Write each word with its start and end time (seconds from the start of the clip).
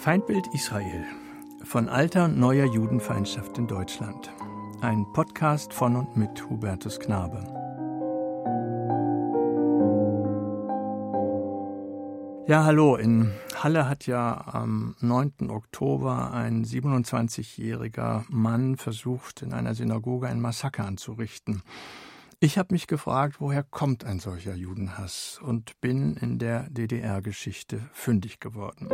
Feindbild 0.00 0.46
Israel 0.54 1.04
von 1.62 1.90
alter 1.90 2.24
und 2.24 2.38
neuer 2.38 2.64
Judenfeindschaft 2.64 3.58
in 3.58 3.66
Deutschland. 3.66 4.32
Ein 4.80 5.04
Podcast 5.12 5.74
von 5.74 5.94
und 5.94 6.16
mit 6.16 6.48
Hubertus 6.48 6.98
Knabe. 7.00 7.44
Ja, 12.46 12.64
hallo. 12.64 12.96
In 12.96 13.30
Halle 13.56 13.90
hat 13.90 14.06
ja 14.06 14.42
am 14.46 14.96
9. 15.00 15.50
Oktober 15.50 16.32
ein 16.32 16.64
27-jähriger 16.64 18.24
Mann 18.30 18.78
versucht, 18.78 19.42
in 19.42 19.52
einer 19.52 19.74
Synagoge 19.74 20.28
ein 20.28 20.40
Massaker 20.40 20.86
anzurichten. 20.86 21.62
Ich 22.42 22.56
habe 22.56 22.72
mich 22.72 22.86
gefragt, 22.86 23.36
woher 23.38 23.62
kommt 23.62 24.06
ein 24.06 24.18
solcher 24.18 24.54
Judenhass 24.54 25.38
und 25.42 25.78
bin 25.82 26.16
in 26.16 26.38
der 26.38 26.70
DDR-Geschichte 26.70 27.82
fündig 27.92 28.40
geworden. 28.40 28.88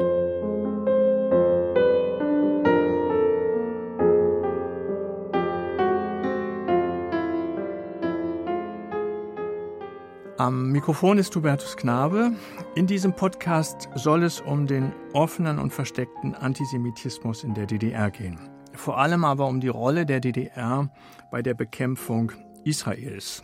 Am 10.46 10.70
Mikrofon 10.70 11.18
ist 11.18 11.34
Hubertus 11.34 11.76
Knabe. 11.76 12.30
In 12.76 12.86
diesem 12.86 13.16
Podcast 13.16 13.88
soll 13.96 14.22
es 14.22 14.40
um 14.40 14.68
den 14.68 14.92
offenen 15.12 15.58
und 15.58 15.72
versteckten 15.72 16.36
Antisemitismus 16.36 17.42
in 17.42 17.52
der 17.54 17.66
DDR 17.66 18.12
gehen. 18.12 18.38
Vor 18.72 18.96
allem 18.96 19.24
aber 19.24 19.48
um 19.48 19.60
die 19.60 19.66
Rolle 19.66 20.06
der 20.06 20.20
DDR 20.20 20.88
bei 21.32 21.42
der 21.42 21.54
Bekämpfung 21.54 22.30
Israels. 22.62 23.42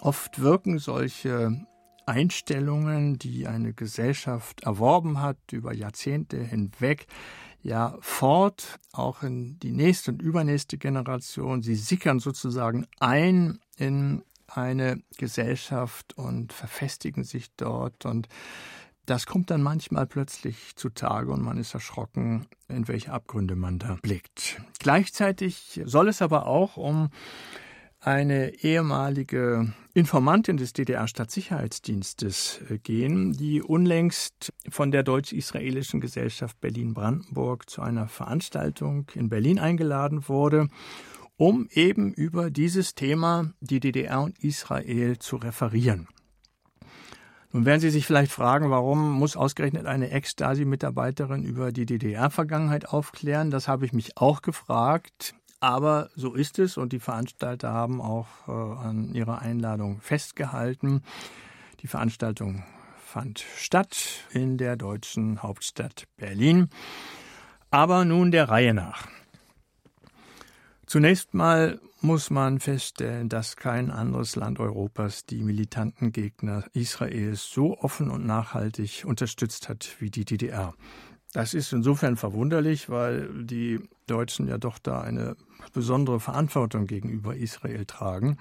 Oft 0.00 0.40
wirken 0.40 0.78
solche 0.78 1.66
Einstellungen, 2.06 3.18
die 3.18 3.48
eine 3.48 3.72
Gesellschaft 3.72 4.62
erworben 4.62 5.20
hat 5.20 5.38
über 5.50 5.74
Jahrzehnte 5.74 6.36
hinweg, 6.36 7.08
ja 7.62 7.98
fort, 7.98 8.78
auch 8.92 9.24
in 9.24 9.58
die 9.58 9.72
nächste 9.72 10.12
und 10.12 10.22
übernächste 10.22 10.78
Generation. 10.78 11.62
Sie 11.62 11.74
sickern 11.74 12.20
sozusagen 12.20 12.86
ein 13.00 13.58
in 13.76 14.22
eine 14.48 15.00
Gesellschaft 15.18 16.16
und 16.16 16.52
verfestigen 16.52 17.24
sich 17.24 17.48
dort 17.56 18.04
und 18.04 18.28
das 19.06 19.26
kommt 19.26 19.50
dann 19.50 19.62
manchmal 19.62 20.06
plötzlich 20.06 20.74
zutage 20.74 21.30
und 21.30 21.40
man 21.40 21.58
ist 21.58 21.74
erschrocken, 21.74 22.46
in 22.68 22.88
welche 22.88 23.12
Abgründe 23.12 23.54
man 23.54 23.78
da 23.78 23.98
blickt. 24.02 24.60
Gleichzeitig 24.80 25.80
soll 25.84 26.08
es 26.08 26.22
aber 26.22 26.46
auch 26.46 26.76
um 26.76 27.10
eine 28.00 28.62
ehemalige 28.62 29.72
Informantin 29.94 30.56
des 30.58 30.72
DDR-Staatssicherheitsdienstes 30.74 32.60
äh, 32.68 32.78
gehen, 32.78 33.32
die 33.32 33.62
unlängst 33.62 34.52
von 34.68 34.90
der 34.90 35.02
deutsch-israelischen 35.02 36.00
Gesellschaft 36.00 36.60
Berlin-Brandenburg 36.60 37.68
zu 37.68 37.82
einer 37.82 38.06
Veranstaltung 38.06 39.10
in 39.14 39.28
Berlin 39.28 39.58
eingeladen 39.58 40.28
wurde, 40.28 40.68
um 41.36 41.68
eben 41.70 42.12
über 42.12 42.50
dieses 42.50 42.94
Thema, 42.94 43.52
die 43.60 43.80
DDR 43.80 44.22
und 44.22 44.38
Israel, 44.42 45.18
zu 45.18 45.36
referieren. 45.36 46.08
Nun 47.52 47.64
werden 47.64 47.80
Sie 47.80 47.90
sich 47.90 48.06
vielleicht 48.06 48.32
fragen, 48.32 48.70
warum 48.70 49.12
muss 49.12 49.36
ausgerechnet 49.36 49.86
eine 49.86 50.10
Ex-Stasi-Mitarbeiterin 50.10 51.42
über 51.42 51.72
die 51.72 51.86
DDR-Vergangenheit 51.86 52.88
aufklären? 52.88 53.50
Das 53.50 53.66
habe 53.68 53.86
ich 53.86 53.92
mich 53.92 54.18
auch 54.18 54.42
gefragt. 54.42 55.34
Aber 55.58 56.10
so 56.14 56.34
ist 56.34 56.58
es 56.58 56.76
und 56.76 56.92
die 56.92 57.00
Veranstalter 57.00 57.72
haben 57.72 58.02
auch 58.02 58.26
äh, 58.46 58.50
an 58.50 59.14
ihrer 59.14 59.40
Einladung 59.40 60.00
festgehalten. 60.00 61.02
Die 61.80 61.86
Veranstaltung 61.86 62.62
fand 62.98 63.42
statt 63.56 63.96
in 64.32 64.58
der 64.58 64.76
deutschen 64.76 65.42
Hauptstadt 65.42 66.04
Berlin. 66.16 66.68
Aber 67.70 68.04
nun 68.04 68.30
der 68.32 68.50
Reihe 68.50 68.74
nach. 68.74 69.08
Zunächst 70.86 71.34
mal 71.34 71.80
muss 72.00 72.30
man 72.30 72.60
feststellen, 72.60 73.28
dass 73.28 73.56
kein 73.56 73.90
anderes 73.90 74.36
Land 74.36 74.60
Europas 74.60 75.26
die 75.26 75.42
militanten 75.42 76.12
Gegner 76.12 76.64
Israels 76.74 77.50
so 77.50 77.76
offen 77.78 78.08
und 78.08 78.24
nachhaltig 78.24 79.04
unterstützt 79.04 79.68
hat 79.68 79.96
wie 79.98 80.10
die 80.10 80.24
DDR. 80.24 80.74
Das 81.32 81.54
ist 81.54 81.72
insofern 81.72 82.16
verwunderlich, 82.16 82.88
weil 82.88 83.28
die 83.44 83.80
Deutschen 84.06 84.46
ja 84.46 84.58
doch 84.58 84.78
da 84.78 85.00
eine 85.00 85.36
besondere 85.72 86.20
Verantwortung 86.20 86.86
gegenüber 86.86 87.34
Israel 87.34 87.84
tragen. 87.84 88.38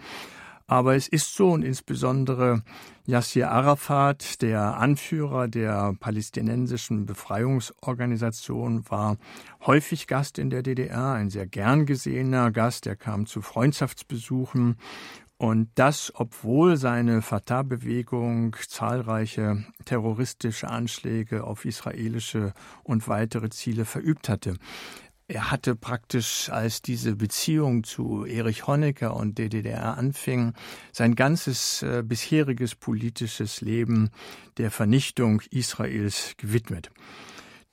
Aber 0.68 0.96
es 0.96 1.08
ist 1.08 1.36
so 1.36 1.52
und 1.52 1.64
insbesondere 1.64 2.64
Yassir 3.06 3.52
Arafat, 3.52 4.42
der 4.42 4.78
Anführer 4.78 5.48
der 5.48 5.94
palästinensischen 6.00 7.06
Befreiungsorganisation, 7.06 8.90
war 8.90 9.18
häufig 9.66 10.08
Gast 10.08 10.40
in 10.40 10.50
der 10.50 10.64
DDR, 10.64 11.14
ein 11.14 11.30
sehr 11.30 11.46
gern 11.46 11.86
gesehener 11.86 12.52
Gast. 12.52 12.88
Er 12.88 12.96
kam 12.96 13.28
zu 13.28 13.44
Freundschaftsbesuchen 13.44 14.78
und 15.38 15.70
das, 15.76 16.14
obwohl 16.16 16.78
seine 16.78 17.22
Fatah-Bewegung 17.22 18.56
zahlreiche 18.68 19.66
terroristische 19.84 20.70
Anschläge 20.70 21.44
auf 21.44 21.66
israelische 21.66 22.54
und 22.84 23.08
weitere 23.08 23.50
Ziele 23.50 23.86
verübt 23.86 24.30
hatte. 24.30 24.56
Er 25.28 25.50
hatte 25.50 25.76
praktisch, 25.76 26.50
als 26.52 26.84
diese 26.84 27.16
Beziehung 27.16 27.84
zu 27.84 28.26
Erich 28.26 28.68
Honecker 28.68 29.16
und 29.16 29.40
der 29.40 29.50
DDR 29.50 29.98
anfing, 29.98 30.54
sein 30.92 31.16
ganzes 31.16 31.82
äh, 31.82 32.04
bisheriges 32.06 32.76
politisches 32.76 33.62
Leben 33.62 34.12
der 34.58 34.70
Vernichtung 34.70 35.42
Israels 35.50 36.36
gewidmet. 36.38 36.92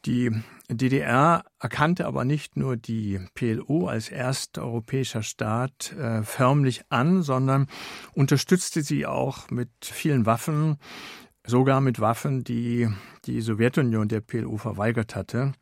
Die 0.07 0.31
DDR 0.71 1.45
erkannte 1.61 2.07
aber 2.07 2.25
nicht 2.25 2.57
nur 2.57 2.79
die 2.79 3.21
PLO 3.35 3.87
als 3.87 4.09
erster 4.09 4.63
europäischer 4.63 5.23
Staat 5.23 5.93
äh, 5.93 6.23
förmlich 6.23 6.85
an, 6.89 7.23
sondern 7.23 7.67
unterstützte 8.15 8.83
sie 8.83 9.05
auch 9.05 9.51
mit 9.51 9.69
vielen 9.83 10.25
Waffen, 10.25 10.79
sogar 11.47 11.83
mit 11.83 12.01
Waffen, 12.01 12.45
die 12.45 12.89
die 13.27 13.43
Sowjetunion 13.43 14.09
der 14.09 14.23
PLO 14.23 14.57
verweigert 14.57 15.15
hatte. 15.15 15.53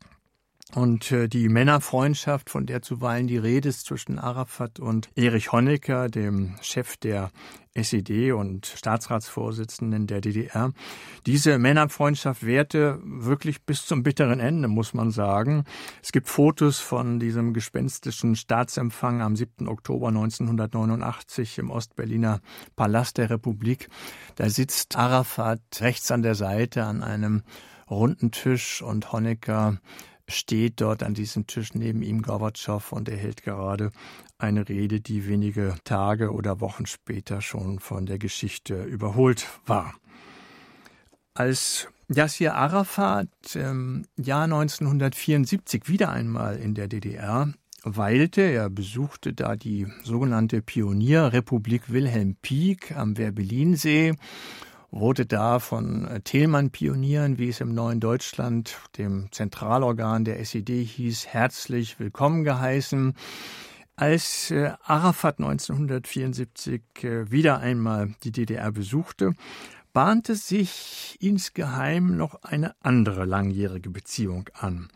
Und 0.73 1.11
äh, 1.11 1.27
die 1.27 1.49
Männerfreundschaft, 1.49 2.49
von 2.49 2.65
der 2.65 2.81
zuweilen 2.81 3.27
die 3.27 3.37
Rede 3.37 3.67
ist 3.67 3.85
zwischen 3.85 4.19
Arafat 4.19 4.79
und 4.79 5.09
Erich 5.15 5.51
Honecker, 5.51 6.07
dem 6.07 6.55
Chef 6.61 6.95
der 6.95 7.31
SED 7.73 8.31
und 8.31 8.65
Staatsratsvorsitzenden 8.65 10.07
der 10.07 10.21
DDR. 10.21 10.71
Diese 11.25 11.57
Männerfreundschaft 11.57 12.45
währte 12.45 12.99
wirklich 13.03 13.63
bis 13.63 13.85
zum 13.85 14.03
bitteren 14.03 14.39
Ende, 14.39 14.67
muss 14.67 14.93
man 14.93 15.11
sagen. 15.11 15.65
Es 16.01 16.11
gibt 16.11 16.27
Fotos 16.27 16.79
von 16.79 17.19
diesem 17.19 17.53
gespenstischen 17.53 18.35
Staatsempfang 18.35 19.21
am 19.21 19.35
7. 19.35 19.67
Oktober 19.67 20.07
1989 20.07 21.59
im 21.59 21.69
Ostberliner 21.69 22.41
Palast 22.75 23.17
der 23.17 23.29
Republik. 23.29 23.89
Da 24.35 24.49
sitzt 24.49 24.97
Arafat 24.97 25.61
rechts 25.79 26.11
an 26.11 26.23
der 26.23 26.35
Seite 26.35 26.85
an 26.85 27.03
einem 27.03 27.43
runden 27.89 28.31
Tisch 28.31 28.81
und 28.81 29.11
Honecker 29.11 29.77
steht 30.31 30.81
dort 30.81 31.03
an 31.03 31.13
diesem 31.13 31.47
Tisch 31.47 31.73
neben 31.73 32.01
ihm 32.01 32.21
Gorbatschow 32.21 32.91
und 32.91 33.09
er 33.09 33.17
hält 33.17 33.43
gerade 33.43 33.91
eine 34.37 34.67
Rede, 34.67 34.99
die 35.01 35.27
wenige 35.27 35.75
Tage 35.83 36.31
oder 36.31 36.59
Wochen 36.61 36.85
später 36.85 37.41
schon 37.41 37.79
von 37.79 38.05
der 38.05 38.17
Geschichte 38.17 38.83
überholt 38.83 39.47
war. 39.65 39.93
Als 41.33 41.87
Yassir 42.09 42.55
Arafat 42.55 43.29
im 43.55 44.05
Jahr 44.17 44.43
1974 44.43 45.87
wieder 45.87 46.09
einmal 46.09 46.57
in 46.57 46.73
der 46.73 46.87
DDR 46.87 47.53
weilte, 47.83 48.41
er 48.41 48.69
besuchte 48.69 49.33
da 49.33 49.55
die 49.55 49.87
sogenannte 50.03 50.61
Pionierrepublik 50.61 51.91
Wilhelm 51.91 52.35
Pieck 52.41 52.95
am 52.95 53.17
Werbellinsee 53.17 54.13
wurde 54.91 55.25
da 55.25 55.59
von 55.59 56.05
äh, 56.05 56.21
Thälmann-Pionieren, 56.21 57.37
wie 57.37 57.49
es 57.49 57.61
im 57.61 57.73
neuen 57.73 57.99
Deutschland, 57.99 58.77
dem 58.97 59.31
Zentralorgan 59.31 60.25
der 60.25 60.39
SED 60.39 60.83
hieß, 60.83 61.27
herzlich 61.27 61.99
willkommen 61.99 62.43
geheißen. 62.43 63.13
Als 63.95 64.51
äh, 64.51 64.73
Arafat 64.83 65.39
1974 65.39 66.81
äh, 67.03 67.31
wieder 67.31 67.59
einmal 67.59 68.13
die 68.23 68.31
DDR 68.31 68.71
besuchte, 68.71 69.33
bahnte 69.93 70.35
sich 70.35 71.17
insgeheim 71.21 72.17
noch 72.17 72.43
eine 72.43 72.75
andere 72.81 73.25
langjährige 73.25 73.89
Beziehung 73.89 74.49
an, 74.53 74.89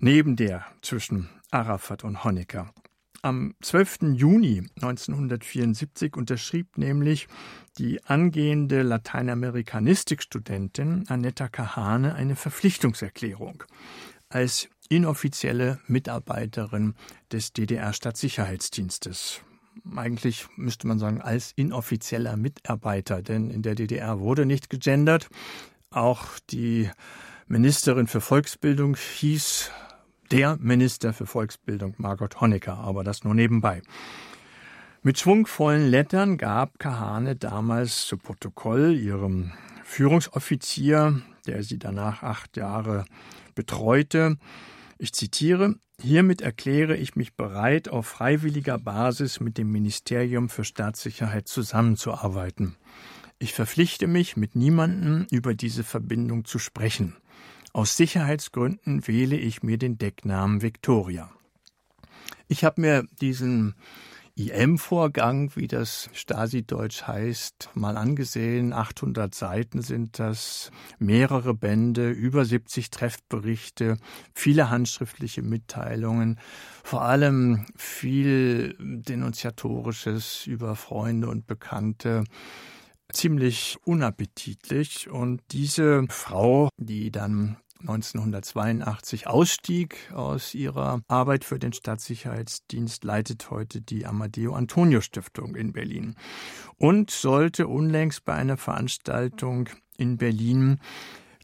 neben 0.00 0.36
der 0.36 0.64
zwischen 0.82 1.28
Arafat 1.50 2.04
und 2.04 2.24
Honecker. 2.24 2.72
Am 3.20 3.56
12. 3.62 4.14
Juni 4.14 4.62
1974 4.76 6.16
unterschrieb 6.16 6.78
nämlich 6.78 7.26
die 7.76 8.04
angehende 8.04 8.82
Lateinamerikanistikstudentin 8.82 11.04
Anetta 11.08 11.48
Kahane 11.48 12.14
eine 12.14 12.36
Verpflichtungserklärung 12.36 13.64
als 14.28 14.68
inoffizielle 14.88 15.80
Mitarbeiterin 15.88 16.94
des 17.32 17.52
DDR-Staatssicherheitsdienstes. 17.52 19.40
Eigentlich 19.96 20.46
müsste 20.56 20.86
man 20.86 21.00
sagen, 21.00 21.20
als 21.20 21.50
inoffizieller 21.56 22.36
Mitarbeiter, 22.36 23.20
denn 23.22 23.50
in 23.50 23.62
der 23.62 23.74
DDR 23.74 24.20
wurde 24.20 24.46
nicht 24.46 24.70
gegendert. 24.70 25.28
Auch 25.90 26.24
die 26.50 26.88
Ministerin 27.48 28.06
für 28.06 28.20
Volksbildung 28.20 28.96
hieß 28.96 29.72
der 30.30 30.56
Minister 30.60 31.12
für 31.12 31.26
Volksbildung 31.26 31.94
Margot 31.98 32.40
Honecker, 32.40 32.78
aber 32.78 33.04
das 33.04 33.24
nur 33.24 33.34
nebenbei. 33.34 33.82
Mit 35.02 35.18
schwungvollen 35.18 35.88
Lettern 35.88 36.38
gab 36.38 36.78
Kahane 36.78 37.36
damals 37.36 38.06
zu 38.06 38.16
Protokoll 38.16 38.96
ihrem 38.96 39.52
Führungsoffizier, 39.84 41.22
der 41.46 41.62
sie 41.62 41.78
danach 41.78 42.22
acht 42.22 42.56
Jahre 42.56 43.04
betreute, 43.54 44.36
ich 44.98 45.12
zitiere, 45.12 45.76
Hiermit 46.00 46.42
erkläre 46.42 46.96
ich 46.96 47.16
mich 47.16 47.34
bereit, 47.34 47.88
auf 47.88 48.06
freiwilliger 48.06 48.78
Basis 48.78 49.40
mit 49.40 49.58
dem 49.58 49.72
Ministerium 49.72 50.48
für 50.48 50.62
Staatssicherheit 50.62 51.48
zusammenzuarbeiten. 51.48 52.76
Ich 53.40 53.52
verpflichte 53.52 54.06
mich, 54.06 54.36
mit 54.36 54.54
niemandem 54.54 55.26
über 55.32 55.54
diese 55.54 55.82
Verbindung 55.82 56.44
zu 56.44 56.60
sprechen. 56.60 57.16
Aus 57.78 57.96
Sicherheitsgründen 57.96 59.06
wähle 59.06 59.36
ich 59.36 59.62
mir 59.62 59.78
den 59.78 59.98
Decknamen 59.98 60.62
Victoria. 60.62 61.30
Ich 62.48 62.64
habe 62.64 62.80
mir 62.80 63.04
diesen 63.20 63.76
IM-Vorgang, 64.34 65.52
wie 65.54 65.68
das 65.68 66.10
Stasi-Deutsch 66.12 67.04
heißt, 67.04 67.70
mal 67.74 67.96
angesehen. 67.96 68.72
800 68.72 69.32
Seiten 69.32 69.80
sind 69.80 70.18
das, 70.18 70.72
mehrere 70.98 71.54
Bände, 71.54 72.10
über 72.10 72.44
70 72.44 72.90
Treffberichte, 72.90 73.96
viele 74.34 74.70
handschriftliche 74.70 75.42
Mitteilungen, 75.42 76.40
vor 76.82 77.02
allem 77.02 77.64
viel 77.76 78.74
Denunziatorisches 78.80 80.48
über 80.48 80.74
Freunde 80.74 81.28
und 81.28 81.46
Bekannte 81.46 82.24
ziemlich 83.12 83.78
unappetitlich. 83.84 85.08
Und 85.08 85.42
diese 85.52 86.06
Frau, 86.08 86.70
die 86.76 87.12
dann 87.12 87.56
1982 87.80 89.26
ausstieg 89.26 90.12
aus 90.12 90.54
ihrer 90.54 91.00
Arbeit 91.08 91.44
für 91.44 91.58
den 91.58 91.72
Staatssicherheitsdienst, 91.72 93.04
leitet 93.04 93.50
heute 93.50 93.80
die 93.80 94.06
Amadeo 94.06 94.54
Antonio 94.54 95.00
Stiftung 95.00 95.54
in 95.54 95.72
Berlin 95.72 96.16
und 96.76 97.10
sollte 97.10 97.68
unlängst 97.68 98.24
bei 98.24 98.34
einer 98.34 98.56
Veranstaltung 98.56 99.68
in 99.96 100.16
Berlin 100.16 100.80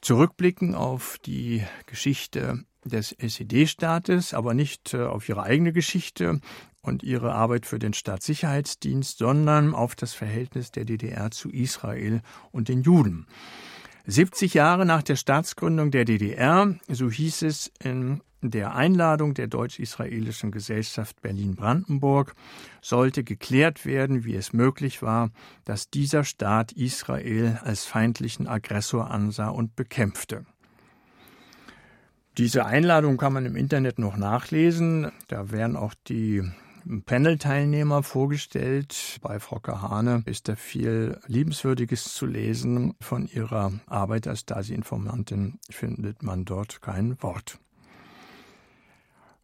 zurückblicken 0.00 0.74
auf 0.74 1.18
die 1.24 1.64
Geschichte 1.86 2.64
des 2.84 3.12
SED-Staates, 3.12 4.34
aber 4.34 4.54
nicht 4.54 4.94
äh, 4.94 5.04
auf 5.04 5.28
ihre 5.28 5.42
eigene 5.42 5.72
Geschichte 5.72 6.40
und 6.82 7.02
ihre 7.02 7.34
Arbeit 7.34 7.64
für 7.64 7.78
den 7.78 7.94
Staatssicherheitsdienst, 7.94 9.18
sondern 9.18 9.74
auf 9.74 9.94
das 9.94 10.12
Verhältnis 10.12 10.70
der 10.70 10.84
DDR 10.84 11.30
zu 11.30 11.48
Israel 11.50 12.20
und 12.52 12.68
den 12.68 12.82
Juden. 12.82 13.26
70 14.06 14.52
Jahre 14.52 14.84
nach 14.84 15.02
der 15.02 15.16
Staatsgründung 15.16 15.90
der 15.90 16.04
DDR, 16.04 16.74
so 16.88 17.10
hieß 17.10 17.42
es 17.42 17.72
in 17.82 18.20
der 18.42 18.74
Einladung 18.74 19.32
der 19.32 19.46
deutsch-israelischen 19.46 20.50
Gesellschaft 20.50 21.22
Berlin-Brandenburg, 21.22 22.34
sollte 22.82 23.24
geklärt 23.24 23.86
werden, 23.86 24.24
wie 24.24 24.34
es 24.34 24.52
möglich 24.52 25.00
war, 25.00 25.30
dass 25.64 25.88
dieser 25.88 26.24
Staat 26.24 26.72
Israel 26.72 27.58
als 27.62 27.86
feindlichen 27.86 28.46
Aggressor 28.46 29.10
ansah 29.10 29.48
und 29.48 29.74
bekämpfte. 29.74 30.44
Diese 32.36 32.66
Einladung 32.66 33.16
kann 33.16 33.32
man 33.32 33.46
im 33.46 33.56
Internet 33.56 33.98
noch 33.98 34.16
nachlesen. 34.16 35.12
Da 35.28 35.50
werden 35.50 35.76
auch 35.76 35.94
die 36.08 36.42
Panel-Teilnehmer 37.06 38.02
vorgestellt. 38.02 39.18
Bei 39.22 39.40
Frau 39.40 39.58
Kahane 39.58 40.22
ist 40.26 40.48
da 40.48 40.56
viel 40.56 41.18
Liebenswürdiges 41.26 42.14
zu 42.14 42.26
lesen. 42.26 42.94
Von 43.00 43.26
ihrer 43.26 43.72
Arbeit 43.86 44.26
als 44.26 44.40
Stasi-Informantin 44.40 45.58
findet 45.70 46.22
man 46.22 46.44
dort 46.44 46.82
kein 46.82 47.20
Wort. 47.22 47.58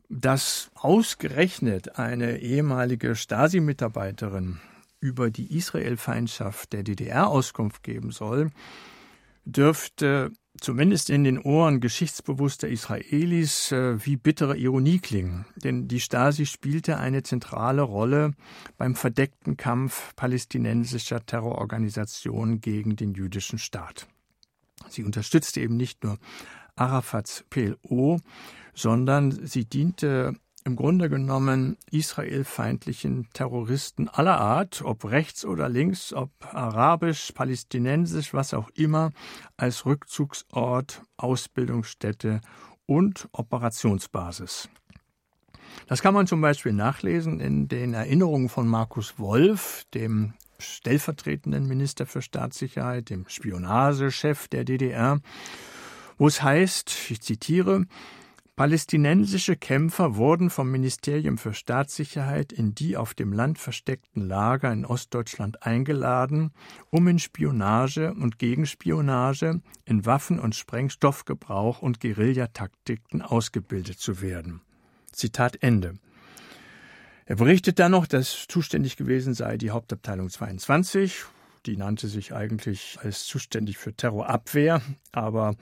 Dass 0.09 0.71
ausgerechnet 0.75 1.99
eine 1.99 2.39
ehemalige 2.39 3.15
Stasi-Mitarbeiterin 3.15 4.61
über 5.01 5.31
die 5.31 5.57
Israel-Feindschaft 5.57 6.73
der 6.73 6.83
DDR 6.83 7.29
Auskunft 7.29 7.83
geben 7.83 8.11
soll, 8.11 8.51
dürfte 9.45 10.33
zumindest 10.61 11.11
in 11.11 11.25
den 11.25 11.39
Ohren 11.39 11.81
geschichtsbewusster 11.81 12.69
Israelis 12.69 13.73
äh, 13.73 14.05
wie 14.05 14.17
bittere 14.17 14.57
Ironie 14.57 14.99
klingen. 14.99 15.47
Denn 15.57 15.89
die 15.89 16.01
Stasi 16.01 16.47
spielte 16.47 16.99
eine 16.99 17.23
zentrale 17.23 17.83
Rolle 17.83 18.33
beim 18.77 18.95
verdeckten 18.95 19.57
Kampf 19.57 20.15
palästinensischer 20.17 21.25
Terrororganisationen 21.25 22.61
gegen 22.61 22.97
den 22.97 23.15
jüdischen 23.15 23.59
Staat. 23.59 24.07
Sie 24.89 25.05
unterstützte 25.05 25.61
eben 25.61 25.77
nicht 25.77 26.05
nur 26.05 26.19
Arafats 26.77 27.45
PLO, 27.51 28.21
sondern 28.75 29.47
sie 29.47 29.65
diente 29.65 30.35
im 30.65 30.77
Grunde 30.77 31.09
genommen 31.09 31.77
israelfeindlichen 31.91 33.29
Terroristen 33.33 34.09
aller 34.09 34.39
Art, 34.39 34.83
ob 34.85 35.05
rechts 35.05 35.45
oder 35.45 35.69
links, 35.69 36.13
ob 36.13 36.31
arabisch, 36.55 37.33
palästinensisch, 37.33 38.35
was 38.35 38.53
auch 38.53 38.69
immer, 38.75 39.11
als 39.57 39.87
Rückzugsort, 39.87 41.03
Ausbildungsstätte 41.17 42.41
und 42.87 43.29
Operationsbasis. 43.33 44.69
Das 45.87 46.03
kann 46.03 46.15
man 46.15 46.27
zum 46.27 46.41
Beispiel 46.41 46.73
nachlesen 46.73 47.41
in 47.41 47.69
den 47.69 47.95
Erinnerungen 47.95 48.49
von 48.49 48.69
Markus 48.69 49.19
Wolf, 49.19 49.85
dem 49.95 50.35
stellvertretenden 50.59 51.67
Minister 51.67 52.07
für 52.07 52.23
Staatssicherheit, 52.23 53.09
dem 53.09 53.25
Spionagechef 53.29 54.49
der 54.49 54.65
DDR, 54.65 55.21
wo 56.19 56.27
es 56.27 56.43
heißt, 56.43 57.11
ich 57.11 57.23
zitiere, 57.23 57.87
Palästinensische 58.57 59.57
Kämpfer 59.57 60.17
wurden 60.17 60.51
vom 60.51 60.71
Ministerium 60.71 61.39
für 61.39 61.55
Staatssicherheit 61.55 62.53
in 62.53 62.75
die 62.75 62.97
auf 62.97 63.15
dem 63.15 63.33
Land 63.33 63.59
versteckten 63.59 64.27
Lager 64.27 64.71
in 64.73 64.85
Ostdeutschland 64.85 65.63
eingeladen, 65.63 66.53
um 66.91 67.09
in 67.09 67.19
Spionage 67.19 68.13
und 68.13 68.39
Gegenspionage, 68.39 69.63
in 69.87 70.05
Waffen- 70.05 70.39
und 70.39 70.55
Sprengstoffgebrauch 70.55 71.81
und 71.81 72.01
Guerillataktiken 72.01 73.23
ausgebildet 73.23 73.99
zu 73.99 74.21
werden. 74.21 74.61
Zitat 75.11 75.63
Ende. 75.63 75.95
Er 77.25 77.37
berichtet 77.37 77.79
dann 77.79 77.93
noch, 77.93 78.07
dass 78.07 78.47
zuständig 78.49 78.97
gewesen 78.97 79.35
sei 79.35 79.57
die 79.57 79.71
Hauptabteilung 79.71 80.29
22. 80.29 81.25
Die 81.67 81.77
nannte 81.77 82.09
sich 82.09 82.35
eigentlich 82.35 82.99
als 83.03 83.25
zuständig 83.25 83.79
für 83.79 83.95
Terrorabwehr, 83.95 84.83
aber 85.13 85.55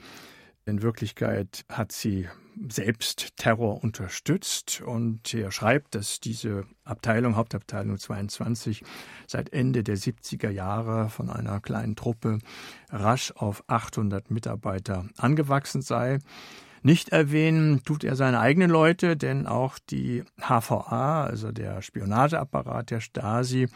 in 0.65 0.83
Wirklichkeit 0.83 1.65
hat 1.69 1.93
sie 1.93 2.29
selbst 2.69 3.37
Terror 3.37 3.83
unterstützt 3.83 4.83
und 4.85 5.33
er 5.35 5.51
schreibt, 5.51 5.95
dass 5.95 6.21
diese 6.21 6.65
Abteilung, 6.85 7.37
Hauptabteilung 7.37 7.99
22, 7.99 8.83
seit 9.27 9.53
Ende 9.53 9.85
der 9.85 9.97
70er 9.97 10.51
Jahre 10.51 11.09
von 11.11 11.31
einer 11.31 11.61
kleinen 11.61 11.97
Truppe 11.97 12.39
rasch 12.91 13.33
auf 13.33 13.63
800 13.69 14.31
Mitarbeiter 14.31 15.07
angewachsen 15.17 15.83
sei. 15.83 16.19
Nicht 16.83 17.11
erwähnen 17.11 17.83
tut 17.85 18.05
er 18.05 18.17
seine 18.17 18.41
eigenen 18.41 18.71
Leute, 18.71 19.17
denn 19.17 19.47
auch 19.47 19.79
die 19.79 20.25
HVA, 20.41 21.25
also 21.25 21.53
der 21.53 21.83
Spionageapparat 21.83 22.91
der 22.91 23.01
Stasi, 23.01 23.69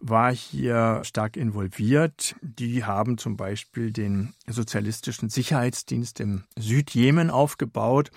war 0.00 0.32
hier 0.32 1.00
stark 1.04 1.36
involviert. 1.36 2.36
Die 2.42 2.84
haben 2.84 3.18
zum 3.18 3.36
Beispiel 3.36 3.92
den 3.92 4.34
sozialistischen 4.46 5.28
Sicherheitsdienst 5.28 6.20
im 6.20 6.44
Südjemen 6.58 7.30
aufgebaut 7.30 8.10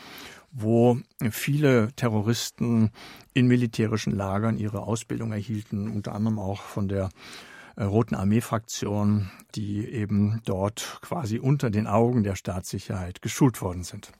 wo 0.51 0.97
viele 1.29 1.93
Terroristen 1.95 2.91
in 3.33 3.47
militärischen 3.47 4.11
Lagern 4.11 4.57
ihre 4.57 4.81
Ausbildung 4.81 5.31
erhielten, 5.31 5.89
unter 5.89 6.13
anderem 6.13 6.39
auch 6.39 6.61
von 6.61 6.87
der 6.87 7.09
äh, 7.75 7.83
Roten 7.83 8.15
Armee-Fraktion, 8.15 9.31
die 9.55 9.87
eben 9.87 10.41
dort 10.45 10.99
quasi 11.01 11.39
unter 11.39 11.69
den 11.69 11.87
Augen 11.87 12.23
der 12.23 12.35
Staatssicherheit 12.35 13.21
geschult 13.21 13.61
worden 13.61 13.83
sind. 13.83 14.11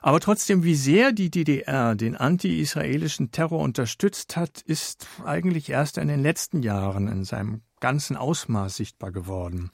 Aber 0.00 0.20
trotzdem, 0.20 0.62
wie 0.64 0.74
sehr 0.74 1.12
die 1.12 1.30
DDR 1.30 1.94
den 1.94 2.16
anti-israelischen 2.16 3.30
Terror 3.30 3.60
unterstützt 3.60 4.36
hat, 4.36 4.60
ist 4.60 5.06
eigentlich 5.24 5.70
erst 5.70 5.98
in 5.98 6.08
den 6.08 6.22
letzten 6.22 6.62
Jahren 6.62 7.08
in 7.08 7.24
seinem 7.24 7.62
ganzen 7.80 8.16
Ausmaß 8.16 8.76
sichtbar 8.76 9.12
geworden. 9.12 9.70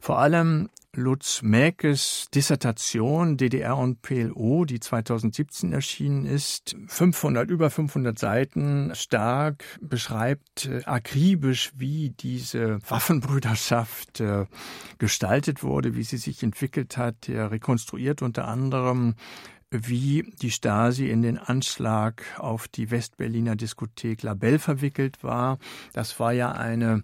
Vor 0.00 0.18
allem 0.18 0.68
Lutz 0.94 1.40
Mäkes 1.40 2.26
Dissertation 2.34 3.38
DDR 3.38 3.78
und 3.78 4.02
PLO, 4.02 4.66
die 4.66 4.78
2017 4.78 5.72
erschienen 5.72 6.26
ist, 6.26 6.76
500, 6.86 7.48
über 7.48 7.70
500 7.70 8.18
Seiten 8.18 8.92
stark, 8.94 9.64
beschreibt 9.80 10.66
äh, 10.66 10.84
akribisch, 10.84 11.72
wie 11.74 12.10
diese 12.10 12.78
Waffenbrüderschaft 12.86 14.20
äh, 14.20 14.44
gestaltet 14.98 15.62
wurde, 15.62 15.96
wie 15.96 16.02
sie 16.02 16.18
sich 16.18 16.42
entwickelt 16.42 16.98
hat. 16.98 17.26
Er 17.26 17.50
rekonstruiert 17.50 18.20
unter 18.20 18.46
anderem 18.46 19.14
wie 19.72 20.30
die 20.42 20.50
Stasi 20.50 21.08
in 21.08 21.22
den 21.22 21.38
Anschlag 21.38 22.22
auf 22.38 22.68
die 22.68 22.90
Westberliner 22.90 23.56
Diskothek 23.56 24.22
Labelle 24.22 24.58
verwickelt 24.58 25.24
war. 25.24 25.58
Das 25.94 26.20
war 26.20 26.32
ja 26.32 26.52
eine 26.52 27.00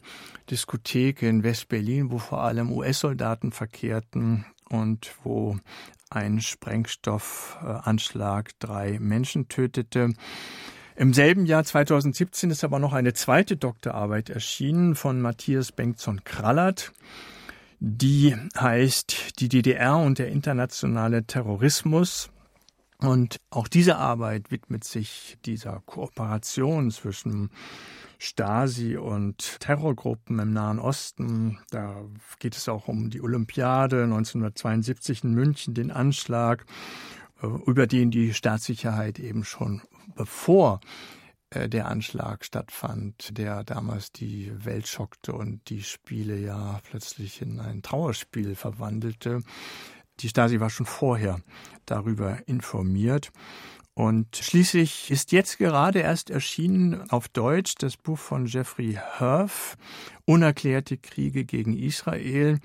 Diskothek 0.50 1.22
in 1.22 1.42
Westberlin, 1.42 2.10
wo 2.10 2.18
vor 2.18 2.42
allem 2.42 2.70
US-Soldaten 2.70 3.52
verkehrten 3.52 4.44
und 4.68 5.14
wo 5.24 5.56
ein 6.10 6.42
Sprengstoffanschlag 6.42 8.50
drei 8.58 8.98
Menschen 9.00 9.48
tötete. 9.48 10.12
Im 10.94 11.14
selben 11.14 11.46
Jahr 11.46 11.64
2017 11.64 12.50
ist 12.50 12.64
aber 12.64 12.78
noch 12.78 12.92
eine 12.92 13.14
zweite 13.14 13.56
Doktorarbeit 13.56 14.28
erschienen 14.30 14.94
von 14.94 15.20
Matthias 15.20 15.72
Bengtson-Krallert. 15.72 16.92
Die 17.80 18.36
heißt 18.58 19.40
Die 19.40 19.48
DDR 19.48 19.98
und 19.98 20.18
der 20.18 20.28
internationale 20.28 21.24
Terrorismus. 21.24 22.30
Und 23.00 23.40
auch 23.50 23.68
diese 23.68 23.96
Arbeit 23.96 24.50
widmet 24.50 24.82
sich 24.82 25.38
dieser 25.44 25.82
Kooperation 25.86 26.90
zwischen 26.90 27.50
Stasi 28.18 28.96
und 28.96 29.60
Terrorgruppen 29.60 30.40
im 30.40 30.52
Nahen 30.52 30.80
Osten. 30.80 31.58
Da 31.70 32.04
geht 32.40 32.56
es 32.56 32.68
auch 32.68 32.88
um 32.88 33.10
die 33.10 33.20
Olympiade 33.20 34.02
1972 34.02 35.22
in 35.22 35.34
München, 35.34 35.74
den 35.74 35.92
Anschlag, 35.92 36.66
äh, 37.40 37.46
über 37.46 37.86
den 37.86 38.10
die 38.10 38.34
Staatssicherheit 38.34 39.20
eben 39.20 39.44
schon 39.44 39.82
bevor 40.16 40.80
äh, 41.50 41.68
der 41.68 41.86
Anschlag 41.86 42.44
stattfand, 42.44 43.38
der 43.38 43.62
damals 43.62 44.10
die 44.10 44.52
Welt 44.64 44.88
schockte 44.88 45.32
und 45.32 45.70
die 45.70 45.84
Spiele 45.84 46.36
ja 46.36 46.80
plötzlich 46.90 47.40
in 47.40 47.60
ein 47.60 47.82
Trauerspiel 47.82 48.56
verwandelte. 48.56 49.42
Die 50.20 50.28
Stasi 50.28 50.60
war 50.60 50.70
schon 50.70 50.86
vorher 50.86 51.40
darüber 51.86 52.38
informiert. 52.46 53.30
Und 53.94 54.36
schließlich 54.36 55.10
ist 55.10 55.32
jetzt 55.32 55.58
gerade 55.58 55.98
erst 55.98 56.30
erschienen 56.30 57.10
auf 57.10 57.28
Deutsch 57.28 57.74
das 57.78 57.96
Buch 57.96 58.18
von 58.18 58.46
Jeffrey 58.46 58.92
Herf, 58.92 59.76
Unerklärte 60.24 60.98
Kriege 60.98 61.44
gegen 61.44 61.76
Israel, 61.76 62.60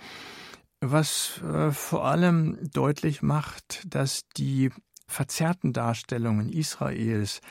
was 0.79 1.41
äh, 1.41 1.71
vor 1.71 2.05
allem 2.05 2.59
deutlich 2.71 3.23
macht, 3.23 3.83
dass 3.87 4.27
die 4.37 4.69
verzerrten 5.07 5.73
Darstellungen 5.73 6.49
Israels 6.51 7.41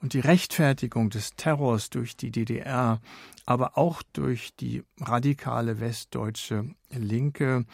und 0.00 0.12
die 0.12 0.20
Rechtfertigung 0.20 1.10
des 1.10 1.34
Terrors 1.34 1.90
durch 1.90 2.16
die 2.16 2.30
DDR, 2.30 3.00
aber 3.46 3.78
auch 3.78 4.02
durch 4.12 4.54
die 4.56 4.82
radikale 5.00 5.80
westdeutsche 5.80 6.70
Linke 6.90 7.64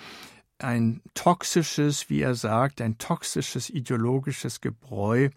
ein 0.58 1.02
toxisches, 1.14 2.10
wie 2.10 2.20
er 2.20 2.34
sagt, 2.34 2.80
ein 2.80 2.98
toxisches 2.98 3.70
ideologisches 3.70 4.60
Gebräu 4.60 5.30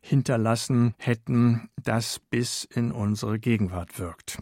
hinterlassen 0.00 0.94
hätten, 0.98 1.68
das 1.82 2.20
bis 2.30 2.64
in 2.64 2.92
unsere 2.92 3.38
Gegenwart 3.38 3.98
wirkt. 3.98 4.38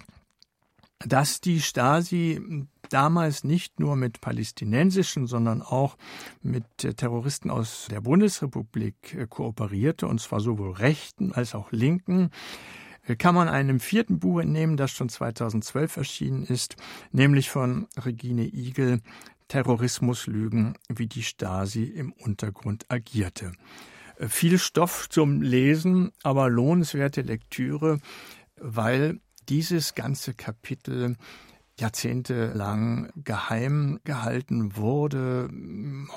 Dass 0.99 1.41
die 1.41 1.61
Stasi 1.61 2.67
damals 2.91 3.45
nicht 3.45 3.81
nur 3.81 3.97
mit 3.97 4.21
palästinensischen, 4.21 5.27
sondern 5.27 5.63
auch 5.63 5.97
mit 6.43 6.65
Terroristen 6.79 7.51
aus 7.51 7.89
der 7.91 8.01
Bundesrepublik 8.01 9.15
äh, 9.15 9.27
kooperierte, 9.27 10.07
und 10.07 10.21
zwar 10.21 10.41
sowohl 10.41 10.73
Rechten 10.73 11.33
als 11.33 11.55
auch 11.55 11.73
Linken, 11.73 12.31
äh, 13.07 13.17
kann 13.17 13.35
man 13.35 13.49
einem 13.49 13.81
vierten 13.81 14.19
Buch 14.19 14.41
entnehmen, 14.41 14.77
das 14.77 14.91
schon 14.91 15.09
2012 15.09 15.97
erschienen 15.97 16.45
ist, 16.45 16.77
nämlich 17.13 17.51
von 17.51 17.89
Regine 17.97 18.45
Igel, 18.45 19.01
Terrorismuslügen, 19.49 20.77
wie 20.89 21.07
die 21.07 21.23
Stasi 21.23 21.85
im 21.85 22.13
Untergrund 22.13 22.87
agierte. 22.89 23.53
Äh, 24.17 24.29
viel 24.29 24.59
Stoff 24.59 25.09
zum 25.09 25.43
Lesen, 25.43 26.13
aber 26.23 26.49
lohnenswerte 26.49 27.23
Lektüre, 27.23 28.01
weil 28.57 29.21
dieses 29.49 29.95
ganze 29.95 30.35
Kapitel 30.35 31.17
jahrzehntelang 31.81 33.11
geheim 33.17 33.99
gehalten 34.05 34.77
wurde. 34.77 35.51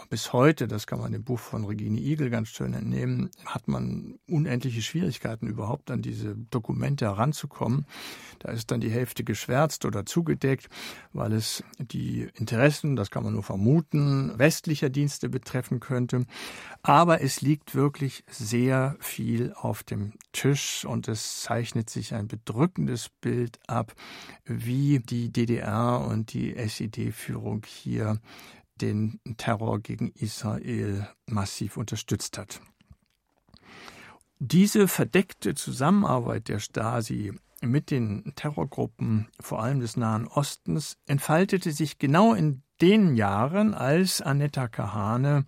Bis 0.10 0.32
heute, 0.32 0.68
das 0.68 0.86
kann 0.86 1.00
man 1.00 1.12
dem 1.12 1.24
Buch 1.24 1.40
von 1.40 1.66
Regine 1.66 2.00
Igel 2.00 2.30
ganz 2.30 2.50
schön 2.50 2.74
entnehmen, 2.74 3.32
hat 3.46 3.68
man 3.68 4.20
unendliche 4.28 4.84
Schwierigkeiten 4.84 5.48
überhaupt 5.48 5.90
an 5.90 6.04
diese 6.04 6.36
Dokumente 6.36 7.06
heranzukommen. 7.06 7.88
Da 8.40 8.52
ist 8.52 8.70
dann 8.70 8.82
die 8.82 8.92
Hälfte 8.92 9.24
geschwärzt 9.24 9.86
oder 9.86 10.06
zugedeckt, 10.06 10.70
weil 11.12 11.34
es 11.34 11.64
die 11.80 12.30
Interessen, 12.36 12.96
das 12.96 13.10
kann 13.10 13.24
man 13.24 13.34
nur 13.34 13.44
vermuten, 13.44 14.38
westlicher 14.38 14.90
Dienste 14.90 15.28
betreffen 15.28 15.80
könnte. 15.80 16.26
Aber 16.84 17.22
es 17.22 17.42
liegt 17.42 17.74
wirklich 17.74 18.24
sehr 18.30 18.96
viel 19.00 19.54
auf 19.54 19.82
dem 19.82 20.14
Tisch 20.34 20.86
und 20.86 21.08
es 21.08 21.42
zeichnet 21.42 21.90
sich 21.90 22.14
ein 22.14 22.28
bedrückendes 22.28 23.10
Bild 23.10 23.60
ab, 23.66 23.94
wie 24.46 25.00
die 25.00 25.32
DDR 25.48 26.06
und 26.06 26.34
die 26.34 26.56
SED-Führung 26.56 27.63
hier 27.66 28.20
den 28.82 29.20
Terror 29.38 29.80
gegen 29.80 30.12
Israel 30.12 31.08
massiv 31.25 31.77
unterstützt 31.77 32.38
hat. 32.38 32.62
Diese 34.39 34.88
verdeckte 34.88 35.56
Zusammenarbeit 35.56 36.48
der 36.48 36.60
Stasi 36.60 37.34
mit 37.62 37.89
den 37.89 38.34
Terrorgruppen, 38.36 39.30
vor 39.39 39.63
allem 39.63 39.80
des 39.80 39.98
Nahen 39.98 40.27
Ostens, 40.27 40.98
entfaltete 41.08 41.72
sich 41.72 41.98
genau 41.98 42.36
in 42.36 42.62
den 42.80 43.16
Jahren, 43.16 43.74
als 43.74 44.22
Anetta 44.22 44.68
Kahane 44.68 45.46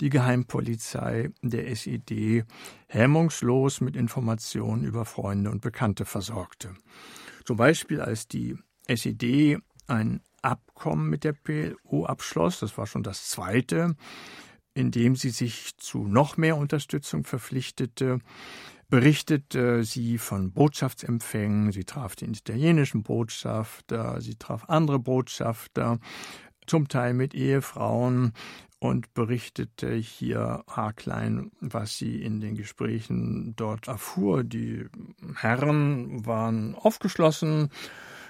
die 0.00 0.08
Geheimpolizei 0.08 1.30
der 1.42 1.68
SED 1.68 2.44
hemmungslos 2.88 3.80
mit 3.80 3.94
Informationen 3.94 4.82
über 4.82 5.04
Freunde 5.04 5.52
und 5.52 5.60
Bekannte 5.60 6.04
versorgte. 6.04 6.74
Zum 7.44 7.56
Beispiel 7.56 8.00
als 8.00 8.26
die 8.26 8.56
SED 8.88 9.58
ein 9.86 10.20
Abkommen 10.42 11.08
mit 11.08 11.24
der 11.24 11.32
PLO 11.32 12.04
abschloss, 12.04 12.60
das 12.60 12.76
war 12.76 12.86
schon 12.86 13.02
das 13.02 13.28
zweite, 13.28 13.96
in 14.74 14.90
dem 14.90 15.16
sie 15.16 15.30
sich 15.30 15.76
zu 15.78 16.06
noch 16.06 16.36
mehr 16.36 16.56
Unterstützung 16.56 17.24
verpflichtete, 17.24 18.18
berichtete 18.88 19.84
sie 19.84 20.18
von 20.18 20.52
Botschaftsempfängen, 20.52 21.72
sie 21.72 21.84
traf 21.84 22.14
den 22.14 22.34
italienischen 22.34 23.02
Botschafter, 23.02 24.20
sie 24.20 24.34
traf 24.34 24.68
andere 24.68 24.98
Botschafter, 24.98 25.98
zum 26.66 26.88
Teil 26.88 27.14
mit 27.14 27.34
Ehefrauen 27.34 28.32
und 28.78 29.14
berichtete 29.14 29.94
hier 29.94 30.64
haarklein, 30.68 31.52
was 31.60 31.96
sie 31.96 32.22
in 32.22 32.40
den 32.40 32.54
Gesprächen 32.54 33.54
dort 33.56 33.88
erfuhr. 33.88 34.44
Die 34.44 34.86
Herren 35.36 36.26
waren 36.26 36.74
aufgeschlossen 36.74 37.70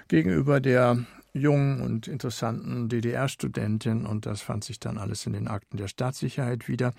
gegenüber 0.07 0.59
der 0.59 1.05
jungen 1.33 1.81
und 1.81 2.07
interessanten 2.07 2.87
DDR-Studentin 2.87 4.05
und 4.05 4.25
das 4.25 4.41
fand 4.41 4.63
sich 4.63 4.79
dann 4.79 4.97
alles 4.97 5.25
in 5.25 5.33
den 5.33 5.47
Akten 5.47 5.77
der 5.77 5.87
Staatssicherheit 5.87 6.67
wieder. 6.67 6.93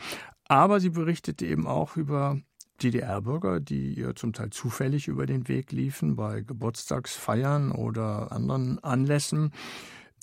Aber 0.47 0.81
sie 0.81 0.91
berichtete 0.91 1.47
eben 1.47 1.67
auch 1.67 1.97
über 1.97 2.39
DDR-Bürger, 2.83 3.61
die 3.61 3.95
ihr 3.95 4.15
zum 4.15 4.35
Teil 4.35 4.51
zufällig 4.51 5.09
über 5.09 5.25
den 5.25 5.49
Weg 5.49 5.73
liefen 5.73 6.17
bei 6.17 6.43
Geburtstagsfeiern 6.43 7.73
oder 7.73 8.33
anderen 8.33 8.83
Anlässen 8.85 9.53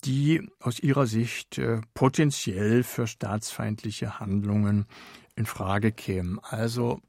die 0.05 0.49
aus 0.59 0.79
ihrer 0.79 1.07
Sicht 1.07 1.57
äh, 1.57 1.81
potenziell 1.93 2.83
für 2.83 3.07
staatsfeindliche 3.07 4.19
Handlungen 4.19 4.85
in 5.35 5.45
Frage 5.45 5.91
kämen. 5.91 6.39
Also 6.39 6.99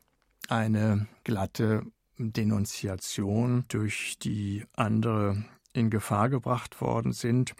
eine 0.49 1.07
glatte 1.25 1.83
Denunziation, 2.19 3.65
durch 3.69 4.19
die 4.21 4.65
andere 4.75 5.45
in 5.75 5.91
Gefahr 5.91 6.31
gebracht 6.31 6.81
worden 6.81 7.13
sind. 7.13 7.55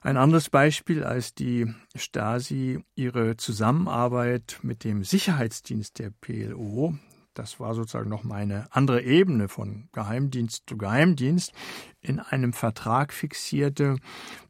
Ein 0.00 0.16
anderes 0.16 0.48
Beispiel, 0.48 1.04
als 1.04 1.34
die 1.34 1.74
Stasi 1.94 2.80
ihre 2.94 3.36
Zusammenarbeit 3.36 4.60
mit 4.62 4.84
dem 4.84 5.04
Sicherheitsdienst 5.04 5.98
der 5.98 6.10
PLO, 6.10 6.94
das 7.34 7.60
war 7.60 7.74
sozusagen 7.74 8.08
noch 8.08 8.24
mal 8.24 8.36
eine 8.36 8.66
andere 8.70 9.02
Ebene 9.02 9.48
von 9.48 9.88
Geheimdienst 9.92 10.64
zu 10.66 10.76
Geheimdienst, 10.76 11.52
in 12.00 12.20
einem 12.20 12.52
Vertrag 12.52 13.12
fixierte, 13.12 13.96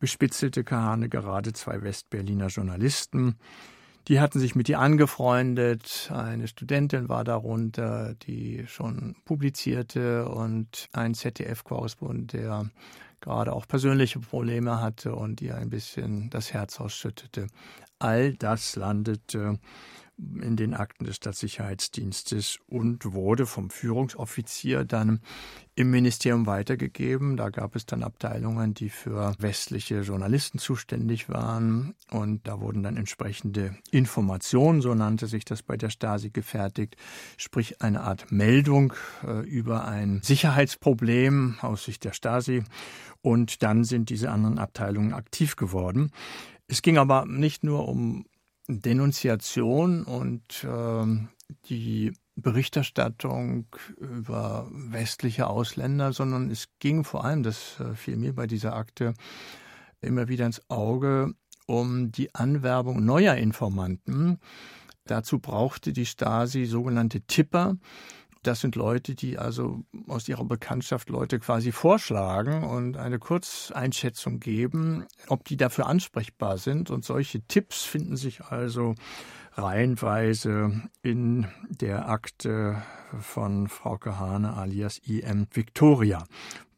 bespitzelte 0.01 0.65
Kahane 0.65 1.09
gerade 1.09 1.53
zwei 1.53 1.83
Westberliner 1.83 2.47
Journalisten. 2.47 3.37
Die 4.09 4.21
hatten 4.21 4.41
sich 4.41 4.55
mit 4.55 4.71
ihr 4.71 4.79
angefreundet. 4.79 6.11
Eine 6.11 6.49
Studentin 6.49 7.11
war 7.11 7.25
darunter, 7.25 8.15
die 8.15 8.65
schon 8.67 9.17
publizierte 9.27 10.27
und 10.27 10.89
ein 10.93 11.13
ZDF-Korrespondent, 11.13 12.33
der 12.33 12.71
gerade 13.21 13.53
auch 13.53 13.69
persönliche 13.69 14.21
Probleme 14.21 14.81
hatte 14.81 15.15
und 15.15 15.43
ihr 15.43 15.57
ein 15.57 15.69
bisschen 15.69 16.31
das 16.31 16.55
Herz 16.55 16.81
ausschüttete. 16.81 17.49
All 17.99 18.33
das 18.33 18.77
landete 18.77 19.59
in 20.19 20.57
den 20.57 20.75
Akten 20.75 21.05
des 21.05 21.17
Staatssicherheitsdienstes 21.17 22.59
und 22.67 23.13
wurde 23.13 23.47
vom 23.47 23.71
Führungsoffizier 23.71 24.85
dann 24.85 25.21
im 25.77 25.91
Ministerium 25.91 26.47
weitergegeben. 26.47 27.37
Da 27.37 27.51
gab 27.51 27.77
es 27.77 27.87
dann 27.87 28.03
Abteilungen, 28.03 28.75
die 28.75 28.91
für 28.91 29.35
westliche 29.39 30.01
Journalisten 30.01 30.59
zuständig 30.59 31.29
waren 31.29 31.95
und 32.11 32.49
da 32.49 32.61
wurden 32.61 32.83
dann 32.83 32.97
entsprechende 32.97 33.77
Informationen, 33.93 34.81
so 34.81 34.93
nannte 34.95 35.29
sich 35.29 35.45
das 35.45 35.63
bei 35.63 35.77
der 35.77 35.91
Stasi, 35.91 36.31
gefertigt, 36.31 36.97
sprich 37.37 37.81
eine 37.81 38.01
Art 38.01 38.33
Meldung 38.33 38.95
äh, 39.25 39.47
über 39.49 39.87
ein 39.87 40.21
Sicherheitsproblem 40.23 41.59
aus 41.61 41.85
Sicht 41.85 42.05
der 42.05 42.13
Stasi 42.13 42.65
und 43.23 43.63
dann 43.63 43.85
sind 43.85 44.11
diese 44.11 44.31
anderen 44.31 44.59
Abteilungen 44.59 45.13
aktiv 45.13 45.55
geworden. 45.55 46.11
Es 46.67 46.83
ging 46.83 46.99
aber 46.99 47.25
nicht 47.25 47.63
nur 47.63 47.89
um 47.89 48.27
Denunziation 48.69 50.05
und 50.05 50.65
äh, 50.65 51.29
die 51.69 52.13
Berichterstattung 52.37 53.67
über 53.97 54.69
westliche 54.71 55.49
Ausländer, 55.49 56.13
sondern 56.13 56.51
es 56.51 56.69
ging 56.79 57.03
vor 57.03 57.25
allem, 57.25 57.43
das 57.43 57.81
äh, 57.81 57.95
fiel 57.95 58.17
mir 58.17 58.35
bei 58.35 58.47
dieser 58.47 58.77
Akte 58.77 59.15
immer 60.01 60.29
wieder 60.29 60.47
ins 60.47 60.63
Auge, 60.71 61.35
um 61.67 62.13
die 62.13 62.35
Anwerbung 62.35 63.05
neuer 63.05 63.35
Informanten. 63.35 64.39
Dazu 65.05 65.39
brauchte 65.39 65.93
die 65.93 66.07
Stasi 66.07 66.67
sogenannte 66.67 67.23
Tipper. 67.23 67.77
Das 68.49 68.63
sind 68.63 68.77
Leute, 68.77 69.15
die 69.15 69.37
also 69.37 69.85
aus 70.07 70.27
ihrer 70.27 70.47
Bekanntschaft 70.47 71.11
Leute 71.11 71.39
quasi 71.39 71.71
vorschlagen 71.71 72.65
und 72.65 72.97
eine 72.97 73.19
Kurzeinschätzung 73.19 74.41
geben, 74.41 75.05
ob 75.27 75.45
die 75.45 75.59
dafür 75.59 75.87
ansprechbar 75.87 76.57
sind. 76.57 76.89
Und 76.89 77.05
solche 77.05 77.43
Tipps 77.43 77.85
finden 77.85 78.17
sich 78.17 78.47
also 78.47 78.95
reihenweise 79.53 80.81
in 81.03 81.47
der 81.69 82.09
Akte 82.09 82.83
von 83.21 83.69
Frau 83.69 83.99
Kahane 83.99 84.57
alias 84.57 84.97
IM 84.97 85.47
Victoria. 85.53 86.25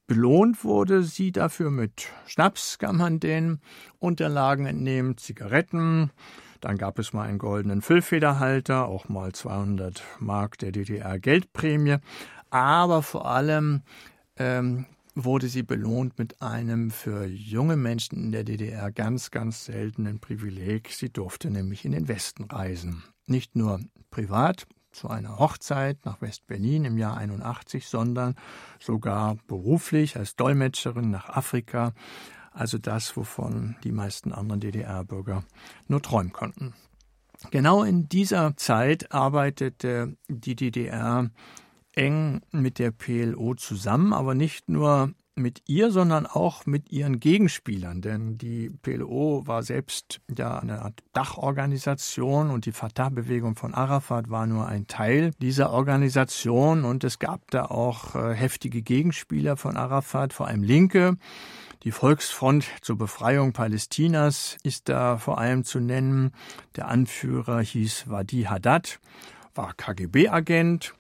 Belohnt 0.09 0.65
wurde 0.65 1.05
sie 1.05 1.31
dafür 1.31 1.71
mit 1.71 2.09
Schnaps, 2.27 2.79
kann 2.79 2.97
man 2.97 3.21
den 3.21 3.61
Unterlagen 4.01 4.67
entnehmen, 4.67 5.19
Zigaretten. 5.19 6.11
Dann 6.61 6.77
gab 6.77 6.99
es 6.99 7.13
mal 7.13 7.29
einen 7.29 7.39
goldenen 7.39 7.83
Füllfederhalter, 7.83 8.87
auch 8.87 9.09
mal 9.09 9.33
200 9.33 10.03
Mark 10.19 10.59
der 10.59 10.73
DDR 10.73 11.19
Geldprämie. 11.19 11.97
Aber 12.51 13.03
vor 13.03 13.27
allem 13.27 13.83
ähm, 14.37 14.87
wurde 15.15 15.49
sie 15.49 15.63
belohnt 15.63 16.19
mit 16.19 16.41
einem 16.43 16.91
für 16.91 17.27
junge 17.27 17.77
Menschen 17.77 18.19
in 18.25 18.33
der 18.33 18.45
DDR 18.45 18.91
ganz, 18.91 19.31
ganz 19.31 19.65
seltenen 19.65 20.21
Privileg. 20.21 20.91
Sie 20.91 21.11
durfte 21.11 21.51
nämlich 21.51 21.85
in 21.85 21.93
den 21.93 22.09
Westen 22.09 22.45
reisen. 22.45 23.03
Nicht 23.27 23.57
nur 23.57 23.81
privat 24.11 24.67
zu 24.93 25.09
einer 25.09 25.39
Hochzeit 25.39 25.99
nach 26.05 26.21
West-Berlin 26.21 26.85
im 26.85 26.99
Jahr 26.99 27.17
81, 27.17 27.87
sondern 27.87 28.35
sogar 28.81 29.37
beruflich 29.47 30.17
als 30.17 30.37
Dolmetscherin 30.37 31.11
nach 31.11 31.29
Afrika. 31.29 31.93
Also 32.51 32.79
das, 32.79 33.17
wovon 33.17 33.77
die 33.85 33.93
meisten 33.93 34.33
anderen 34.33 34.61
DDR-Bürger 34.61 35.45
nur 35.89 36.03
träumen 36.03 36.33
konnten. 36.33 36.75
Genau 37.51 37.85
in 37.85 38.09
dieser 38.09 38.57
Zeit 38.57 39.13
arbeitete 39.13 40.17
die 40.29 40.57
DDR 40.57 41.31
eng 41.93 42.43
mit 42.53 42.79
der 42.79 42.91
PLO 42.91 43.55
zusammen, 43.55 44.13
aber 44.13 44.35
nicht 44.35 44.69
nur 44.69 45.15
mit 45.37 45.63
ihr, 45.67 45.91
sondern 45.91 46.27
auch 46.27 46.67
mit 46.67 46.91
ihren 46.91 47.19
Gegenspielern. 47.19 48.03
Denn 48.03 48.39
die 48.39 48.71
PLO 48.83 49.47
war 49.47 49.63
selbst 49.63 50.21
ja 50.37 50.59
eine 50.59 50.83
Art 50.83 51.01
Dachorganisation 51.13 52.51
und 52.51 52.67
die 52.67 52.73
Fatah-Bewegung 52.73 53.57
von 53.57 53.75
Arafat 53.75 54.31
war 54.31 54.47
nur 54.47 54.67
ein 54.67 54.87
Teil 54.87 55.33
dieser 55.41 55.71
Organisation. 55.73 56.85
Und 56.85 57.05
es 57.05 57.19
gab 57.19 57.51
da 57.51 57.67
auch 57.67 58.15
äh, 58.15 58.35
heftige 58.35 58.83
Gegenspieler 58.83 59.57
von 59.57 59.77
Arafat, 59.77 60.33
vor 60.33 60.47
allem 60.47 60.63
Linke. 60.63 61.17
Die 61.83 61.93
Volksfront 61.93 62.67
zur 62.83 62.99
Befreiung 62.99 63.53
Palästinas 63.53 64.59
ist 64.63 64.89
da 64.89 65.17
vor 65.17 65.39
allem 65.39 65.65
zu 65.65 65.81
nennen. 65.81 66.33
Der 66.77 66.89
Anführer 66.89 67.61
hieß 67.61 68.11
Wadi 68.11 68.43
Haddad, 68.43 69.01
war 69.55 69.73
KGB-Agent 69.75 70.95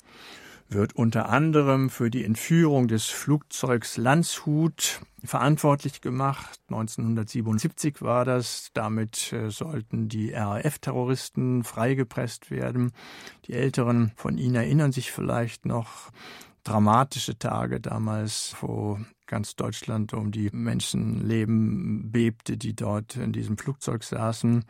wird 0.73 0.95
unter 0.95 1.29
anderem 1.29 1.91
für 1.91 2.11
die 2.11 2.25
Entführung 2.25 2.87
des 2.87 3.07
Flugzeugs 3.07 3.97
Landshut 3.97 5.01
verantwortlich 5.25 6.01
gemacht. 6.01 6.61
1977 6.69 8.03
war 8.03 8.25
das. 8.25 8.71
Damit 8.73 9.33
äh, 9.33 9.51
sollten 9.51 10.09
die 10.09 10.33
RAF-Terroristen 10.33 11.65
freigepresst 11.65 12.51
werden. 12.51 12.93
Die 13.47 13.55
Älteren 13.55 14.13
von 14.17 14.39
Ihnen 14.39 14.55
erinnern 14.55 14.93
sich 14.93 15.11
vielleicht 15.11 15.67
noch 15.67 16.11
dramatische 16.65 17.39
Tage 17.39 17.81
damals, 17.81 18.55
wo 18.61 18.99
ganz 19.27 19.57
Deutschland 19.57 20.13
um 20.13 20.33
die 20.33 20.51
Menschenleben 20.53 22.11
bebte, 22.11 22.57
die 22.57 22.75
dort 22.75 23.17
in 23.17 23.33
diesem 23.33 23.57
Flugzeug 23.57 24.03
saßen. 24.03 24.65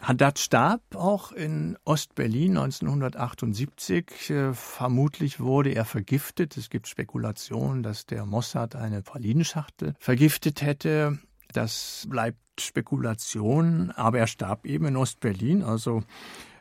Haddad 0.00 0.38
starb 0.38 0.82
auch 0.94 1.32
in 1.32 1.76
Ostberlin 1.84 2.56
1978. 2.56 4.30
Äh, 4.30 4.54
vermutlich 4.54 5.40
wurde 5.40 5.70
er 5.70 5.84
vergiftet. 5.84 6.56
Es 6.56 6.70
gibt 6.70 6.86
Spekulationen, 6.86 7.82
dass 7.82 8.06
der 8.06 8.24
Mossad 8.24 8.76
eine 8.76 9.02
Pralinenschachtel 9.02 9.94
vergiftet 9.98 10.62
hätte. 10.62 11.18
Das 11.52 12.06
bleibt 12.08 12.38
Spekulation, 12.60 13.90
aber 13.92 14.18
er 14.18 14.26
starb 14.26 14.66
eben 14.66 14.86
in 14.86 14.96
Ostberlin, 14.96 15.62
also 15.62 16.02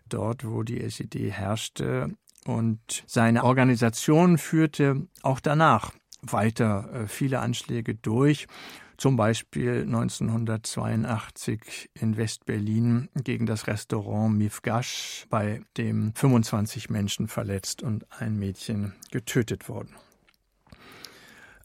dort, 0.09 0.45
wo 0.45 0.63
die 0.63 0.81
SED 0.81 1.31
herrschte. 1.31 2.15
Und 2.47 3.03
seine 3.05 3.43
Organisation 3.43 4.37
führte 4.37 5.05
auch 5.21 5.41
danach 5.41 5.91
weiter 6.21 6.89
äh, 6.93 7.07
viele 7.07 7.39
Anschläge 7.39 7.95
durch 7.95 8.47
zum 8.95 9.17
Beispiel 9.17 9.81
1982 9.81 11.89
in 11.93 12.15
West-Berlin 12.15 13.09
gegen 13.15 13.45
das 13.45 13.67
Restaurant 13.67 14.37
Mifgash, 14.37 15.25
bei 15.29 15.61
dem 15.75 16.13
25 16.15 16.89
Menschen 16.89 17.27
verletzt 17.27 17.83
und 17.83 18.09
ein 18.13 18.39
Mädchen 18.39 18.93
getötet 19.11 19.67
wurden. 19.67 19.93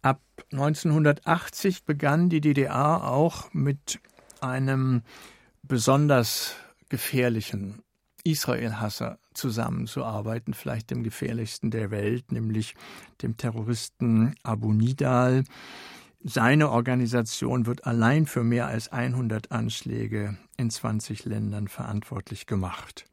Ab 0.03 0.21
1980 0.51 1.85
begann 1.85 2.29
die 2.29 2.41
DDR 2.41 3.05
auch 3.05 3.55
mit 3.55 4.01
einem 4.41 5.03
besonders 5.63 6.57
gefährlichen 6.89 7.85
Israel-Hasser 8.25 9.19
zusammenzuarbeiten, 9.35 10.55
vielleicht 10.55 10.91
dem 10.91 11.03
gefährlichsten 11.03 11.71
der 11.71 11.91
Welt, 11.91 12.33
nämlich 12.33 12.75
dem 13.23 13.37
Terroristen 13.37 14.35
Abu 14.43 14.73
Nidal, 14.73 15.45
seine 16.25 16.71
Organisation 16.71 17.67
wird 17.67 17.85
allein 17.85 18.27
für 18.27 18.45
mehr 18.45 18.69
als 18.69 18.93
100 18.93 19.51
Anschläge 19.51 20.37
in 20.57 20.71
20 20.71 21.25
Ländern 21.25 21.67
verantwortlich 21.67 22.47
gemacht. 22.47 23.07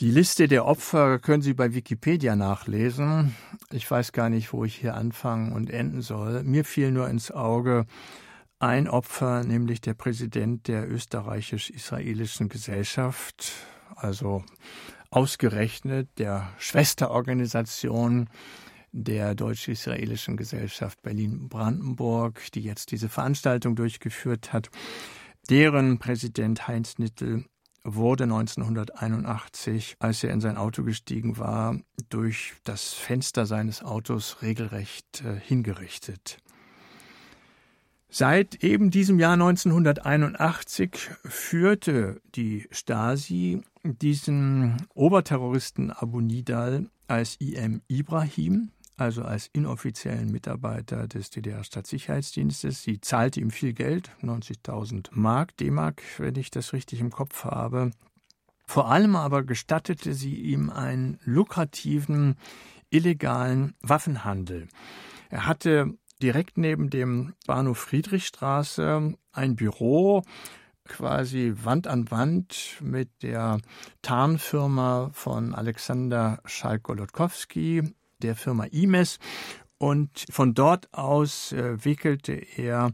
Die 0.00 0.10
Liste 0.10 0.48
der 0.48 0.64
Opfer 0.64 1.18
können 1.18 1.42
Sie 1.42 1.52
bei 1.52 1.74
Wikipedia 1.74 2.34
nachlesen. 2.34 3.34
Ich 3.72 3.90
weiß 3.90 4.12
gar 4.12 4.30
nicht, 4.30 4.54
wo 4.54 4.64
ich 4.64 4.76
hier 4.76 4.94
anfangen 4.94 5.52
und 5.52 5.68
enden 5.68 6.00
soll. 6.00 6.42
Mir 6.44 6.64
fiel 6.64 6.92
nur 6.92 7.08
ins 7.08 7.30
Auge 7.30 7.86
ein 8.58 8.88
Opfer, 8.88 9.44
nämlich 9.44 9.80
der 9.80 9.94
Präsident 9.94 10.68
der 10.68 10.90
österreichisch-israelischen 10.90 12.48
Gesellschaft, 12.48 13.52
also 13.94 14.44
ausgerechnet 15.10 16.08
der 16.18 16.52
Schwesterorganisation 16.58 18.28
der 18.92 19.34
deutsch-israelischen 19.34 20.36
Gesellschaft 20.36 21.02
Berlin-Brandenburg, 21.02 22.50
die 22.54 22.62
jetzt 22.62 22.90
diese 22.92 23.08
Veranstaltung 23.08 23.76
durchgeführt 23.76 24.52
hat. 24.52 24.70
Deren 25.50 25.98
Präsident 25.98 26.66
Heinz 26.66 26.98
Nittel 26.98 27.44
wurde 27.84 28.24
1981, 28.24 29.96
als 29.98 30.24
er 30.24 30.30
in 30.30 30.40
sein 30.40 30.56
Auto 30.56 30.82
gestiegen 30.82 31.38
war, 31.38 31.78
durch 32.08 32.54
das 32.64 32.94
Fenster 32.94 33.46
seines 33.46 33.82
Autos 33.82 34.42
regelrecht 34.42 35.22
äh, 35.24 35.38
hingerichtet. 35.38 36.38
Seit 38.08 38.62
eben 38.62 38.90
diesem 38.90 39.18
Jahr 39.18 39.34
1981 39.34 41.10
führte 41.24 42.20
die 42.34 42.66
Stasi 42.70 43.62
diesen 43.82 44.76
Oberterroristen 44.94 45.90
Abu 45.90 46.20
Nidal 46.20 46.88
als 47.08 47.36
IM 47.40 47.82
Ibrahim 47.88 48.70
also 48.96 49.22
als 49.22 49.48
inoffiziellen 49.52 50.30
Mitarbeiter 50.30 51.06
des 51.06 51.30
DDR-Staatssicherheitsdienstes. 51.30 52.82
Sie 52.82 53.00
zahlte 53.00 53.40
ihm 53.40 53.50
viel 53.50 53.72
Geld, 53.72 54.10
90.000 54.22 55.08
Mark, 55.12 55.56
D-Mark, 55.58 56.02
wenn 56.18 56.36
ich 56.36 56.50
das 56.50 56.72
richtig 56.72 57.00
im 57.00 57.10
Kopf 57.10 57.44
habe. 57.44 57.90
Vor 58.66 58.90
allem 58.90 59.14
aber 59.14 59.44
gestattete 59.44 60.14
sie 60.14 60.34
ihm 60.34 60.70
einen 60.70 61.18
lukrativen, 61.24 62.36
illegalen 62.90 63.74
Waffenhandel. 63.82 64.68
Er 65.28 65.46
hatte 65.46 65.94
direkt 66.22 66.58
neben 66.58 66.90
dem 66.90 67.34
Bahnhof 67.46 67.78
Friedrichstraße 67.78 69.14
ein 69.32 69.56
Büro, 69.56 70.22
quasi 70.84 71.54
Wand 71.62 71.86
an 71.86 72.10
Wand 72.10 72.76
mit 72.80 73.22
der 73.22 73.58
Tarnfirma 74.02 75.10
von 75.12 75.54
Alexander 75.54 76.40
Schalk-Golodkowski 76.44 77.94
der 78.22 78.34
Firma 78.34 78.64
IMES 78.64 79.18
und 79.78 80.24
von 80.30 80.54
dort 80.54 80.92
aus 80.94 81.52
äh, 81.52 81.84
wickelte 81.84 82.32
er 82.32 82.92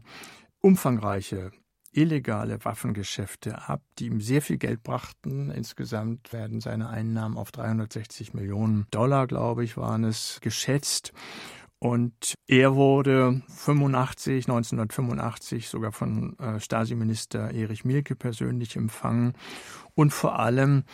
umfangreiche 0.59 1.51
illegale 1.93 2.63
Waffengeschäfte 2.65 3.69
ab, 3.69 3.81
die 3.99 4.07
ihm 4.07 4.19
sehr 4.19 4.41
viel 4.41 4.57
Geld 4.57 4.83
brachten. 4.83 5.51
Insgesamt 5.51 6.33
werden 6.33 6.59
seine 6.59 6.89
Einnahmen 6.89 7.37
auf 7.37 7.51
360 7.51 8.33
Millionen 8.33 8.87
Dollar, 8.89 9.27
glaube 9.27 9.63
ich, 9.63 9.77
waren 9.77 10.03
es 10.03 10.39
geschätzt. 10.41 11.13
Und 11.83 12.35
er 12.47 12.75
wurde 12.75 13.41
85, 13.49 14.47
1985 14.47 15.67
sogar 15.67 15.91
von 15.91 16.39
äh, 16.39 16.57
Stasi-Minister 16.57 17.51
Erich 17.51 17.83
Mielke 17.83 18.15
persönlich 18.15 18.77
empfangen. 18.77 19.33
Und 19.93 20.13
vor 20.13 20.39
allem 20.39 20.85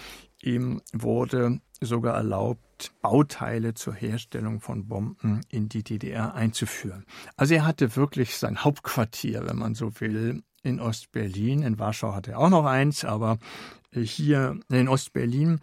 ihm 0.42 0.82
wurde 0.92 1.62
sogar 1.80 2.16
erlaubt, 2.16 2.92
Bauteile 3.04 3.76
zur 3.76 3.94
Herstellung 3.94 4.62
von 4.62 4.88
Bomben 4.88 5.42
in 5.50 5.70
die 5.70 5.84
DDR 5.84 6.34
einzuführen. 6.34 7.06
Also 7.38 7.54
er 7.54 7.68
hatte 7.68 7.96
wirklich 7.96 8.38
sein 8.38 8.64
Hauptquartier, 8.64 9.48
wenn 9.48 9.58
man 9.60 9.76
so 9.76 9.92
will, 10.00 10.42
in 10.64 10.80
Ostberlin. 10.80 11.62
In 11.62 11.78
Warschau 11.78 12.16
hatte 12.16 12.32
er 12.32 12.40
auch 12.40 12.50
noch 12.50 12.66
eins, 12.66 13.06
aber 13.06 13.38
hier 13.92 14.60
in 14.70 14.88
Ostberlin 14.88 15.60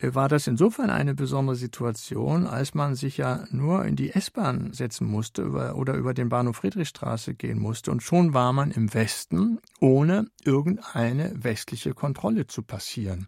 war 0.00 0.28
das 0.28 0.46
insofern 0.46 0.90
eine 0.90 1.14
besondere 1.14 1.56
Situation, 1.56 2.46
als 2.46 2.74
man 2.74 2.94
sich 2.94 3.16
ja 3.16 3.44
nur 3.50 3.84
in 3.84 3.96
die 3.96 4.10
S-Bahn 4.10 4.72
setzen 4.72 5.06
musste 5.06 5.48
oder 5.74 5.94
über 5.94 6.14
den 6.14 6.28
Bahnhof 6.28 6.56
Friedrichstraße 6.56 7.34
gehen 7.34 7.58
musste 7.58 7.90
und 7.90 8.02
schon 8.02 8.32
war 8.32 8.52
man 8.52 8.70
im 8.70 8.94
Westen, 8.94 9.58
ohne 9.80 10.26
irgendeine 10.44 11.32
westliche 11.34 11.94
Kontrolle 11.94 12.46
zu 12.46 12.62
passieren. 12.62 13.26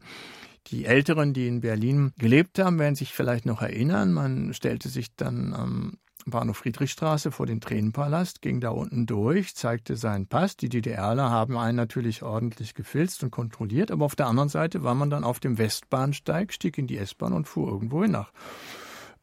Die 0.69 0.85
Älteren, 0.85 1.33
die 1.33 1.49
in 1.49 1.61
Berlin 1.61 2.13
gelebt 2.19 2.61
haben, 2.61 2.79
werden 2.79 2.95
sich 2.95 3.13
vielleicht 3.13 3.47
noch 3.47 3.63
erinnern. 3.63 4.13
Man 4.13 4.55
stellte 4.55 4.89
sich 4.89 5.17
dann 5.17 5.53
am 5.53 5.99
Bahnhof 6.27 6.59
Friedrichstraße 6.59 7.31
vor 7.31 7.47
den 7.47 7.61
Tränenpalast, 7.61 8.43
ging 8.43 8.61
da 8.61 8.71
unten 8.71 9.07
durch, 9.07 9.55
zeigte 9.57 9.97
seinen 9.97 10.27
Pass. 10.27 10.57
Die 10.57 10.69
DDRler 10.69 11.31
haben 11.31 11.57
einen 11.57 11.77
natürlich 11.77 12.23
ordentlich 12.23 12.75
gefilzt 12.75 13.23
und 13.23 13.31
kontrolliert, 13.31 13.91
aber 13.91 14.05
auf 14.05 14.17
der 14.17 14.27
anderen 14.27 14.49
Seite 14.49 14.83
war 14.83 14.95
man 14.95 15.11
dann 15.11 15.25
auf 15.25 15.41
dem 15.41 15.59
Westbahnsteig, 15.59 16.53
stieg 16.53 16.79
in 16.79 16.87
die 16.87 16.99
S-Bahn 16.99 17.33
und 17.33 17.49
fuhr 17.49 17.69
irgendwo 17.69 18.03
hin 18.03 18.13
nach 18.13 18.33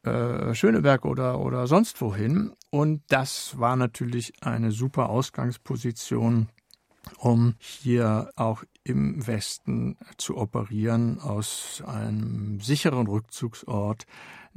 äh, 0.03 0.53
Schöneberg 0.53 1.05
oder, 1.05 1.39
oder 1.39 1.67
sonst 1.67 2.01
wohin. 2.01 2.53
Und 2.69 3.01
das 3.09 3.59
war 3.59 3.75
natürlich 3.75 4.33
eine 4.41 4.71
super 4.71 5.09
Ausgangsposition, 5.09 6.49
um 7.17 7.55
hier 7.59 8.31
auch 8.35 8.63
im 8.87 9.27
Westen 9.27 9.97
zu 10.17 10.37
operieren 10.37 11.19
aus 11.19 11.83
einem 11.85 12.59
sicheren 12.61 13.07
Rückzugsort 13.07 14.05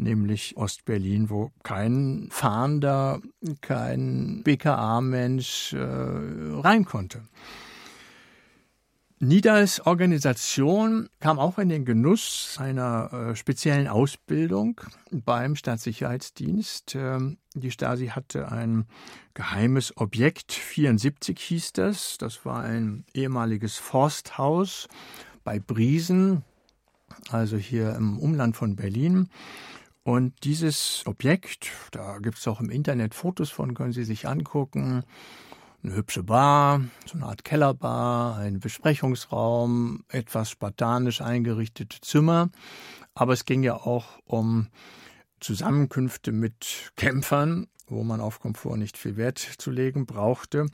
nämlich 0.01 0.57
Ostberlin, 0.57 1.31
wo 1.31 1.53
kein 1.63 2.29
Fahnder, 2.31 3.21
kein 3.61 4.43
BKA-Mensch 4.43 5.75
äh, 5.75 5.79
rein 5.79 6.85
konnte. 6.85 7.23
Nidals 9.23 9.85
Organisation 9.85 11.11
kam 11.21 11.39
auch 11.39 11.59
in 11.59 11.69
den 11.69 11.85
Genuss 11.85 12.57
einer 12.59 13.13
äh, 13.13 13.37
speziellen 13.37 13.87
Ausbildung 13.87 14.81
beim 15.11 15.57
Staatssicherheitsdienst. 15.57 16.95
Ähm, 16.95 17.37
die 17.55 17.71
Stasi 17.71 18.07
hatte 18.07 18.51
ein 18.51 18.87
geheimes 19.35 19.95
Objekt, 19.99 20.53
74 20.55 21.39
hieß 21.39 21.75
das. 21.75 22.17
Das 22.17 22.47
war 22.47 22.63
ein 22.63 23.05
ehemaliges 23.13 23.77
Forsthaus 23.77 24.89
bei 25.45 25.59
Briesen, 25.59 26.43
also 27.29 27.59
hier 27.59 27.95
im 27.97 28.19
Umland 28.19 28.57
von 28.57 28.75
Berlin. 28.75 29.29
Und 30.03 30.33
dieses 30.45 31.03
Objekt, 31.05 31.71
da 31.91 32.21
gibt 32.21 32.39
es 32.39 32.49
auch 32.49 32.61
im 32.61 32.71
Internet 32.71 33.15
Fotos 33.15 33.51
von, 33.51 33.75
können 33.75 33.93
Sie 33.93 34.05
sich 34.05 34.27
angucken. 34.27 35.05
Eine 35.83 35.95
hübsche 35.95 36.23
Bar, 36.23 36.83
so 37.07 37.15
eine 37.17 37.25
Art 37.25 37.43
Kellerbar, 37.43 38.37
ein 38.37 38.61
Besprechungsraum, 38.61 40.05
etwas 40.09 40.51
spartanisch 40.51 41.23
eingerichtete 41.23 42.03
Zimmer. 42.03 42.51
Aber 43.15 43.33
es 43.33 43.47
ging 43.47 43.63
ja 43.63 43.77
auch 43.77 44.19
um 44.25 44.69
Zusammenkünfte 45.41 46.33
mit 46.33 46.93
Kämpfern, 46.97 47.67
wo 47.87 48.05
man 48.05 48.21
auf 48.21 48.41
Komfort 48.41 48.77
nicht 48.77 48.99
viel 48.99 49.17
Wert 49.17 49.39
zu 49.39 49.71
legen 49.71 50.05
brauchte. 50.05 50.67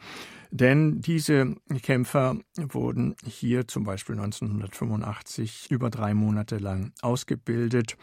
Denn 0.50 1.00
diese 1.00 1.54
Kämpfer 1.82 2.38
wurden 2.56 3.14
hier 3.24 3.68
zum 3.68 3.84
Beispiel 3.84 4.16
1985 4.16 5.70
über 5.70 5.88
drei 5.88 6.14
Monate 6.14 6.58
lang 6.58 6.92
ausgebildet. 7.00 7.96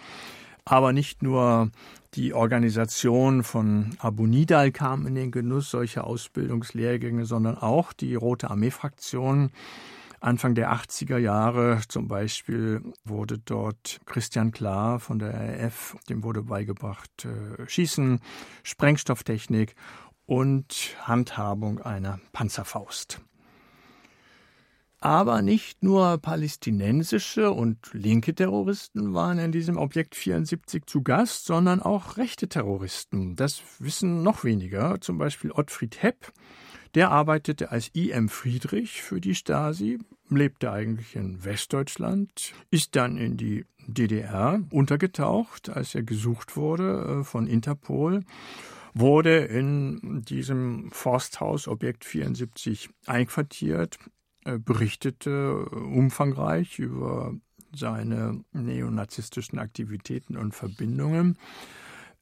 Aber 0.65 0.93
nicht 0.93 1.21
nur 1.21 1.71
die 2.13 2.34
Organisation 2.34 3.43
von 3.43 3.95
Abu 3.99 4.28
Nidal 4.28 4.71
kam 4.71 5.08
in 5.08 5.15
den 5.15 5.32
Genuss 5.32 5.69
solcher 5.69 6.06
Ausbildungslehrgänge, 6.06 7.26
sondern 7.26 7.58
auch 7.58 7.91
die 7.91 8.15
Rote 8.15 8.49
Armee-Fraktion. 8.49 9.52
Anfang 10.21 10.56
der 10.56 10.71
80er 10.71 11.17
Jahre 11.17 11.82
zum 11.89 12.08
Beispiel 12.08 12.82
wurde 13.04 13.39
dort 13.39 13.99
Christian 14.06 14.52
Klar 14.52 15.02
von 15.02 15.19
der 15.19 15.34
RAF, 15.34 15.97
dem 16.08 16.23
wurde 16.23 16.43
beigebracht 16.43 17.26
äh, 17.26 17.67
Schießen, 17.67 18.21
Sprengstofftechnik 18.63 19.76
und 20.26 20.95
Handhabung 21.02 21.82
einer 21.82 22.21
Panzerfaust. 22.32 23.19
Aber 25.03 25.41
nicht 25.41 25.83
nur 25.83 26.17
palästinensische 26.17 27.51
und 27.51 27.77
linke 27.91 28.33
Terroristen 28.33 29.13
waren 29.13 29.37
in 29.37 29.51
diesem 29.51 29.75
Objekt 29.75 30.15
74 30.15 30.85
zu 30.85 31.01
Gast, 31.01 31.45
sondern 31.45 31.81
auch 31.81 32.15
rechte 32.15 32.47
Terroristen. 32.47 33.35
Das 33.35 33.61
wissen 33.79 34.23
noch 34.23 34.45
weniger. 34.45 35.01
Zum 35.01 35.17
Beispiel 35.17 35.51
Ottfried 35.51 36.01
Hepp. 36.01 36.31
Der 36.95 37.11
arbeitete 37.11 37.69
als 37.69 37.91
I.M. 37.93 38.29
Friedrich 38.29 39.01
für 39.01 39.19
die 39.19 39.35
Stasi, 39.35 39.99
lebte 40.29 40.71
eigentlich 40.71 41.17
in 41.17 41.43
Westdeutschland, 41.43 42.53
ist 42.71 42.95
dann 42.95 43.17
in 43.17 43.35
die 43.35 43.65
DDR 43.85 44.61
untergetaucht, 44.69 45.67
als 45.67 45.95
er 45.95 46.03
gesucht 46.03 46.55
wurde 46.55 47.19
äh, 47.19 47.23
von 47.25 47.47
Interpol 47.47 48.21
wurde 48.95 49.39
in 49.39 50.21
diesem 50.21 50.91
Forsthaus 50.91 51.67
Objekt 51.67 52.05
74 52.05 52.91
einquartiert, 53.07 53.97
berichtete 54.58 55.67
äh, 55.71 55.75
umfangreich 55.75 56.79
über 56.79 57.34
seine 57.75 58.43
neonazistischen 58.51 59.60
Aktivitäten 59.60 60.38
und 60.38 60.53
Verbindungen. 60.53 61.38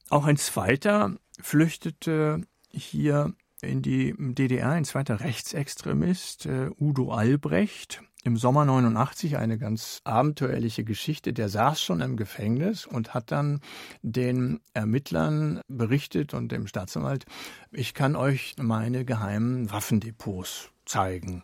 Auch 0.08 0.24
ein 0.24 0.36
zweiter 0.36 1.16
flüchtete 1.40 2.40
hier 2.70 3.34
in 3.60 3.82
die 3.82 4.14
DDR, 4.18 4.70
ein 4.70 4.84
zweiter 4.84 5.20
Rechtsextremist, 5.20 6.46
äh, 6.46 6.70
Udo 6.80 7.12
Albrecht, 7.12 8.02
im 8.24 8.36
Sommer 8.36 8.64
89 8.64 9.36
eine 9.36 9.58
ganz 9.58 10.00
abenteuerliche 10.04 10.84
Geschichte. 10.84 11.32
Der 11.32 11.48
saß 11.48 11.82
schon 11.82 12.00
im 12.00 12.16
Gefängnis 12.16 12.86
und 12.86 13.14
hat 13.14 13.32
dann 13.32 13.60
den 14.02 14.60
Ermittlern 14.74 15.60
berichtet 15.68 16.32
und 16.34 16.52
dem 16.52 16.66
Staatsanwalt, 16.66 17.26
ich 17.72 17.94
kann 17.94 18.14
euch 18.14 18.54
meine 18.60 19.04
geheimen 19.04 19.70
Waffendepots 19.72 20.70
zeigen. 20.86 21.42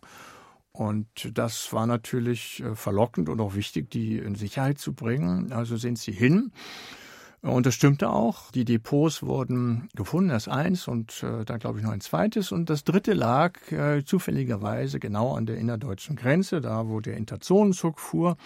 Und 0.78 1.36
das 1.36 1.72
war 1.72 1.88
natürlich 1.88 2.62
äh, 2.62 2.76
verlockend 2.76 3.28
und 3.28 3.40
auch 3.40 3.56
wichtig, 3.56 3.90
die 3.90 4.16
in 4.16 4.36
Sicherheit 4.36 4.78
zu 4.78 4.92
bringen. 4.92 5.50
Also 5.50 5.76
sind 5.76 5.98
sie 5.98 6.12
hin. 6.12 6.52
Und 7.42 7.66
das 7.66 7.74
stimmte 7.74 8.10
auch. 8.10 8.52
Die 8.52 8.64
Depots 8.64 9.24
wurden 9.24 9.88
gefunden, 9.96 10.30
erst 10.30 10.48
eins 10.48 10.86
und 10.86 11.24
äh, 11.24 11.44
dann 11.44 11.58
glaube 11.58 11.80
ich 11.80 11.84
noch 11.84 11.90
ein 11.90 12.00
zweites. 12.00 12.52
Und 12.52 12.70
das 12.70 12.84
dritte 12.84 13.14
lag 13.14 13.72
äh, 13.72 14.04
zufälligerweise 14.04 15.00
genau 15.00 15.34
an 15.34 15.46
der 15.46 15.56
innerdeutschen 15.56 16.14
Grenze, 16.14 16.60
da 16.60 16.86
wo 16.86 17.00
der 17.00 17.16
Interzonenzug 17.16 17.98
fuhr. 17.98 18.36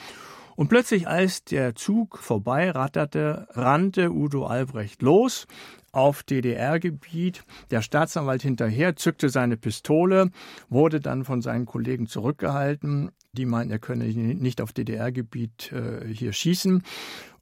Und 0.57 0.69
plötzlich, 0.69 1.09
als 1.09 1.45
der 1.45 1.75
Zug 1.75 2.17
vorbei 2.17 2.71
ratterte, 2.71 3.47
rannte 3.51 4.11
Udo 4.11 4.47
Albrecht 4.47 5.03
los, 5.03 5.47
auf 5.93 6.23
DDR-Gebiet. 6.23 7.45
Der 7.71 7.83
Staatsanwalt 7.83 8.43
hinterher 8.43 8.97
zückte 8.97 9.29
seine 9.29 9.57
Pistole, 9.57 10.31
wurde 10.69 11.01
dann 11.01 11.25
von 11.25 11.43
seinen 11.43 11.67
Kollegen 11.67 12.07
zurückgehalten. 12.07 13.11
Die 13.33 13.47
meinten, 13.47 13.73
er 13.73 13.79
könne 13.79 14.05
nicht 14.05 14.61
auf 14.61 14.73
DDR-Gebiet 14.73 15.73
äh, 15.73 16.07
hier 16.13 16.33
schießen. 16.33 16.83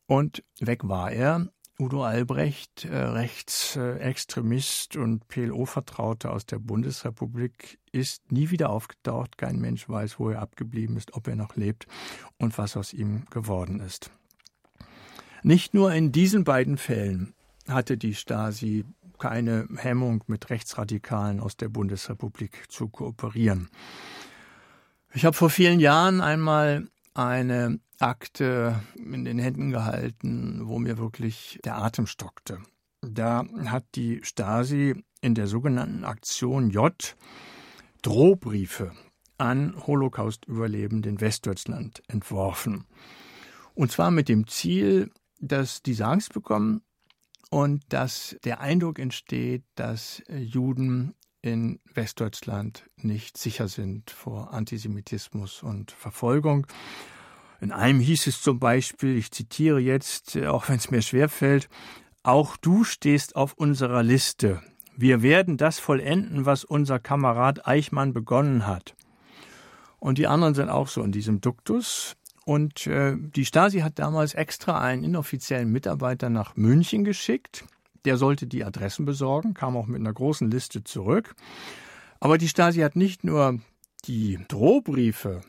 Und 0.06 0.42
weg 0.60 0.88
war 0.88 1.12
er. 1.12 1.46
Udo 1.80 2.04
Albrecht, 2.04 2.84
äh, 2.84 2.94
Rechtsextremist 2.94 4.96
und 4.96 5.26
PLO-Vertrauter 5.28 6.30
aus 6.30 6.44
der 6.44 6.58
Bundesrepublik, 6.58 7.78
ist 7.90 8.30
nie 8.30 8.50
wieder 8.50 8.68
aufgetaucht. 8.68 9.38
Kein 9.38 9.60
Mensch 9.60 9.88
weiß, 9.88 10.18
wo 10.18 10.28
er 10.28 10.42
abgeblieben 10.42 10.98
ist, 10.98 11.14
ob 11.14 11.26
er 11.26 11.36
noch 11.36 11.56
lebt 11.56 11.86
und 12.38 12.58
was 12.58 12.76
aus 12.76 12.92
ihm 12.92 13.24
geworden 13.30 13.80
ist. 13.80 14.10
Nicht 15.42 15.72
nur 15.72 15.94
in 15.94 16.12
diesen 16.12 16.44
beiden 16.44 16.76
Fällen 16.76 17.32
hatte 17.72 17.96
die 17.96 18.14
Stasi 18.14 18.84
keine 19.18 19.68
Hemmung, 19.76 20.24
mit 20.26 20.50
Rechtsradikalen 20.50 21.40
aus 21.40 21.56
der 21.56 21.68
Bundesrepublik 21.68 22.64
zu 22.70 22.88
kooperieren. 22.88 23.68
Ich 25.12 25.24
habe 25.24 25.36
vor 25.36 25.50
vielen 25.50 25.80
Jahren 25.80 26.20
einmal 26.20 26.88
eine 27.14 27.80
Akte 27.98 28.80
in 28.96 29.24
den 29.24 29.38
Händen 29.38 29.70
gehalten, 29.70 30.62
wo 30.64 30.78
mir 30.78 30.98
wirklich 30.98 31.58
der 31.64 31.76
Atem 31.76 32.06
stockte. 32.06 32.58
Da 33.02 33.44
hat 33.66 33.84
die 33.94 34.20
Stasi 34.22 35.04
in 35.20 35.34
der 35.34 35.46
sogenannten 35.46 36.04
Aktion 36.04 36.70
J 36.70 37.16
Drohbriefe 38.02 38.92
an 39.36 39.74
Holocaust-Überlebende 39.86 41.08
in 41.08 41.20
Westdeutschland 41.20 42.02
entworfen. 42.08 42.86
Und 43.74 43.90
zwar 43.90 44.10
mit 44.10 44.28
dem 44.28 44.46
Ziel, 44.46 45.10
dass 45.38 45.82
diese 45.82 46.06
Angst 46.06 46.32
bekommen, 46.32 46.82
und 47.50 47.82
dass 47.88 48.36
der 48.44 48.60
Eindruck 48.60 48.98
entsteht, 48.98 49.64
dass 49.74 50.22
Juden 50.28 51.14
in 51.42 51.80
Westdeutschland 51.92 52.84
nicht 52.96 53.36
sicher 53.36 53.68
sind 53.68 54.10
vor 54.10 54.52
Antisemitismus 54.52 55.62
und 55.62 55.90
Verfolgung. 55.90 56.66
In 57.60 57.72
einem 57.72 58.00
hieß 58.00 58.26
es 58.26 58.40
zum 58.40 58.58
Beispiel, 58.58 59.16
ich 59.16 59.30
zitiere 59.30 59.80
jetzt, 59.80 60.36
auch 60.38 60.68
wenn 60.68 60.76
es 60.76 60.90
mir 60.90 61.02
schwerfällt, 61.02 61.68
auch 62.22 62.56
du 62.56 62.84
stehst 62.84 63.36
auf 63.36 63.54
unserer 63.54 64.02
Liste. 64.02 64.62
Wir 64.96 65.22
werden 65.22 65.56
das 65.56 65.78
vollenden, 65.78 66.46
was 66.46 66.64
unser 66.64 66.98
Kamerad 66.98 67.66
Eichmann 67.66 68.12
begonnen 68.12 68.66
hat. 68.66 68.94
Und 69.98 70.18
die 70.18 70.26
anderen 70.26 70.54
sind 70.54 70.68
auch 70.68 70.88
so 70.88 71.02
in 71.02 71.12
diesem 71.12 71.40
Duktus. 71.40 72.16
Und 72.44 72.86
äh, 72.86 73.16
die 73.16 73.44
Stasi 73.44 73.80
hat 73.80 73.98
damals 73.98 74.34
extra 74.34 74.80
einen 74.80 75.04
inoffiziellen 75.04 75.70
Mitarbeiter 75.70 76.30
nach 76.30 76.56
München 76.56 77.04
geschickt. 77.04 77.64
Der 78.04 78.16
sollte 78.16 78.46
die 78.46 78.64
Adressen 78.64 79.04
besorgen, 79.04 79.54
kam 79.54 79.76
auch 79.76 79.86
mit 79.86 80.00
einer 80.00 80.12
großen 80.12 80.50
Liste 80.50 80.82
zurück. 80.84 81.34
Aber 82.18 82.38
die 82.38 82.48
Stasi 82.48 82.80
hat 82.80 82.96
nicht 82.96 83.24
nur 83.24 83.60
die 84.06 84.38
Drohbriefe 84.48 85.42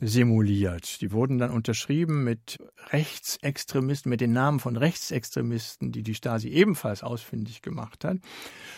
simuliert. 0.00 1.00
Die 1.02 1.12
wurden 1.12 1.38
dann 1.38 1.50
unterschrieben 1.50 2.24
mit 2.24 2.58
Rechtsextremisten, 2.90 4.08
mit 4.08 4.20
den 4.20 4.32
Namen 4.32 4.58
von 4.58 4.76
Rechtsextremisten, 4.76 5.92
die 5.92 6.02
die 6.02 6.14
Stasi 6.14 6.48
ebenfalls 6.48 7.02
ausfindig 7.02 7.60
gemacht 7.60 8.04
hat, 8.04 8.16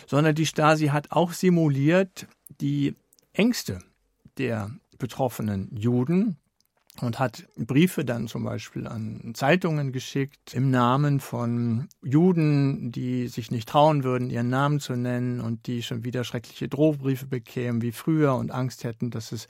sondern 0.05 0.35
die 0.35 0.45
Stasi 0.45 0.87
hat 0.87 1.11
auch 1.11 1.31
simuliert 1.31 2.27
die 2.59 2.95
Ängste 3.31 3.79
der 4.37 4.71
betroffenen 4.97 5.75
Juden, 5.75 6.37
und 7.01 7.19
hat 7.19 7.45
Briefe 7.57 8.05
dann 8.05 8.27
zum 8.27 8.43
Beispiel 8.43 8.87
an 8.87 9.33
Zeitungen 9.33 9.91
geschickt 9.91 10.53
im 10.53 10.69
Namen 10.69 11.19
von 11.19 11.89
Juden, 12.03 12.91
die 12.91 13.27
sich 13.27 13.49
nicht 13.49 13.67
trauen 13.67 14.03
würden, 14.03 14.29
ihren 14.29 14.49
Namen 14.49 14.79
zu 14.79 14.95
nennen 14.95 15.39
und 15.41 15.65
die 15.65 15.81
schon 15.81 16.03
wieder 16.03 16.23
schreckliche 16.23 16.67
Drohbriefe 16.67 17.25
bekämen 17.25 17.81
wie 17.81 17.91
früher 17.91 18.35
und 18.35 18.51
Angst 18.51 18.83
hätten, 18.83 19.09
dass 19.09 19.31
es 19.31 19.47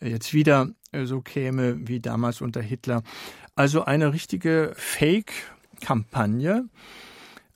jetzt 0.00 0.32
wieder 0.32 0.68
so 1.04 1.20
käme 1.20 1.88
wie 1.88 2.00
damals 2.00 2.40
unter 2.40 2.62
Hitler. 2.62 3.02
Also 3.56 3.84
eine 3.84 4.12
richtige 4.12 4.72
Fake-Kampagne 4.76 6.68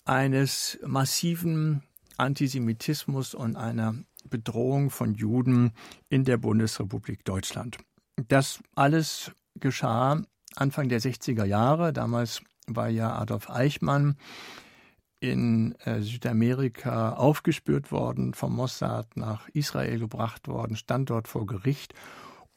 eines 0.04 0.78
massiven 0.84 1.84
Antisemitismus 2.16 3.34
und 3.34 3.56
einer 3.56 3.94
Bedrohung 4.28 4.90
von 4.90 5.14
Juden 5.14 5.72
in 6.08 6.24
der 6.24 6.38
Bundesrepublik 6.38 7.24
Deutschland. 7.24 7.78
Das 8.26 8.60
alles 8.74 9.32
geschah 9.54 10.22
Anfang 10.56 10.88
der 10.88 11.00
60er 11.00 11.44
Jahre. 11.44 11.92
Damals 11.92 12.42
war 12.66 12.88
ja 12.88 13.16
Adolf 13.16 13.48
Eichmann 13.48 14.16
in 15.20 15.74
äh, 15.84 16.00
Südamerika 16.00 17.12
aufgespürt 17.12 17.90
worden, 17.90 18.34
vom 18.34 18.54
Mossad 18.54 19.16
nach 19.16 19.48
Israel 19.48 19.98
gebracht 19.98 20.48
worden, 20.48 20.76
stand 20.76 21.10
dort 21.10 21.28
vor 21.28 21.46
Gericht. 21.46 21.94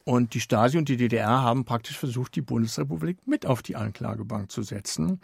Und 0.04 0.34
die 0.34 0.40
Stasi 0.40 0.78
und 0.78 0.88
die 0.88 0.96
DDR 0.96 1.42
haben 1.42 1.64
praktisch 1.64 1.96
versucht, 1.96 2.34
die 2.34 2.42
Bundesrepublik 2.42 3.18
mit 3.26 3.46
auf 3.46 3.62
die 3.62 3.76
Anklagebank 3.76 4.50
zu 4.50 4.62
setzen, 4.62 5.20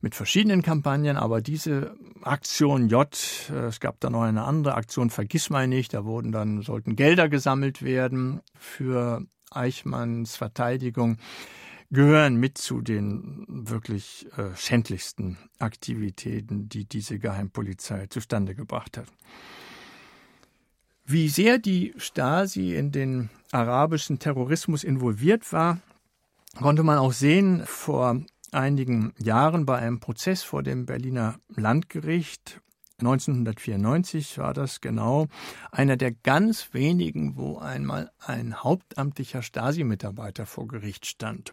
mit 0.00 0.14
verschiedenen 0.14 0.62
Kampagnen. 0.62 1.18
Aber 1.18 1.42
diese 1.42 1.94
Aktion 2.22 2.88
J, 2.88 3.14
äh, 3.50 3.66
es 3.66 3.80
gab 3.80 4.00
da 4.00 4.08
noch 4.08 4.22
eine 4.22 4.44
andere 4.44 4.74
Aktion, 4.74 5.10
vergiss 5.10 5.50
mal 5.50 5.68
nicht, 5.68 5.92
da 5.92 6.04
wurden 6.04 6.32
dann, 6.32 6.62
sollten 6.62 6.96
Gelder 6.96 7.28
gesammelt 7.28 7.82
werden 7.82 8.40
für 8.54 9.26
Eichmanns 9.54 10.36
Verteidigung 10.36 11.18
gehören 11.90 12.36
mit 12.36 12.56
zu 12.58 12.80
den 12.80 13.44
wirklich 13.48 14.26
äh, 14.36 14.56
schändlichsten 14.56 15.36
Aktivitäten, 15.58 16.68
die 16.68 16.86
diese 16.86 17.18
Geheimpolizei 17.18 18.06
zustande 18.06 18.54
gebracht 18.54 18.96
hat. 18.96 19.06
Wie 21.04 21.28
sehr 21.28 21.58
die 21.58 21.92
Stasi 21.98 22.74
in 22.74 22.92
den 22.92 23.28
arabischen 23.50 24.18
Terrorismus 24.18 24.84
involviert 24.84 25.52
war, 25.52 25.80
konnte 26.56 26.82
man 26.82 26.98
auch 26.98 27.12
sehen 27.12 27.62
vor 27.66 28.22
einigen 28.52 29.12
Jahren 29.18 29.66
bei 29.66 29.78
einem 29.78 30.00
Prozess 30.00 30.42
vor 30.42 30.62
dem 30.62 30.86
Berliner 30.86 31.38
Landgericht 31.48 32.60
1994 33.02 34.38
war 34.38 34.54
das 34.54 34.80
genau 34.80 35.26
einer 35.70 35.96
der 35.96 36.12
ganz 36.12 36.72
wenigen, 36.72 37.36
wo 37.36 37.58
einmal 37.58 38.10
ein 38.18 38.62
hauptamtlicher 38.62 39.42
Stasi-Mitarbeiter 39.42 40.46
vor 40.46 40.68
Gericht 40.68 41.06
stand. 41.06 41.52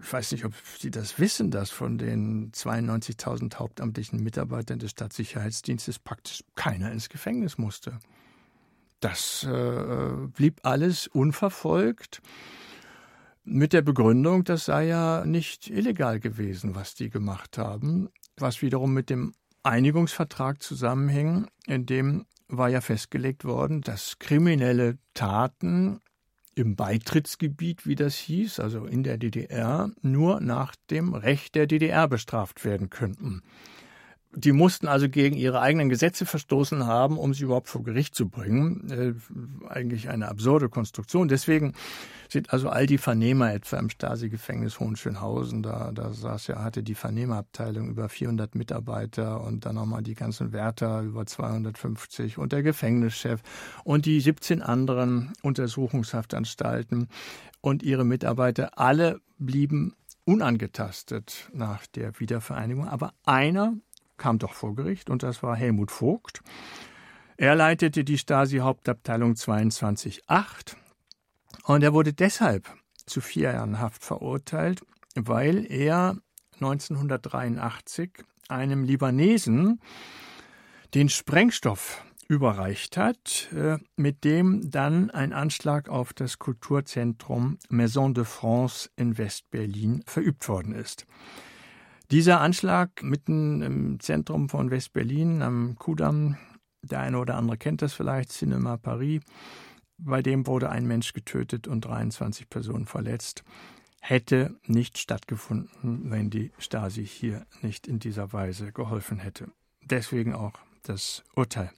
Ich 0.00 0.12
weiß 0.12 0.32
nicht, 0.32 0.44
ob 0.44 0.54
Sie 0.78 0.90
das 0.90 1.18
wissen, 1.18 1.50
dass 1.50 1.70
von 1.70 1.98
den 1.98 2.52
92.000 2.52 3.56
hauptamtlichen 3.56 4.22
Mitarbeitern 4.22 4.78
des 4.78 4.92
Stadtsicherheitsdienstes 4.92 5.98
praktisch 5.98 6.44
keiner 6.54 6.92
ins 6.92 7.08
Gefängnis 7.08 7.58
musste. 7.58 7.98
Das 9.00 9.44
äh, 9.44 10.10
blieb 10.34 10.60
alles 10.64 11.06
unverfolgt 11.06 12.20
mit 13.44 13.72
der 13.72 13.82
Begründung, 13.82 14.44
das 14.44 14.66
sei 14.66 14.86
ja 14.86 15.24
nicht 15.24 15.70
illegal 15.70 16.20
gewesen, 16.20 16.74
was 16.74 16.94
die 16.94 17.10
gemacht 17.10 17.58
haben, 17.58 18.08
was 18.36 18.62
wiederum 18.62 18.92
mit 18.92 19.10
dem 19.10 19.34
Einigungsvertrag 19.62 20.62
zusammenhängen, 20.62 21.46
in 21.66 21.86
dem 21.86 22.26
war 22.48 22.68
ja 22.68 22.80
festgelegt 22.80 23.44
worden, 23.44 23.82
dass 23.82 24.18
kriminelle 24.18 24.98
Taten 25.14 26.00
im 26.54 26.74
Beitrittsgebiet, 26.74 27.86
wie 27.86 27.94
das 27.94 28.16
hieß, 28.16 28.58
also 28.60 28.84
in 28.84 29.02
der 29.04 29.16
DDR, 29.16 29.90
nur 30.02 30.40
nach 30.40 30.74
dem 30.90 31.14
Recht 31.14 31.54
der 31.54 31.66
DDR 31.66 32.08
bestraft 32.08 32.64
werden 32.64 32.90
könnten. 32.90 33.42
Die 34.32 34.52
mussten 34.52 34.88
also 34.88 35.08
gegen 35.08 35.36
ihre 35.36 35.60
eigenen 35.60 35.88
Gesetze 35.88 36.26
verstoßen 36.26 36.86
haben, 36.86 37.18
um 37.18 37.32
sie 37.32 37.44
überhaupt 37.44 37.68
vor 37.68 37.82
Gericht 37.82 38.14
zu 38.14 38.28
bringen. 38.28 38.90
Äh, 38.90 39.68
eigentlich 39.68 40.10
eine 40.10 40.28
absurde 40.28 40.68
Konstruktion. 40.68 41.28
Deswegen 41.28 41.72
sind 42.28 42.52
also 42.52 42.68
all 42.68 42.86
die 42.86 42.98
Vernehmer 42.98 43.54
etwa 43.54 43.78
im 43.78 43.88
Stasi-Gefängnis 43.88 44.80
Hohenschönhausen, 44.80 45.62
da, 45.62 45.92
da 45.92 46.12
saß 46.12 46.48
ja, 46.48 46.62
hatte 46.62 46.82
die 46.82 46.94
Vernehmerabteilung 46.94 47.88
über 47.88 48.10
400 48.10 48.54
Mitarbeiter 48.54 49.42
und 49.42 49.64
dann 49.64 49.76
nochmal 49.76 50.02
die 50.02 50.14
ganzen 50.14 50.52
Wärter 50.52 51.00
über 51.00 51.24
250 51.24 52.36
und 52.36 52.52
der 52.52 52.62
Gefängnischef 52.62 53.40
und 53.82 54.04
die 54.04 54.20
17 54.20 54.60
anderen 54.60 55.32
Untersuchungshaftanstalten 55.42 57.08
und 57.62 57.82
ihre 57.82 58.04
Mitarbeiter, 58.04 58.78
alle 58.78 59.20
blieben 59.38 59.94
unangetastet 60.28 61.48
nach 61.54 61.86
der 61.86 62.20
Wiedervereinigung. 62.20 62.86
Aber 62.86 63.14
einer 63.24 63.72
kam 64.18 64.38
doch 64.38 64.52
vor 64.52 64.74
Gericht 64.74 65.08
und 65.10 65.22
das 65.22 65.42
war 65.42 65.56
Helmut 65.56 65.90
Vogt. 65.90 66.42
Er 67.36 67.54
leitete 67.54 68.04
die 68.04 68.18
Stasi-Hauptabteilung 68.18 69.34
22.8 69.34 70.76
und 71.64 71.82
er 71.82 71.94
wurde 71.94 72.12
deshalb 72.12 72.68
zu 73.06 73.20
vier 73.20 73.52
Jahren 73.52 73.78
Haft 73.78 74.04
verurteilt, 74.04 74.82
weil 75.14 75.64
er 75.70 76.16
1983 76.54 78.10
einem 78.48 78.84
Libanesen 78.84 79.80
den 80.94 81.08
Sprengstoff 81.08 82.02
überreicht 82.28 82.96
hat, 82.96 83.48
äh, 83.54 83.78
mit 83.96 84.24
dem 84.24 84.70
dann 84.70 85.10
ein 85.10 85.32
Anschlag 85.32 85.88
auf 85.88 86.12
das 86.12 86.38
Kulturzentrum 86.38 87.58
Maison 87.70 88.12
de 88.12 88.24
France 88.24 88.90
in 88.96 89.16
West-Berlin 89.16 90.02
verübt 90.06 90.48
worden 90.48 90.74
ist. 90.74 91.06
Dieser 92.10 92.40
Anschlag 92.40 93.02
mitten 93.02 93.60
im 93.60 94.00
Zentrum 94.00 94.48
von 94.48 94.70
West-Berlin 94.70 95.42
am 95.42 95.76
Kudamm, 95.76 96.38
der 96.80 97.00
eine 97.00 97.18
oder 97.18 97.36
andere 97.36 97.58
kennt 97.58 97.82
das 97.82 97.92
vielleicht, 97.92 98.32
Cinema 98.32 98.78
Paris, 98.78 99.20
bei 99.98 100.22
dem 100.22 100.46
wurde 100.46 100.70
ein 100.70 100.86
Mensch 100.86 101.12
getötet 101.12 101.68
und 101.68 101.82
23 101.82 102.48
Personen 102.48 102.86
verletzt, 102.86 103.44
hätte 104.00 104.56
nicht 104.64 104.96
stattgefunden, 104.96 106.10
wenn 106.10 106.30
die 106.30 106.50
Stasi 106.56 107.04
hier 107.04 107.44
nicht 107.60 107.86
in 107.86 107.98
dieser 107.98 108.32
Weise 108.32 108.72
geholfen 108.72 109.18
hätte. 109.18 109.50
Deswegen 109.82 110.34
auch 110.34 110.54
das 110.84 111.24
Urteil 111.34 111.70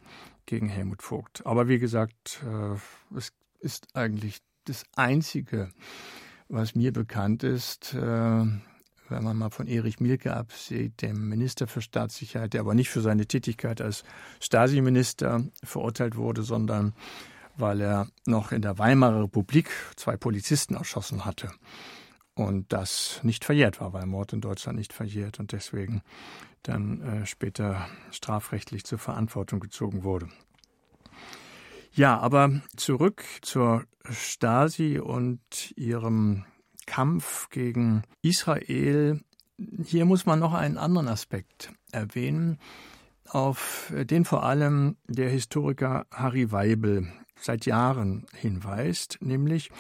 gegen 0.47 0.69
Helmut 0.69 1.03
Vogt. 1.03 1.45
Aber 1.45 1.67
wie 1.67 1.81
gesagt, 1.81 2.45
äh, 2.47 3.17
es 3.17 3.33
ist 3.59 3.97
eigentlich 3.97 4.39
das 4.67 4.85
Einzige, 4.95 5.71
was 6.49 6.77
mir 6.77 6.93
bekannt 6.93 7.43
ist, 7.43 7.95
äh, 7.95 8.45
wenn 9.11 9.25
man 9.25 9.37
mal 9.37 9.51
von 9.51 9.67
Erich 9.67 10.01
Mielke 10.01 10.35
absieht, 10.35 11.03
dem 11.03 11.29
Minister 11.29 11.67
für 11.67 11.83
Staatssicherheit, 11.83 12.55
der 12.55 12.61
aber 12.61 12.75
nicht 12.75 12.91
für 12.91 13.01
seine 13.01 13.27
Tätigkeit 13.27 13.81
als 13.81 14.05
Stasi-Minister 14.41 15.45
verurteilt 15.63 16.17
wurde, 16.17 16.43
sondern 16.43 16.95
weil 17.57 17.81
er 17.81 18.09
noch 18.27 18.53
in 18.53 18.63
der 18.63 18.79
Weimarer 18.79 19.25
Republik 19.25 19.71
zwei 19.97 20.17
Polizisten 20.17 20.75
erschossen 20.75 21.25
hatte. 21.25 21.51
Und 22.35 22.73
das 22.73 23.21
nicht 23.23 23.45
verjährt 23.45 23.81
war, 23.81 23.93
weil 23.93 24.07
Mord 24.07 24.33
in 24.33 24.41
Deutschland 24.41 24.79
nicht 24.79 24.93
verjährt 24.93 25.41
und 25.41 25.53
deswegen 25.53 26.03
dann 26.63 27.01
äh, 27.03 27.27
später 27.27 27.87
strafrechtlich 28.13 28.85
zur 28.85 28.99
Verantwortung 28.99 29.61
gezogen 29.61 30.05
wurde. 30.05 30.29
Ja, 31.93 32.19
aber 32.19 32.63
zurück 32.77 33.25
zur 33.43 33.85
Stasi 34.09 34.99
und 34.99 35.73
ihrem 35.77 36.45
Kampf 36.91 37.49
gegen 37.51 38.03
Israel, 38.21 39.21
hier 39.85 40.05
muss 40.07 40.27
man 40.27 40.41
noch 40.41 40.55
einen 40.55 40.77
anderen 40.77 41.07
Aspekt 41.07 41.73
erwähnen, 41.93 42.59
auf 43.29 43.93
den 43.97 44.25
vor 44.25 44.43
allem 44.43 44.97
der 45.07 45.31
Historiker 45.31 46.07
Harry 46.11 46.51
Weibel 46.51 47.07
seit 47.37 47.65
Jahren 47.65 48.27
hinweist, 48.35 49.19
nämlich 49.21 49.71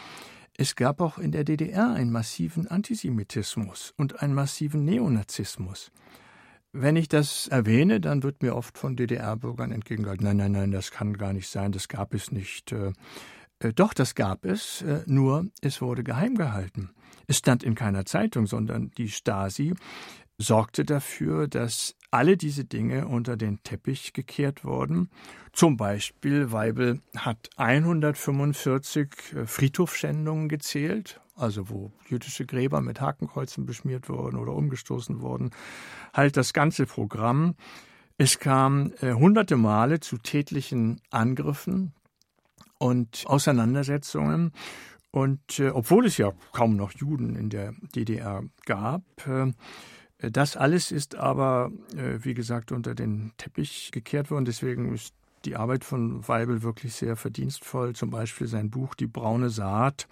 es 0.56 0.76
gab 0.76 1.00
auch 1.00 1.18
in 1.18 1.32
der 1.32 1.42
DDR 1.42 1.92
einen 1.92 2.12
massiven 2.12 2.68
Antisemitismus 2.68 3.92
und 3.96 4.22
einen 4.22 4.34
massiven 4.34 4.84
Neonazismus. 4.84 5.90
Wenn 6.70 6.94
ich 6.94 7.08
das 7.08 7.48
erwähne, 7.48 8.00
dann 8.00 8.22
wird 8.22 8.40
mir 8.40 8.54
oft 8.54 8.78
von 8.78 8.94
DDR-Bürgern 8.94 9.72
entgegengehalten, 9.72 10.26
nein, 10.26 10.36
nein, 10.36 10.52
nein, 10.52 10.70
das 10.70 10.92
kann 10.92 11.18
gar 11.18 11.32
nicht 11.32 11.48
sein, 11.48 11.72
das 11.72 11.88
gab 11.88 12.14
es 12.14 12.30
nicht. 12.30 12.72
Äh, 13.60 13.72
doch, 13.72 13.94
das 13.94 14.14
gab 14.14 14.44
es, 14.44 14.82
äh, 14.82 15.02
nur 15.06 15.46
es 15.60 15.80
wurde 15.80 16.02
geheim 16.02 16.34
gehalten. 16.34 16.90
Es 17.26 17.38
stand 17.38 17.62
in 17.62 17.76
keiner 17.76 18.04
Zeitung, 18.06 18.46
sondern 18.46 18.90
die 18.96 19.08
Stasi 19.08 19.74
sorgte 20.38 20.84
dafür, 20.84 21.46
dass 21.46 21.94
alle 22.10 22.36
diese 22.36 22.64
Dinge 22.64 23.06
unter 23.06 23.36
den 23.36 23.62
Teppich 23.62 24.14
gekehrt 24.14 24.64
wurden. 24.64 25.10
Zum 25.52 25.76
Beispiel 25.76 26.50
Weibel 26.50 27.00
hat 27.16 27.50
145 27.56 29.08
äh, 29.34 29.46
Friedhofschändungen 29.46 30.48
gezählt, 30.48 31.20
also 31.36 31.68
wo 31.68 31.92
jüdische 32.08 32.46
Gräber 32.46 32.80
mit 32.80 33.00
Hakenkreuzen 33.00 33.66
beschmiert 33.66 34.08
wurden 34.08 34.36
oder 34.36 34.54
umgestoßen 34.54 35.20
wurden. 35.20 35.50
Halt 36.14 36.36
das 36.36 36.52
ganze 36.52 36.86
Programm. 36.86 37.54
Es 38.16 38.38
kam 38.38 38.92
äh, 39.00 39.12
hunderte 39.12 39.56
Male 39.56 40.00
zu 40.00 40.16
tätlichen 40.18 41.00
Angriffen 41.10 41.92
und 42.80 43.24
Auseinandersetzungen. 43.26 44.52
Und 45.12 45.58
äh, 45.58 45.68
obwohl 45.70 46.06
es 46.06 46.16
ja 46.16 46.32
kaum 46.52 46.76
noch 46.76 46.92
Juden 46.92 47.36
in 47.36 47.50
der 47.50 47.74
DDR 47.94 48.42
gab, 48.64 49.02
äh, 49.26 49.52
das 50.18 50.56
alles 50.56 50.90
ist 50.90 51.14
aber, 51.14 51.70
äh, 51.94 52.24
wie 52.24 52.34
gesagt, 52.34 52.72
unter 52.72 52.94
den 52.94 53.32
Teppich 53.36 53.90
gekehrt 53.92 54.30
worden. 54.30 54.44
Deswegen 54.44 54.94
ist 54.94 55.14
die 55.44 55.56
Arbeit 55.56 55.84
von 55.84 56.26
Weibel 56.26 56.62
wirklich 56.62 56.94
sehr 56.94 57.16
verdienstvoll. 57.16 57.94
Zum 57.94 58.10
Beispiel 58.10 58.46
sein 58.46 58.70
Buch 58.70 58.94
Die 58.94 59.06
braune 59.06 59.50
Saat, 59.50 60.08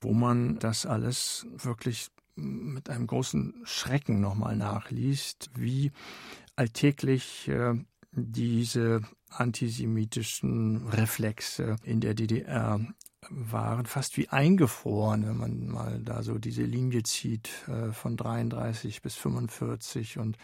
wo 0.00 0.12
man 0.12 0.58
das 0.58 0.86
alles 0.86 1.46
wirklich 1.56 2.08
mit 2.36 2.88
einem 2.88 3.06
großen 3.06 3.62
Schrecken 3.64 4.20
nochmal 4.20 4.56
nachliest, 4.56 5.50
wie 5.54 5.92
alltäglich 6.56 7.48
äh, 7.48 7.74
diese 8.12 9.02
antisemitischen 9.30 10.88
Reflexe 10.88 11.76
in 11.84 12.00
der 12.00 12.14
DDR 12.14 12.80
waren 13.28 13.86
fast 13.86 14.16
wie 14.16 14.28
eingefroren, 14.28 15.26
wenn 15.26 15.36
man 15.36 15.68
mal 15.68 16.00
da 16.02 16.22
so 16.22 16.38
diese 16.38 16.62
Linie 16.62 17.02
zieht 17.02 17.50
äh, 17.68 17.92
von 17.92 18.16
33 18.16 19.02
bis 19.02 19.14
45 19.14 20.18
und 20.18 20.36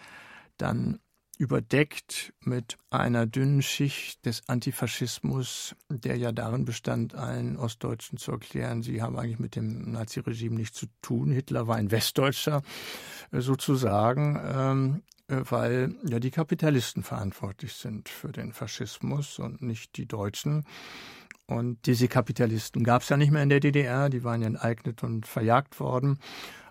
dann 0.57 0.99
überdeckt 1.37 2.33
mit 2.39 2.77
einer 2.89 3.27
dünnen 3.27 3.61
Schicht 3.61 4.25
des 4.25 4.49
Antifaschismus, 4.49 5.75
der 5.89 6.17
ja 6.17 6.31
darin 6.31 6.65
bestand, 6.65 7.13
allen 7.13 7.57
Ostdeutschen 7.57 8.17
zu 8.17 8.31
erklären, 8.31 8.81
sie 8.81 9.01
haben 9.01 9.17
eigentlich 9.17 9.39
mit 9.39 9.55
dem 9.55 9.91
Naziregime 9.91 10.55
nichts 10.55 10.79
zu 10.79 10.87
tun. 11.01 11.31
Hitler 11.31 11.67
war 11.67 11.75
ein 11.75 11.91
Westdeutscher 11.91 12.63
äh, 13.31 13.41
sozusagen, 13.41 14.39
ähm, 14.43 14.95
äh, 14.95 15.16
weil 15.27 15.95
ja 16.03 16.19
die 16.19 16.31
Kapitalisten 16.31 17.03
verantwortlich 17.03 17.73
sind 17.73 18.09
für 18.09 18.31
den 18.31 18.53
Faschismus 18.53 19.39
und 19.39 19.61
nicht 19.61 19.97
die 19.97 20.07
Deutschen. 20.07 20.65
Und 21.47 21.85
diese 21.85 22.07
Kapitalisten 22.07 22.83
gab 22.83 23.01
es 23.01 23.09
ja 23.09 23.17
nicht 23.17 23.31
mehr 23.31 23.43
in 23.43 23.49
der 23.49 23.61
DDR, 23.61 24.09
die 24.09 24.23
waren 24.23 24.41
ja 24.41 24.47
enteignet 24.47 25.03
und 25.03 25.25
verjagt 25.25 25.79
worden. 25.79 26.19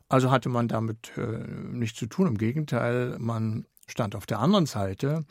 Also 0.09 0.31
hatte 0.31 0.49
man 0.49 0.69
damit 0.69 1.13
äh, 1.17 1.39
nichts 1.71 1.99
zu 1.99 2.07
tun. 2.07 2.29
Im 2.29 2.39
Gegenteil, 2.39 3.17
man 3.19 3.67
stand 3.87 4.15
auf 4.15 4.27
der 4.27 4.39
anderen 4.39 4.67
Seite. 4.67 5.25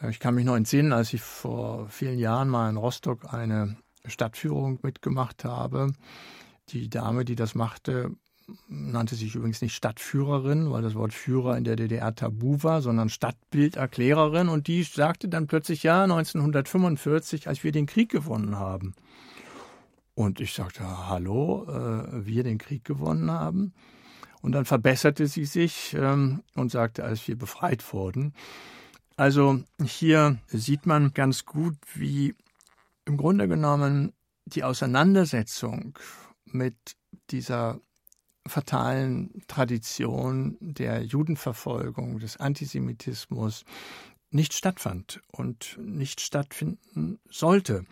Äh, 0.00 0.10
ich 0.10 0.20
kann 0.20 0.34
mich 0.34 0.44
noch 0.44 0.56
entsinnen, 0.56 0.92
als 0.92 1.12
ich 1.12 1.22
vor 1.22 1.88
vielen 1.88 2.18
Jahren 2.18 2.48
mal 2.48 2.68
in 2.70 2.76
Rostock 2.76 3.32
eine 3.32 3.76
Stadtführung 4.04 4.78
mitgemacht 4.82 5.44
habe. 5.44 5.92
Die 6.68 6.88
Dame, 6.88 7.24
die 7.24 7.34
das 7.34 7.54
machte, 7.54 8.10
nannte 8.68 9.14
sich 9.14 9.34
übrigens 9.34 9.60
nicht 9.60 9.74
Stadtführerin, 9.74 10.70
weil 10.70 10.82
das 10.82 10.94
Wort 10.94 11.12
Führer 11.12 11.56
in 11.56 11.64
der 11.64 11.76
DDR 11.76 12.14
tabu 12.14 12.62
war, 12.62 12.82
sondern 12.82 13.08
Stadtbilderklärerin. 13.08 14.48
Und 14.48 14.68
die 14.68 14.82
sagte 14.82 15.28
dann 15.28 15.46
plötzlich, 15.46 15.82
ja, 15.82 16.04
1945, 16.04 17.48
als 17.48 17.64
wir 17.64 17.72
den 17.72 17.86
Krieg 17.86 18.10
gewonnen 18.10 18.58
haben. 18.58 18.94
Und 20.14 20.40
ich 20.40 20.54
sagte, 20.54 21.08
hallo, 21.08 21.66
äh, 21.68 22.24
wir 22.24 22.44
den 22.44 22.58
Krieg 22.58 22.84
gewonnen 22.84 23.30
haben. 23.30 23.74
Und 24.42 24.52
dann 24.52 24.64
verbesserte 24.64 25.26
sie 25.26 25.44
sich 25.44 25.94
ähm, 25.98 26.42
und 26.54 26.70
sagte, 26.70 27.04
als 27.04 27.26
wir 27.26 27.36
befreit 27.36 27.92
wurden. 27.92 28.32
Also 29.16 29.60
hier 29.82 30.38
sieht 30.48 30.86
man 30.86 31.12
ganz 31.14 31.46
gut, 31.46 31.76
wie 31.94 32.34
im 33.06 33.16
Grunde 33.16 33.48
genommen 33.48 34.12
die 34.44 34.62
Auseinandersetzung 34.62 35.98
mit 36.44 36.76
dieser 37.30 37.80
fatalen 38.48 39.42
Tradition 39.48 40.56
der 40.60 41.02
Judenverfolgung, 41.02 42.18
des 42.18 42.36
Antisemitismus 42.36 43.64
nicht 44.30 44.54
stattfand 44.54 45.20
und 45.32 45.78
nicht 45.80 46.20
stattfinden 46.20 47.18
sollte. 47.30 47.84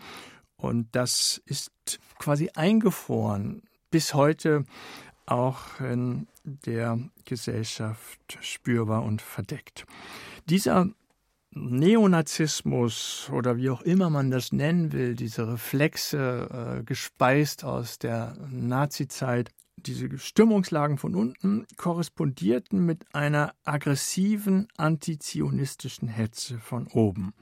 Und 0.57 0.89
das 0.93 1.43
ist 1.47 1.99
quasi 2.19 2.51
eingefroren 2.55 3.63
bis 3.91 4.15
heute 4.15 4.65
auch 5.27 5.81
in 5.81 6.27
der 6.43 6.99
Gesellschaft 7.25 8.39
spürbar 8.41 9.05
und 9.05 9.23
verdeckt. 9.23 9.87
Dieser 10.49 10.89
Neonazismus 11.53 13.31
oder 13.33 13.57
wie 13.57 13.71
auch 13.71 13.83
immer 13.83 14.11
man 14.11 14.31
das 14.31 14.53
nennen 14.53 14.93
will, 14.93 15.15
diese 15.15 15.47
Reflexe, 15.47 16.79
äh, 16.81 16.83
gespeist 16.83 17.65
aus 17.65 17.99
der 17.99 18.37
Nazizeit, 18.51 19.51
diese 19.77 20.19
Stimmungslagen 20.19 20.99
von 20.99 21.15
unten 21.15 21.67
korrespondierten 21.77 22.85
mit 22.85 23.15
einer 23.15 23.55
aggressiven 23.65 24.69
antizionistischen 24.77 26.09
Hetze 26.09 26.59
von 26.59 26.87
oben. 26.89 27.35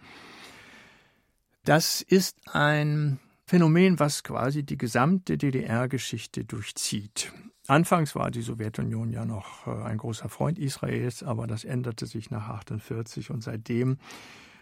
Das 1.65 2.03
ist 2.03 2.37
ein 2.53 3.21
Phänomen, 3.47 3.99
was 3.99 4.23
quasi 4.23 4.65
die 4.65 4.79
gesamte 4.79 5.37
DDR-Geschichte 5.39 6.45
durchzieht. 6.45 7.33
Anfangs 7.69 8.15
war 8.17 8.31
die 8.31 8.43
Sowjetunion 8.43 9.11
ja 9.11 9.25
noch 9.25 9.67
äh, 9.67 9.71
ein 9.71 9.99
großer 9.99 10.29
Freund 10.29 10.59
Israels, 10.59 11.23
aber 11.23 11.47
das 11.47 11.65
änderte 11.65 12.07
sich 12.07 12.31
nach 12.31 12.49
1948 12.49 13.31
und 13.31 13.43
seitdem 13.43 13.99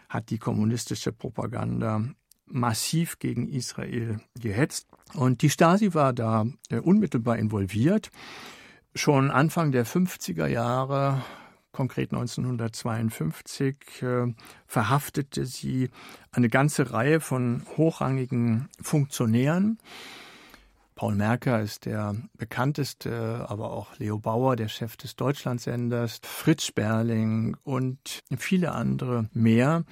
hat 0.07 0.29
die 0.29 0.37
kommunistische 0.37 1.11
Propaganda 1.11 2.03
massiv 2.45 3.17
gegen 3.17 3.47
Israel 3.47 4.19
gehetzt. 4.39 4.87
Und 5.13 5.41
die 5.41 5.49
Stasi 5.49 5.93
war 5.93 6.13
da 6.13 6.45
äh, 6.69 6.79
unmittelbar 6.79 7.37
involviert. 7.37 8.11
Schon 8.95 9.31
Anfang 9.31 9.71
der 9.71 9.85
50er 9.85 10.47
Jahre, 10.47 11.21
konkret 11.71 12.11
1952, 12.11 13.75
äh, 14.01 14.33
verhaftete 14.67 15.45
sie 15.45 15.89
eine 16.31 16.49
ganze 16.49 16.91
Reihe 16.91 17.19
von 17.19 17.63
hochrangigen 17.77 18.69
Funktionären. 18.81 19.77
Paul 20.95 21.15
Merker 21.15 21.61
ist 21.61 21.85
der 21.85 22.15
bekannteste, 22.37 23.45
aber 23.47 23.71
auch 23.71 23.97
Leo 23.97 24.19
Bauer, 24.19 24.55
der 24.55 24.67
Chef 24.67 24.97
des 24.97 25.15
Deutschlandsenders, 25.15 26.19
Fritz 26.23 26.65
Sperling 26.65 27.57
und 27.63 28.21
viele 28.37 28.73
andere 28.73 29.29
mehr 29.33 29.83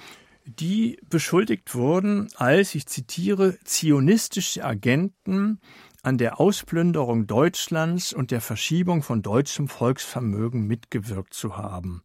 die 0.58 1.00
beschuldigt 1.10 1.76
wurden 1.76 2.30
als, 2.36 2.76
ich 2.76 2.88
zitiere, 2.88 3.58
zionistische 3.64 4.64
Agenten 4.64 5.60
an 6.02 6.18
der 6.18 6.40
Ausplünderung 6.40 7.28
Deutschlands 7.28 8.14
und 8.14 8.32
der 8.32 8.42
Verschiebung 8.42 9.04
von 9.04 9.22
deutschem 9.22 9.68
Volksvermögen 9.68 10.66
mitgewirkt 10.66 11.34
zu 11.34 11.58
haben. 11.58 12.02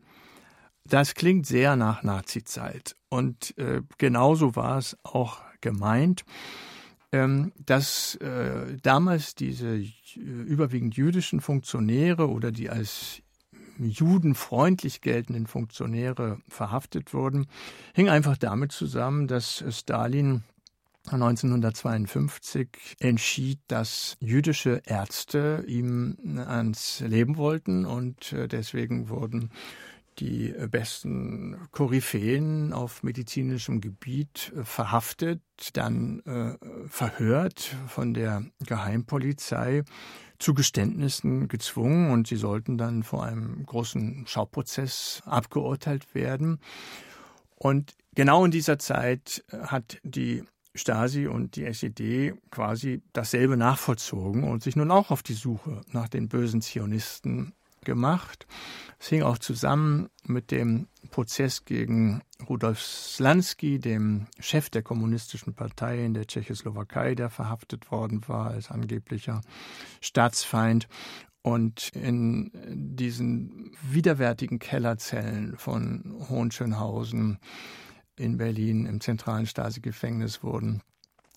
Das 0.86 1.14
klingt 1.14 1.46
sehr 1.46 1.76
nach 1.76 2.02
Nazizeit. 2.02 2.96
Und 3.08 3.56
äh, 3.58 3.82
genauso 3.96 4.54
war 4.56 4.78
es 4.78 4.96
auch 5.02 5.40
gemeint, 5.60 6.24
ähm, 7.12 7.52
dass 7.56 8.16
äh, 8.16 8.76
damals 8.82 9.34
diese 9.34 9.76
äh, 9.76 9.92
überwiegend 10.16 10.96
jüdischen 10.96 11.40
Funktionäre 11.40 12.28
oder 12.28 12.52
die 12.52 12.68
als 12.68 13.22
judenfreundlich 13.78 15.00
geltenden 15.00 15.46
Funktionäre 15.46 16.38
verhaftet 16.48 17.14
wurden, 17.14 17.46
hing 17.94 18.08
einfach 18.08 18.36
damit 18.36 18.72
zusammen, 18.72 19.26
dass 19.26 19.64
Stalin 19.70 20.42
1952 21.10 22.96
entschied, 22.98 23.58
dass 23.68 24.16
jüdische 24.20 24.80
Ärzte 24.86 25.64
ihm 25.66 26.16
ans 26.46 27.00
Leben 27.00 27.36
wollten 27.36 27.84
und 27.84 28.32
äh, 28.32 28.48
deswegen 28.48 29.10
wurden 29.10 29.50
die 30.18 30.54
besten 30.70 31.68
Koryphäen 31.70 32.72
auf 32.72 33.02
medizinischem 33.02 33.80
Gebiet 33.80 34.52
äh, 34.56 34.64
verhaftet, 34.64 35.40
dann 35.74 36.20
äh, 36.20 36.56
verhört 36.88 37.76
von 37.86 38.14
der 38.14 38.44
Geheimpolizei, 38.66 39.84
zu 40.38 40.52
Geständnissen 40.52 41.48
gezwungen 41.48 42.10
und 42.10 42.26
sie 42.26 42.36
sollten 42.36 42.76
dann 42.76 43.02
vor 43.02 43.24
einem 43.24 43.64
großen 43.64 44.26
Schauprozess 44.26 45.22
abgeurteilt 45.24 46.14
werden. 46.14 46.58
Und 47.54 47.94
genau 48.14 48.44
in 48.44 48.50
dieser 48.50 48.78
Zeit 48.78 49.44
hat 49.52 49.98
die 50.02 50.42
Stasi 50.74 51.28
und 51.28 51.54
die 51.56 51.64
SED 51.64 52.34
quasi 52.50 53.02
dasselbe 53.12 53.56
nachvollzogen 53.56 54.42
und 54.44 54.62
sich 54.62 54.74
nun 54.74 54.90
auch 54.90 55.10
auf 55.10 55.22
die 55.22 55.34
Suche 55.34 55.82
nach 55.92 56.08
den 56.08 56.28
bösen 56.28 56.62
Zionisten 56.62 57.54
gemacht. 57.84 58.46
Es 58.98 59.08
hing 59.08 59.22
auch 59.22 59.38
zusammen 59.38 60.08
mit 60.24 60.50
dem 60.50 60.88
Prozess 61.10 61.64
gegen 61.64 62.22
Rudolf 62.48 62.80
Slansky, 62.80 63.78
dem 63.78 64.26
Chef 64.38 64.70
der 64.70 64.82
kommunistischen 64.82 65.54
Partei 65.54 66.04
in 66.04 66.14
der 66.14 66.26
Tschechoslowakei, 66.26 67.14
der 67.14 67.30
verhaftet 67.30 67.90
worden 67.90 68.26
war 68.26 68.48
als 68.50 68.70
angeblicher 68.70 69.42
Staatsfeind. 70.00 70.88
Und 71.42 71.90
in 71.94 72.50
diesen 72.72 73.76
widerwärtigen 73.82 74.58
Kellerzellen 74.58 75.58
von 75.58 76.16
Hohenschönhausen 76.30 77.38
in 78.16 78.38
Berlin 78.38 78.86
im 78.86 79.00
zentralen 79.00 79.46
Stasi-Gefängnis 79.46 80.42
wurden 80.42 80.82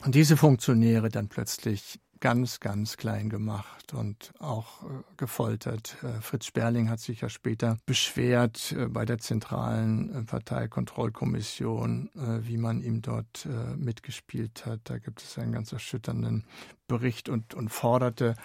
diese 0.06 0.38
Funktionäre 0.38 1.10
dann 1.10 1.28
plötzlich 1.28 2.00
ganz, 2.20 2.60
ganz 2.60 2.98
klein 2.98 3.30
gemacht 3.30 3.94
und 3.94 4.34
auch 4.40 4.84
äh, 4.84 4.88
gefoltert. 5.18 5.98
Äh, 6.04 6.22
Fritz 6.22 6.46
Sperling 6.46 6.90
hat 6.90 7.00
sich 7.00 7.22
ja 7.22 7.30
später 7.30 7.78
beschwert 7.86 8.74
äh, 8.78 8.88
bei 8.88 9.06
der 9.06 9.18
zentralen 9.20 10.26
Parteikontrollkommission, 10.26 12.10
wie 12.14 12.58
man 12.58 12.82
ihm 12.82 13.02
dort 13.02 13.48
mitgespielt 13.76 14.66
hat. 14.66 14.82
Da 14.86 14.98
gibt 14.98 15.22
es 15.22 15.38
einen 15.38 15.52
ganz 15.52 15.72
erschütternden 15.72 16.46
Bericht 16.88 17.30
und, 17.30 17.54
und 17.54 17.70
forderte, 17.70 18.36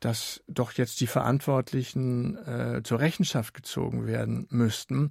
dass 0.00 0.42
doch 0.46 0.72
jetzt 0.72 1.00
die 1.00 1.06
Verantwortlichen 1.06 2.36
äh, 2.46 2.82
zur 2.84 3.00
Rechenschaft 3.00 3.54
gezogen 3.54 4.06
werden 4.06 4.46
müssten. 4.50 5.10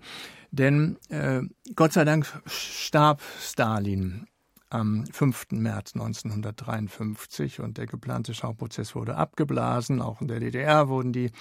Denn 0.52 0.98
äh, 1.10 1.42
Gott 1.76 1.94
sei 1.94 2.06
Dank 2.06 2.42
starb 2.46 3.22
Stalin 3.40 4.28
am 4.70 5.06
5. 5.12 5.48
März 5.52 5.94
1953 5.96 7.60
und 7.60 7.78
der 7.78 7.86
geplante 7.86 8.34
Schauprozess 8.34 8.96
wurde 8.96 9.16
abgeblasen. 9.16 10.02
Auch 10.02 10.22
in 10.22 10.28
der 10.28 10.40
DDR 10.40 10.90
wurden 10.90 11.14
die 11.14 11.32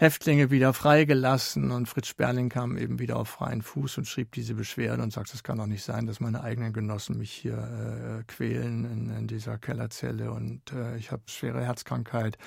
Häftlinge 0.00 0.50
wieder 0.50 0.72
freigelassen 0.72 1.70
und 1.70 1.86
Fritz 1.86 2.06
Sperling 2.06 2.48
kam 2.48 2.78
eben 2.78 2.98
wieder 2.98 3.16
auf 3.16 3.28
freien 3.28 3.60
Fuß 3.60 3.98
und 3.98 4.06
schrieb 4.06 4.32
diese 4.32 4.54
Beschwerde 4.54 5.02
und 5.02 5.12
sagte, 5.12 5.34
es 5.34 5.42
kann 5.42 5.58
doch 5.58 5.66
nicht 5.66 5.82
sein, 5.84 6.06
dass 6.06 6.20
meine 6.20 6.42
eigenen 6.42 6.72
Genossen 6.72 7.18
mich 7.18 7.30
hier 7.30 7.58
äh, 7.58 8.24
quälen 8.26 8.86
in, 8.86 9.10
in, 9.14 9.26
dieser 9.26 9.58
Kellerzelle 9.58 10.32
und 10.32 10.72
äh, 10.72 10.96
ich 10.96 11.12
habe 11.12 11.24
schwere 11.26 11.62
Herzkrankheit. 11.62 12.38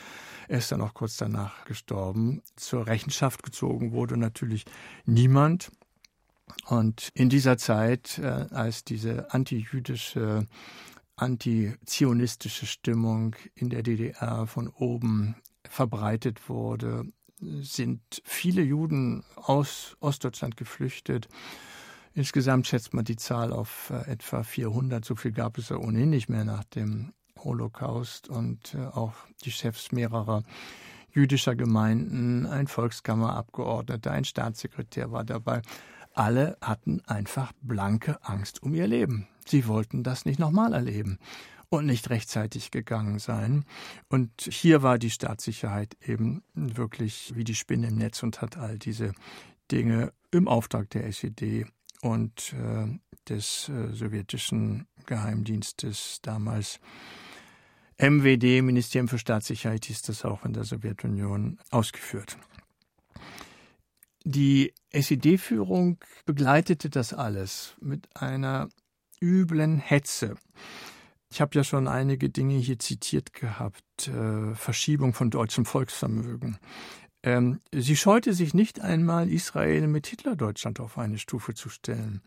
Er 0.47 0.57
ist 0.57 0.71
dann 0.71 0.81
auch 0.81 0.95
kurz 0.95 1.15
danach 1.17 1.63
gestorben. 1.65 2.41
Zur 2.55 2.87
Rechenschaft 2.87 3.43
gezogen 3.43 3.91
wurde 3.91 4.17
natürlich 4.17 4.65
niemand. 5.05 5.71
Und 6.67 7.09
in 7.13 7.29
dieser 7.29 7.57
Zeit, 7.57 8.19
äh, 8.19 8.47
als 8.51 8.83
diese 8.83 9.33
antijüdische, 9.33 10.47
antizionistische 11.15 12.65
Stimmung 12.65 13.35
in 13.55 13.69
der 13.69 13.83
DDR 13.83 14.47
von 14.47 14.67
oben 14.67 15.35
verbreitet 15.63 16.49
wurde, 16.49 17.05
sind 17.39 18.01
viele 18.23 18.61
Juden 18.61 19.23
aus 19.35 19.97
Ostdeutschland 19.99 20.57
geflüchtet. 20.57 21.27
Insgesamt 22.13 22.67
schätzt 22.67 22.93
man 22.93 23.05
die 23.05 23.15
Zahl 23.15 23.51
auf 23.51 23.89
äh, 23.89 24.11
etwa 24.11 24.43
400. 24.43 25.03
So 25.03 25.15
viel 25.15 25.31
gab 25.31 25.57
es 25.57 25.69
ja 25.69 25.77
ohnehin 25.77 26.09
nicht 26.09 26.29
mehr 26.29 26.45
nach 26.45 26.63
dem 26.63 27.13
Holocaust 27.39 28.29
und 28.29 28.75
äh, 28.75 28.85
auch 28.85 29.13
die 29.43 29.51
Chefs 29.51 29.91
mehrerer 29.91 30.43
jüdischer 31.11 31.55
Gemeinden, 31.55 32.47
ein 32.47 32.67
Volkskammerabgeordneter, 32.67 34.11
ein 34.11 34.25
Staatssekretär 34.25 35.11
war 35.11 35.23
dabei 35.23 35.61
alle 36.13 36.57
hatten 36.61 37.01
einfach 37.05 37.51
blanke 37.61 38.17
Angst 38.23 38.61
um 38.63 38.73
ihr 38.73 38.87
Leben. 38.87 39.27
Sie 39.45 39.67
wollten 39.67 40.03
das 40.03 40.25
nicht 40.25 40.39
nochmal 40.39 40.73
erleben 40.73 41.19
und 41.69 41.85
nicht 41.85 42.09
rechtzeitig 42.09 42.71
gegangen 42.71 43.19
sein. 43.19 43.65
Und 44.09 44.31
hier 44.41 44.83
war 44.83 44.97
die 44.97 45.09
Staatssicherheit 45.09 45.97
eben 46.05 46.43
wirklich 46.53 47.33
wie 47.35 47.43
die 47.43 47.55
Spinne 47.55 47.87
im 47.87 47.95
Netz 47.95 48.23
und 48.23 48.41
hat 48.41 48.57
all 48.57 48.77
diese 48.77 49.13
Dinge 49.71 50.13
im 50.31 50.47
Auftrag 50.47 50.89
der 50.91 51.05
SED 51.07 51.65
und 52.01 52.53
äh, 52.53 52.99
des 53.27 53.69
äh, 53.69 53.93
sowjetischen 53.93 54.87
Geheimdienstes 55.05 56.19
damals 56.21 56.79
MWD, 57.97 58.61
Ministerium 58.63 59.07
für 59.07 59.19
Staatssicherheit 59.19 59.85
hieß 59.85 60.01
das 60.01 60.25
auch 60.25 60.45
in 60.45 60.53
der 60.53 60.63
Sowjetunion, 60.63 61.59
ausgeführt. 61.69 62.37
Die 64.23 64.73
SED-Führung 64.91 65.97
begleitete 66.25 66.89
das 66.89 67.13
alles 67.13 67.75
mit 67.81 68.07
einer 68.15 68.69
üblen 69.21 69.77
Hetze. 69.79 70.35
Ich 71.29 71.41
habe 71.41 71.55
ja 71.55 71.63
schon 71.63 71.87
einige 71.87 72.29
Dinge 72.29 72.55
hier 72.57 72.79
zitiert 72.79 73.33
gehabt. 73.33 74.07
Äh, 74.07 74.53
Verschiebung 74.55 75.13
von 75.13 75.29
deutschem 75.29 75.65
Volksvermögen. 75.65 76.59
Ähm, 77.23 77.59
sie 77.73 77.95
scheute 77.95 78.33
sich 78.33 78.53
nicht 78.53 78.81
einmal, 78.81 79.29
Israel 79.29 79.87
mit 79.87 80.07
Hitlerdeutschland 80.07 80.79
auf 80.79 80.97
eine 80.97 81.17
Stufe 81.17 81.53
zu 81.53 81.69
stellen. 81.69 82.21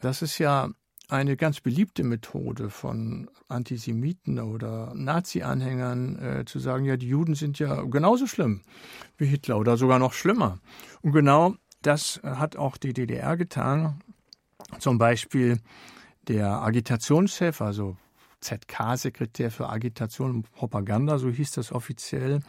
Das 0.00 0.22
ist 0.22 0.38
ja 0.38 0.70
eine 1.10 1.36
ganz 1.36 1.60
beliebte 1.60 2.04
Methode 2.04 2.70
von 2.70 3.30
Antisemiten 3.48 4.38
oder 4.38 4.92
Nazi-Anhängern 4.94 6.18
äh, 6.18 6.44
zu 6.44 6.58
sagen, 6.58 6.84
ja, 6.84 6.96
die 6.96 7.08
Juden 7.08 7.34
sind 7.34 7.58
ja 7.58 7.82
genauso 7.82 8.26
schlimm 8.26 8.62
wie 9.16 9.26
Hitler 9.26 9.58
oder 9.58 9.76
sogar 9.76 9.98
noch 9.98 10.12
schlimmer. 10.12 10.58
Und 11.02 11.12
genau 11.12 11.54
das 11.82 12.20
hat 12.22 12.56
auch 12.56 12.76
die 12.76 12.92
DDR 12.92 13.36
getan. 13.36 14.00
Zum 14.78 14.98
Beispiel 14.98 15.60
der 16.28 16.62
Agitationschef, 16.62 17.60
also 17.60 17.96
ZK-Sekretär 18.40 19.50
für 19.50 19.68
Agitation 19.68 20.30
und 20.30 20.52
Propaganda, 20.52 21.18
so 21.18 21.28
hieß 21.28 21.52
das 21.52 21.72
offiziell, 21.72 22.40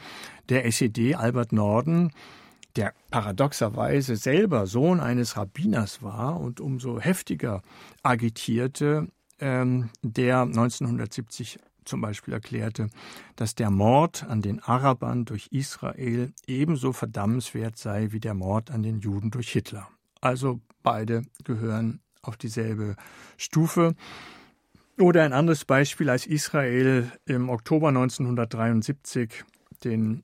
der 0.50 0.66
SED, 0.66 1.16
Albert 1.16 1.52
Norden, 1.52 2.12
der 2.76 2.94
paradoxerweise 3.10 4.16
selber 4.16 4.68
Sohn 4.68 5.00
eines 5.00 5.38
Rabbiners 5.38 6.02
war 6.02 6.40
und 6.40 6.60
umso 6.60 7.00
heftiger 7.00 7.62
agitierte, 8.04 9.08
ähm, 9.40 9.90
der 10.02 10.42
1970 10.42 11.60
zum 11.86 12.02
Beispiel 12.02 12.34
erklärte, 12.34 12.90
dass 13.36 13.56
der 13.56 13.72
Mord 13.72 14.24
an 14.24 14.42
den 14.42 14.62
Arabern 14.62 15.26
durch 15.26 15.48
Israel 15.52 16.32
ebenso 16.46 16.94
verdammenswert 16.94 17.78
sei 17.78 18.12
wie 18.12 18.20
der 18.20 18.34
Mord 18.34 18.72
an 18.72 18.84
den 18.84 19.00
Juden 19.00 19.32
durch 19.32 19.50
Hitler. 19.52 19.88
Also 20.22 20.62
beide 20.84 21.24
gehören 21.44 22.02
auf 22.22 22.38
dieselbe 22.38 22.96
Stufe. 23.38 23.96
Oder 25.00 25.24
ein 25.24 25.34
anderes 25.34 25.66
Beispiel, 25.66 26.10
als 26.10 26.28
Israel 26.28 27.12
im 27.26 27.50
Oktober 27.50 27.88
1973 27.88 29.44
den 29.84 30.24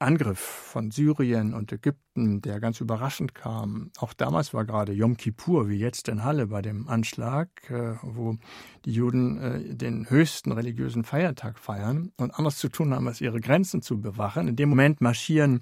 Angriff 0.00 0.38
von 0.38 0.90
Syrien 0.90 1.52
und 1.52 1.72
Ägypten, 1.72 2.40
der 2.40 2.58
ganz 2.58 2.80
überraschend 2.80 3.34
kam. 3.34 3.90
Auch 3.98 4.14
damals 4.14 4.54
war 4.54 4.64
gerade 4.64 4.92
Yom 4.92 5.16
Kippur, 5.16 5.68
wie 5.68 5.76
jetzt 5.76 6.08
in 6.08 6.24
Halle 6.24 6.46
bei 6.46 6.62
dem 6.62 6.88
Anschlag, 6.88 7.48
äh, 7.70 7.96
wo 8.02 8.36
die 8.84 8.92
Juden 8.92 9.38
äh, 9.38 9.74
den 9.74 10.08
höchsten 10.08 10.52
religiösen 10.52 11.04
Feiertag 11.04 11.58
feiern 11.58 12.12
und 12.16 12.30
anders 12.34 12.56
zu 12.56 12.68
tun 12.68 12.94
haben, 12.94 13.08
als 13.08 13.20
ihre 13.20 13.40
Grenzen 13.40 13.82
zu 13.82 14.00
bewachen. 14.00 14.48
In 14.48 14.56
dem 14.56 14.70
Moment 14.70 15.00
marschieren 15.00 15.60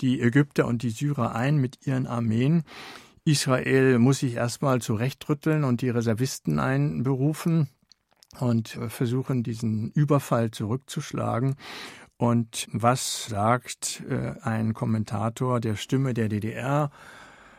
die 0.00 0.20
Ägypter 0.20 0.66
und 0.66 0.82
die 0.82 0.90
Syrer 0.90 1.34
ein 1.34 1.58
mit 1.58 1.86
ihren 1.86 2.06
Armeen. 2.06 2.64
Israel 3.24 3.98
muss 3.98 4.20
sich 4.20 4.34
erstmal 4.34 4.80
zurechtrütteln 4.80 5.64
und 5.64 5.82
die 5.82 5.90
Reservisten 5.90 6.58
einberufen 6.58 7.68
und 8.40 8.76
äh, 8.76 8.88
versuchen, 8.88 9.42
diesen 9.42 9.90
Überfall 9.90 10.50
zurückzuschlagen. 10.50 11.56
Und 12.18 12.68
was 12.72 13.26
sagt 13.26 14.02
äh, 14.08 14.40
ein 14.42 14.72
Kommentator 14.72 15.60
der 15.60 15.76
Stimme 15.76 16.14
der 16.14 16.28
DDR? 16.28 16.90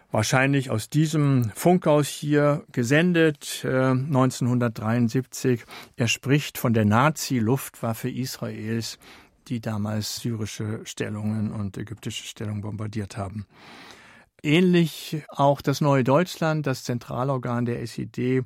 Wahrscheinlich 0.10 0.72
aus 0.72 0.90
diesem 0.90 1.52
Funkhaus 1.54 2.08
hier 2.08 2.64
gesendet 2.72 3.64
äh, 3.66 3.92
1973. 3.92 5.64
Er 5.96 6.08
spricht 6.08 6.58
von 6.58 6.74
der 6.74 6.86
Nazi-Luftwaffe 6.86 8.10
Israels, 8.10 8.98
die 9.48 9.60
damals 9.60 10.18
syrische 10.18 10.82
Stellungen 10.86 11.52
und 11.52 11.78
ägyptische 11.78 12.24
Stellungen 12.24 12.62
bombardiert 12.62 13.18
haben. 13.18 13.46
Ähnlich 14.42 15.24
auch 15.30 15.62
das 15.62 15.82
Neue 15.82 16.04
Deutschland, 16.04 16.66
das 16.66 16.84
Zentralorgan 16.84 17.66
der 17.66 17.82
SED, 17.82 18.44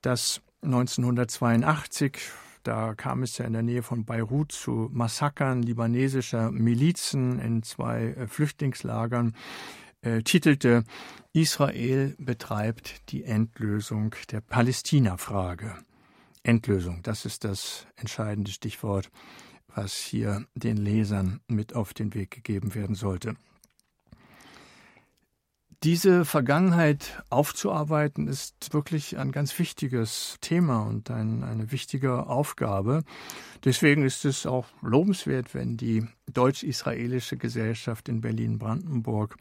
das 0.00 0.40
1982 0.62 2.20
da 2.62 2.94
kam 2.94 3.22
es 3.22 3.38
ja 3.38 3.44
in 3.44 3.52
der 3.52 3.62
Nähe 3.62 3.82
von 3.82 4.04
Beirut 4.04 4.52
zu 4.52 4.88
Massakern 4.92 5.62
libanesischer 5.62 6.50
Milizen 6.50 7.38
in 7.38 7.62
zwei 7.62 8.08
äh, 8.08 8.26
Flüchtlingslagern 8.26 9.34
äh, 10.02 10.22
titelte 10.22 10.84
Israel 11.32 12.14
betreibt 12.18 13.10
die 13.10 13.24
Endlösung 13.24 14.14
der 14.30 14.40
Palästina-Frage. 14.40 15.76
Endlösung, 16.42 17.02
das 17.02 17.24
ist 17.24 17.44
das 17.44 17.86
entscheidende 17.96 18.50
Stichwort, 18.50 19.10
was 19.68 19.94
hier 19.94 20.44
den 20.54 20.76
Lesern 20.76 21.40
mit 21.46 21.74
auf 21.74 21.94
den 21.94 22.14
Weg 22.14 22.30
gegeben 22.30 22.74
werden 22.74 22.94
sollte. 22.94 23.36
Diese 25.82 26.24
Vergangenheit 26.24 27.24
aufzuarbeiten 27.28 28.28
ist 28.28 28.72
wirklich 28.72 29.18
ein 29.18 29.32
ganz 29.32 29.58
wichtiges 29.58 30.36
Thema 30.40 30.86
und 30.86 31.10
ein, 31.10 31.42
eine 31.42 31.72
wichtige 31.72 32.28
Aufgabe. 32.28 33.02
Deswegen 33.64 34.04
ist 34.04 34.24
es 34.24 34.46
auch 34.46 34.68
lobenswert, 34.80 35.54
wenn 35.54 35.76
die 35.76 36.06
deutsch-israelische 36.32 37.36
Gesellschaft 37.36 38.08
in 38.08 38.20
Berlin-Brandenburg 38.20 39.36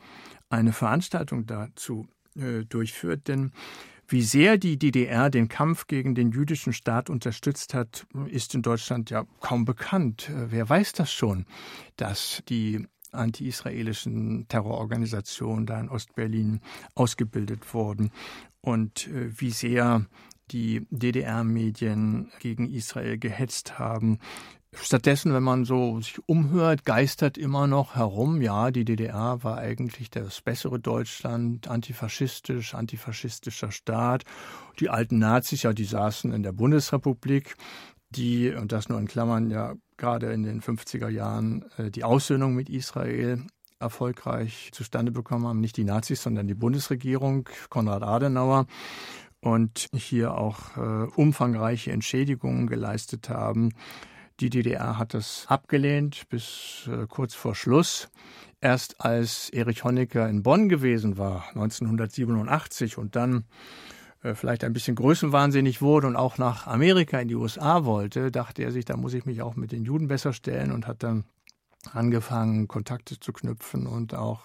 eine 0.50 0.74
Veranstaltung 0.74 1.46
dazu 1.46 2.08
äh, 2.36 2.66
durchführt. 2.66 3.28
Denn 3.28 3.52
wie 4.08 4.24
sehr 4.24 4.58
die 4.58 4.80
DDR 4.80 5.30
den 5.30 5.48
Kampf 5.48 5.86
gegen 5.86 6.16
den 6.16 6.32
jüdischen 6.32 6.74
Staat 6.74 7.12
unterstützt 7.12 7.76
hat, 7.76 8.08
ist 8.26 8.56
in 8.56 8.64
Deutschland 8.64 9.12
ja 9.12 9.28
kaum 9.42 9.64
bekannt. 9.64 10.30
Äh, 10.30 10.52
wer 10.52 10.68
weiß 10.68 10.94
das 10.94 11.14
schon, 11.14 11.46
dass 11.98 12.42
die 12.50 12.88
anti-israelischen 13.12 14.48
Terrororganisationen 14.48 15.66
da 15.66 15.80
in 15.80 15.90
Ostberlin 15.90 16.62
ausgebildet 16.96 17.74
wurden 17.74 18.12
und 18.62 19.08
äh, 19.08 19.30
wie 19.40 19.52
sehr 19.52 20.06
die 20.52 20.86
DDR-Medien 20.90 22.32
gegen 22.40 22.70
Israel 22.70 23.18
gehetzt 23.18 23.80
haben. 23.80 24.20
Stattdessen, 24.74 25.34
wenn 25.34 25.44
man 25.44 25.66
so 25.66 26.00
sich 26.00 26.18
umhört, 26.28 26.86
geistert 26.86 27.38
immer 27.38 27.68
noch 27.68 27.96
herum, 27.96 28.42
ja, 28.42 28.72
die 28.72 28.86
DDR 28.86 29.44
war 29.44 29.58
eigentlich 29.58 30.10
das 30.10 30.40
bessere 30.42 30.80
Deutschland, 30.80 31.68
antifaschistisch, 31.68 32.74
antifaschistischer 32.74 33.72
Staat. 33.72 34.24
Die 34.80 34.90
alten 34.90 35.20
Nazis, 35.20 35.64
ja, 35.64 35.74
die 35.74 35.84
saßen 35.84 36.32
in 36.32 36.44
der 36.44 36.54
Bundesrepublik, 36.54 37.58
die, 38.12 38.52
und 38.52 38.72
das 38.72 38.88
nur 38.88 39.00
in 39.00 39.08
Klammern, 39.08 39.52
ja, 39.52 39.76
gerade 40.02 40.34
in 40.34 40.44
den 40.44 40.62
50er 40.62 41.10
Jahren 41.10 41.64
äh, 41.78 41.92
die 41.92 42.04
Aussöhnung 42.04 42.56
mit 42.56 42.70
Israel 42.70 43.44
erfolgreich 43.80 44.72
zustande 44.74 45.12
bekommen 45.12 45.46
haben. 45.48 45.62
Nicht 45.62 45.78
die 45.78 45.84
Nazis, 45.84 46.24
sondern 46.24 46.48
die 46.48 46.56
Bundesregierung, 46.56 47.48
Konrad 47.70 48.04
Adenauer. 48.04 48.66
Und 49.40 49.88
hier 49.96 50.36
auch 50.36 50.78
äh, 50.78 51.08
umfangreiche 51.16 51.92
Entschädigungen 51.92 52.68
geleistet 52.68 53.30
haben. 53.30 53.74
Die 54.40 54.50
DDR 54.50 54.98
hat 54.98 55.14
das 55.14 55.46
abgelehnt 55.48 56.30
bis 56.30 56.88
äh, 56.92 57.06
kurz 57.08 57.34
vor 57.34 57.56
Schluss. 57.56 58.10
Erst 58.60 59.02
als 59.02 59.50
Erich 59.50 59.84
Honecker 59.84 60.28
in 60.30 60.44
Bonn 60.44 60.70
gewesen 60.70 61.18
war, 61.18 61.48
1987, 61.50 62.98
und 62.98 63.16
dann 63.16 63.46
vielleicht 64.22 64.64
ein 64.64 64.74
bisschen 64.74 64.96
größenwahnsinnig 64.96 65.82
wurde 65.82 66.08
und 66.08 66.16
auch 66.16 66.38
nach 66.38 66.68
Amerika 66.68 67.20
in 67.20 67.28
die 67.28 67.36
USA 67.36 67.86
wollte, 67.86 68.32
dachte 68.32 68.64
er 68.64 68.72
sich, 68.72 68.86
da 68.86 68.96
muss 68.96 69.14
ich 69.14 69.26
mich 69.26 69.42
auch 69.42 69.56
mit 69.56 69.72
den 69.72 69.84
Juden 69.84 70.08
besser 70.08 70.34
stellen 70.34 70.72
und 70.72 70.88
hat 70.88 71.04
dann 71.04 71.26
angefangen, 71.92 72.68
Kontakte 72.68 73.20
zu 73.20 73.34
knüpfen 73.34 73.88
und 73.88 74.14
auch 74.14 74.42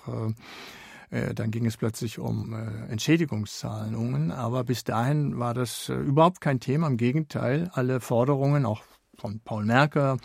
äh, 1.10 1.28
äh 1.28 1.34
dann 1.34 1.50
ging 1.50 1.66
es 1.66 1.76
plötzlich 1.76 2.18
um 2.18 2.54
äh, 2.54 2.90
Entschädigungszahlungen. 2.90 4.30
Aber 4.30 4.64
bis 4.64 4.84
dahin 4.84 5.38
war 5.38 5.54
das 5.54 5.88
äh, 5.88 5.94
überhaupt 5.94 6.40
kein 6.40 6.60
Thema. 6.60 6.86
Im 6.86 6.96
Gegenteil, 6.96 7.70
alle 7.74 8.00
Forderungen, 8.00 8.64
auch 8.64 8.82
von 9.18 9.40
Paul 9.40 9.64
Merker, 9.64 10.18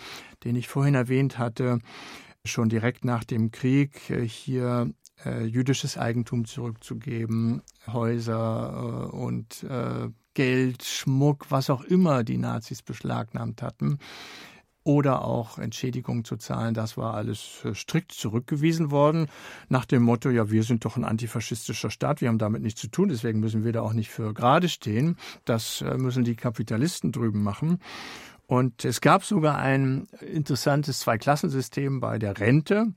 den 0.44 0.56
ich 0.56 0.68
vorhin 0.68 0.96
erwähnt 0.96 1.38
hatte, 1.38 1.80
schon 2.46 2.70
direkt 2.70 3.06
nach 3.06 3.24
dem 3.24 3.52
Krieg 3.52 4.10
äh, 4.10 4.28
hier 4.28 4.90
äh, 4.90 4.94
jüdisches 5.46 5.98
Eigentum 5.98 6.46
zurückzugeben, 6.46 7.62
Häuser 7.88 9.10
äh, 9.12 9.16
und 9.16 9.64
äh, 9.64 10.10
Geld, 10.34 10.84
Schmuck, 10.84 11.48
was 11.50 11.70
auch 11.70 11.84
immer 11.84 12.24
die 12.24 12.38
Nazis 12.38 12.82
beschlagnahmt 12.82 13.62
hatten, 13.62 14.00
oder 14.84 15.24
auch 15.24 15.60
Entschädigungen 15.60 16.24
zu 16.24 16.38
zahlen. 16.38 16.74
Das 16.74 16.98
war 16.98 17.14
alles 17.14 17.64
äh, 17.64 17.76
strikt 17.76 18.14
zurückgewiesen 18.14 18.92
worden, 18.92 19.28
nach 19.70 19.86
dem 19.86 20.04
Motto, 20.04 20.30
ja, 20.30 20.50
wir 20.50 20.64
sind 20.64 20.86
doch 20.86 20.98
ein 20.98 21.06
antifaschistischer 21.06 21.92
Staat, 21.92 22.22
wir 22.22 22.30
haben 22.30 22.40
damit 22.40 22.62
nichts 22.62 22.82
zu 22.82 22.88
tun, 22.88 23.10
deswegen 23.10 23.40
müssen 23.40 23.64
wir 23.64 23.74
da 23.74 23.82
auch 23.82 23.94
nicht 23.94 24.10
für 24.10 24.34
gerade 24.34 24.70
stehen. 24.70 25.18
Das 25.46 25.82
äh, 25.82 25.98
müssen 25.98 26.24
die 26.24 26.36
Kapitalisten 26.36 27.12
drüben 27.12 27.44
machen. 27.44 27.80
Und 28.48 28.84
es 28.84 29.00
gab 29.00 29.24
sogar 29.24 29.60
ein 29.60 30.08
interessantes 30.20 31.00
Zweiklassensystem 31.00 32.02
bei 32.02 32.20
der 32.20 32.38
Rente. 32.38 32.88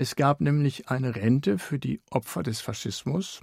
Es 0.00 0.14
gab 0.14 0.40
nämlich 0.40 0.88
eine 0.88 1.16
Rente 1.16 1.58
für 1.58 1.80
die 1.80 2.00
Opfer 2.10 2.44
des 2.44 2.60
Faschismus 2.60 3.42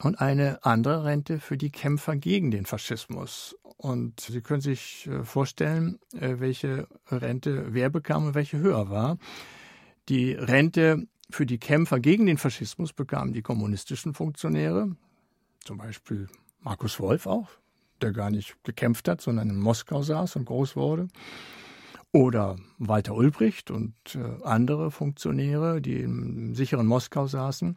und 0.00 0.20
eine 0.20 0.64
andere 0.64 1.04
Rente 1.04 1.40
für 1.40 1.56
die 1.58 1.70
Kämpfer 1.70 2.14
gegen 2.14 2.52
den 2.52 2.64
Faschismus. 2.64 3.56
Und 3.76 4.20
Sie 4.20 4.40
können 4.40 4.60
sich 4.60 5.08
äh, 5.08 5.24
vorstellen, 5.24 5.98
äh, 6.12 6.36
welche 6.38 6.86
Rente 7.10 7.74
wer 7.74 7.90
bekam 7.90 8.26
und 8.26 8.34
welche 8.36 8.58
höher 8.58 8.88
war. 8.88 9.18
Die 10.08 10.32
Rente 10.32 11.08
für 11.28 11.44
die 11.44 11.58
Kämpfer 11.58 11.98
gegen 11.98 12.26
den 12.26 12.38
Faschismus 12.38 12.92
bekamen 12.92 13.32
die 13.32 13.42
kommunistischen 13.42 14.14
Funktionäre, 14.14 14.96
zum 15.64 15.78
Beispiel 15.78 16.28
Markus 16.60 17.00
Wolf 17.00 17.26
auch, 17.26 17.48
der 18.00 18.12
gar 18.12 18.30
nicht 18.30 18.56
gekämpft 18.62 19.08
hat, 19.08 19.20
sondern 19.20 19.50
in 19.50 19.58
Moskau 19.58 20.02
saß 20.02 20.36
und 20.36 20.44
groß 20.44 20.76
wurde 20.76 21.08
oder 22.12 22.56
Walter 22.78 23.14
Ulbricht 23.14 23.70
und 23.70 23.94
äh, 24.14 24.44
andere 24.44 24.90
Funktionäre, 24.90 25.80
die 25.80 26.00
im 26.00 26.54
sicheren 26.54 26.86
Moskau 26.86 27.26
saßen. 27.26 27.76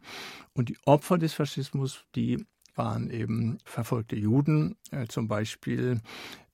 Und 0.53 0.69
die 0.69 0.77
Opfer 0.86 1.17
des 1.17 1.34
Faschismus, 1.34 2.05
die 2.15 2.45
waren 2.75 3.09
eben 3.09 3.57
verfolgte 3.65 4.15
Juden 4.15 4.77
äh, 4.91 5.05
zum 5.07 5.27
Beispiel 5.27 6.01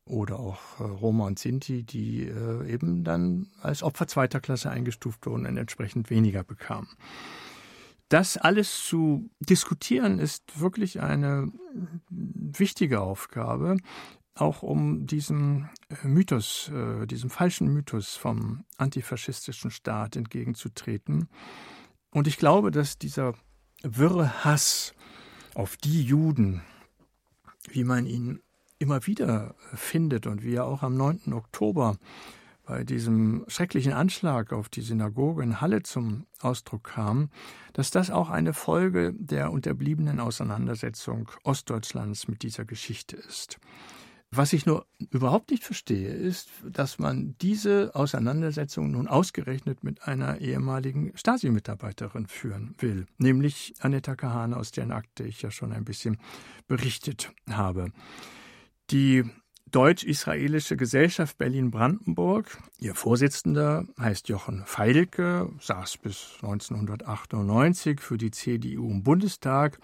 oder 0.06 0.40
auch 0.40 0.80
äh, 0.80 0.84
Roma 0.84 1.28
und 1.28 1.38
Sinti, 1.38 1.84
die 1.84 2.24
eben 2.68 3.04
dann 3.04 3.52
als 3.62 3.84
Opfer 3.84 4.08
zweiter 4.08 4.40
Klasse 4.40 4.70
eingestuft 4.72 5.26
wurden 5.26 5.46
und 5.46 5.58
entsprechend 5.58 6.10
weniger 6.10 6.44
bekamen. 6.44 6.90
Das 8.10 8.38
alles 8.38 8.86
zu 8.86 9.30
diskutieren 9.42 10.20
ist 10.20 10.62
wirklich 10.62 11.02
eine 11.02 11.52
wichtige 12.10 13.02
Aufgabe 13.02 13.78
auch 14.38 14.64
um 14.64 15.06
diesem 15.06 15.70
äh, 15.90 16.08
Mythos, 16.08 16.70
äh, 16.74 17.06
diesem 17.06 17.30
falschen 17.30 17.68
Mythos 17.68 18.16
vom 18.16 18.64
antifaschistischen 18.78 19.72
Staat 19.72 20.16
entgegenzutreten. 20.16 21.28
Und 22.12 22.28
ich 22.28 22.38
glaube, 22.38 22.72
dass 22.72 22.98
dieser 22.98 23.34
wirre 23.84 24.44
Hass 24.44 24.94
auf 25.54 25.78
die 25.78 26.04
Juden, 26.04 26.62
wie 27.70 27.84
man 27.84 28.06
ihn 28.06 28.42
immer 28.80 29.06
wieder 29.08 29.56
findet 29.74 30.28
und 30.28 30.44
wie 30.44 30.56
er 30.56 30.66
auch 30.66 30.84
am 30.84 30.96
9. 30.96 31.34
Oktober 31.34 31.98
bei 32.68 32.84
diesem 32.84 33.46
schrecklichen 33.48 33.94
Anschlag 33.94 34.52
auf 34.52 34.68
die 34.68 34.82
Synagoge 34.82 35.42
in 35.42 35.62
Halle 35.62 35.84
zum 35.84 36.26
Ausdruck 36.42 36.84
kam, 36.84 37.30
dass 37.74 37.92
das 37.92 38.12
auch 38.12 38.30
eine 38.30 38.54
Folge 38.54 39.14
der 39.18 39.52
unterbliebenen 39.52 40.20
Auseinandersetzung 40.20 41.32
Ostdeutschlands 41.44 42.28
mit 42.28 42.44
dieser 42.44 42.66
Geschichte 42.66 43.16
ist. 43.16 43.58
Was 44.32 44.52
ich 44.52 44.66
nur 44.66 44.86
überhaupt 45.10 45.52
nicht 45.52 45.64
verstehe, 45.64 46.10
ist, 46.10 46.50
dass 46.64 47.00
man 47.00 47.36
diese 47.40 47.96
Auseinandersetzung 47.96 48.92
nun 48.92 49.08
ausgerechnet 49.08 49.86
mit 49.86 50.04
einer 50.04 50.42
ehemaligen 50.42 51.16
Stasi-Mitarbeiterin 51.16 52.28
führen 52.28 52.76
will, 52.80 53.06
nämlich 53.18 53.74
Anetta 53.80 54.16
Kahane, 54.16 54.58
aus 54.58 54.72
deren 54.72 54.92
Akte 54.92 55.24
ich 55.24 55.42
ja 55.42 55.52
schon 55.52 55.72
ein 55.72 55.86
bisschen 55.86 56.18
berichtet 56.68 57.32
habe. 57.50 57.92
Die 58.92 59.24
Deutsch-Israelische 59.72 60.78
Gesellschaft 60.78 61.38
Berlin-Brandenburg. 61.38 62.58
Ihr 62.80 62.96
Vorsitzender 62.96 63.86
heißt 64.00 64.30
Jochen 64.30 64.64
Feilke, 64.66 65.50
saß 65.60 65.98
bis 65.98 66.36
1998 66.42 68.00
für 68.00 68.18
die 68.18 68.32
CDU 68.32 68.90
im 68.90 69.04
Bundestag 69.04 69.80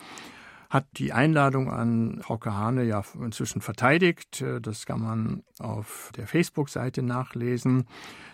hat 0.73 0.87
die 0.97 1.13
Einladung 1.13 1.69
an 1.69 2.19
Frau 2.23 2.39
Kahane 2.39 2.83
ja 2.83 3.03
inzwischen 3.21 3.61
verteidigt. 3.61 4.43
Das 4.63 4.87
kann 4.87 5.01
man 5.01 5.43
auf 5.59 6.11
der 6.17 6.25
Facebook-Seite 6.25 7.03
nachlesen. 7.03 7.85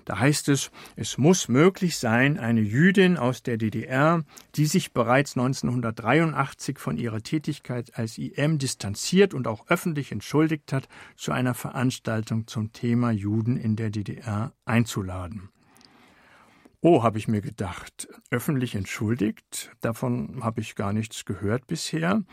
Da 0.05 0.19
heißt 0.19 0.47
es, 0.47 0.71
es 0.95 1.17
muss 1.17 1.49
möglich 1.49 1.97
sein, 1.97 2.39
eine 2.39 2.61
Jüdin 2.61 3.17
aus 3.17 3.43
der 3.43 3.57
DDR, 3.57 4.23
die 4.55 4.67
sich 4.67 4.93
bereits 4.93 5.35
1983 5.35 6.79
von 6.79 6.95
ihrer 6.95 7.21
Tätigkeit 7.21 7.97
als 7.97 8.17
IM 8.17 8.57
distanziert 8.57 9.33
und 9.33 9.45
auch 9.45 9.67
öffentlich 9.67 10.13
entschuldigt 10.13 10.71
hat, 10.71 10.87
zu 11.17 11.33
einer 11.33 11.53
Veranstaltung 11.53 12.47
zum 12.47 12.71
Thema 12.71 13.11
Juden 13.11 13.57
in 13.57 13.75
der 13.75 13.89
DDR 13.89 14.53
einzuladen. 14.63 15.49
Oh, 16.81 17.03
habe 17.03 17.17
ich 17.17 17.27
mir 17.27 17.41
gedacht, 17.41 18.07
öffentlich 18.31 18.73
entschuldigt, 18.73 19.69
davon 19.81 20.45
habe 20.45 20.61
ich 20.61 20.75
gar 20.75 20.93
nichts 20.93 21.25
gehört 21.25 21.67
bisher. 21.67 22.23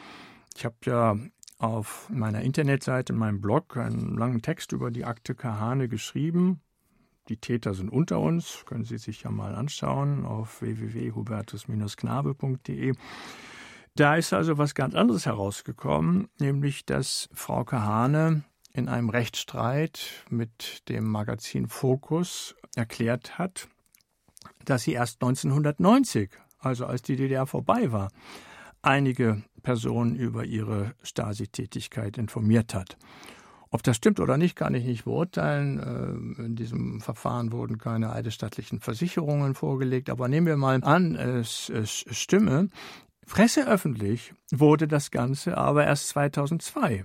Ich 0.57 0.65
habe 0.65 0.77
ja 0.85 1.17
auf 1.59 2.09
meiner 2.11 2.43
Internetseite, 2.43 3.13
in 3.13 3.19
meinem 3.19 3.41
Blog, 3.41 3.77
einen 3.77 4.17
langen 4.17 4.43
Text 4.43 4.71
über 4.71 4.93
die 4.93 5.05
Akte 5.05 5.35
Kahane 5.35 5.89
geschrieben. 5.89 6.61
die 7.29 7.39
Täter 7.39 7.75
sind 7.75 7.91
unter 7.91 8.21
uns, 8.21 8.63
können 8.67 8.85
Sie 8.85 8.99
sich 8.99 9.25
ja 9.25 9.33
mal 9.33 9.57
anschauen 9.57 10.25
auf 10.25 10.63
www.hubertus-knabe.de. 10.63 12.95
Da 13.97 14.15
ist 14.15 14.33
also 14.33 14.59
was 14.59 14.77
ganz 14.77 14.95
anderes 14.95 15.27
herausgekommen, 15.27 16.29
nämlich 16.39 16.87
dass 16.87 17.29
Frau 17.33 17.65
Kahane 17.65 18.45
in 18.73 18.89
einem 18.89 19.11
Rechtsstreit 19.11 20.25
mit 20.31 20.89
dem 20.89 21.11
Magazin 21.11 21.67
Focus 21.67 22.55
erklärt 22.77 23.39
hat, 23.39 23.67
dass 24.65 24.83
sie 24.83 24.93
erst 24.93 25.23
1990, 25.23 26.31
also 26.59 26.87
als 26.87 27.03
die 27.03 27.17
DDR 27.17 27.47
vorbei 27.47 27.93
war, 27.93 28.11
einige 28.83 29.43
Personen 29.63 30.15
über 30.15 30.45
ihre 30.45 30.95
Stasi-Tätigkeit 31.03 32.19
informiert 32.19 32.75
hat. 32.75 32.97
Ob 33.71 33.83
das 33.83 33.97
stimmt 33.97 34.21
oder 34.21 34.39
nicht, 34.39 34.57
kann 34.57 34.75
ich 34.75 34.85
nicht 34.85 35.05
beurteilen. 35.05 36.37
Äh, 36.39 36.45
in 36.45 36.57
diesem 36.57 37.01
Verfahren 37.01 37.53
wurden 37.53 37.79
keine 37.79 38.13
eidesstattlichen 38.13 38.81
Versicherungen 38.81 39.55
vorgelegt. 39.55 40.09
Aber 40.09 40.29
nehmen 40.29 40.47
wir 40.47 40.57
mal 40.57 40.83
an, 40.83 41.17
es, 41.17 41.69
es 41.69 42.05
stimme. 42.11 42.71
Presseöffentlich 43.27 44.35
wurde 44.53 44.87
das 44.87 45.11
Ganze 45.11 45.59
aber 45.59 45.85
erst 45.85 46.09
2002. 46.11 47.05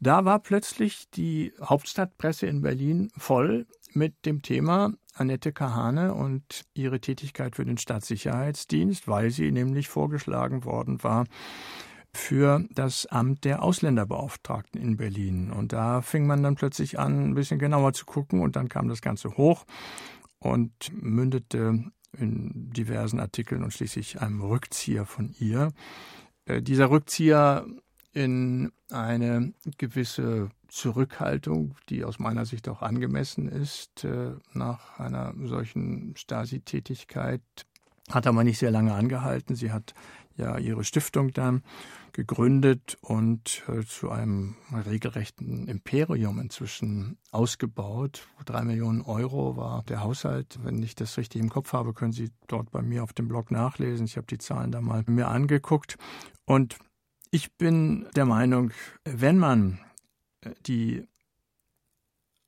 Da 0.00 0.24
war 0.24 0.40
plötzlich 0.40 1.08
die 1.10 1.52
Hauptstadtpresse 1.62 2.46
in 2.46 2.60
Berlin 2.60 3.10
voll 3.16 3.66
mit 3.94 4.26
dem 4.26 4.42
Thema 4.42 4.92
Annette 5.14 5.52
Kahane 5.52 6.14
und 6.14 6.64
ihre 6.74 7.00
Tätigkeit 7.00 7.56
für 7.56 7.64
den 7.64 7.78
Staatssicherheitsdienst, 7.78 9.08
weil 9.08 9.30
sie 9.30 9.50
nämlich 9.52 9.88
vorgeschlagen 9.88 10.64
worden 10.64 11.02
war 11.02 11.26
für 12.14 12.64
das 12.70 13.06
Amt 13.06 13.44
der 13.44 13.62
Ausländerbeauftragten 13.62 14.80
in 14.80 14.96
Berlin. 14.96 15.50
Und 15.50 15.72
da 15.72 16.02
fing 16.02 16.26
man 16.26 16.42
dann 16.42 16.56
plötzlich 16.56 16.98
an, 16.98 17.30
ein 17.30 17.34
bisschen 17.34 17.58
genauer 17.58 17.92
zu 17.94 18.04
gucken 18.04 18.40
und 18.40 18.56
dann 18.56 18.68
kam 18.68 18.88
das 18.88 19.00
Ganze 19.00 19.36
hoch 19.36 19.64
und 20.38 20.72
mündete 20.92 21.84
in 22.16 22.70
diversen 22.72 23.20
Artikeln 23.20 23.62
und 23.62 23.72
schließlich 23.72 24.20
einem 24.20 24.42
Rückzieher 24.42 25.06
von 25.06 25.34
ihr. 25.38 25.72
Äh, 26.44 26.60
dieser 26.60 26.90
Rückzieher 26.90 27.66
in 28.12 28.72
eine 28.90 29.54
gewisse 29.78 30.50
Zurückhaltung, 30.72 31.76
die 31.90 32.02
aus 32.02 32.18
meiner 32.18 32.46
Sicht 32.46 32.66
auch 32.66 32.80
angemessen 32.80 33.46
ist, 33.46 34.04
äh, 34.04 34.32
nach 34.54 34.98
einer 34.98 35.34
solchen 35.44 36.16
Stasi-Tätigkeit, 36.16 37.42
hat 38.10 38.26
aber 38.26 38.42
nicht 38.42 38.58
sehr 38.58 38.70
lange 38.70 38.94
angehalten. 38.94 39.54
Sie 39.54 39.70
hat 39.70 39.92
ja 40.34 40.56
ihre 40.56 40.82
Stiftung 40.82 41.34
dann 41.34 41.62
gegründet 42.12 42.96
und 43.02 43.62
äh, 43.68 43.84
zu 43.84 44.10
einem 44.10 44.56
regelrechten 44.72 45.68
Imperium 45.68 46.38
inzwischen 46.38 47.18
ausgebaut. 47.32 48.26
Drei 48.46 48.62
Millionen 48.62 49.02
Euro 49.02 49.58
war 49.58 49.82
der 49.82 50.02
Haushalt. 50.02 50.58
Wenn 50.62 50.82
ich 50.82 50.94
das 50.94 51.18
richtig 51.18 51.42
im 51.42 51.50
Kopf 51.50 51.74
habe, 51.74 51.92
können 51.92 52.12
Sie 52.12 52.30
dort 52.46 52.70
bei 52.70 52.80
mir 52.80 53.02
auf 53.02 53.12
dem 53.12 53.28
Blog 53.28 53.50
nachlesen. 53.50 54.06
Ich 54.06 54.16
habe 54.16 54.26
die 54.26 54.38
Zahlen 54.38 54.72
da 54.72 54.80
mal 54.80 55.04
mir 55.06 55.28
angeguckt. 55.28 55.98
Und 56.46 56.78
ich 57.30 57.52
bin 57.58 58.06
der 58.16 58.24
Meinung, 58.24 58.72
wenn 59.04 59.36
man 59.36 59.78
die 60.66 61.06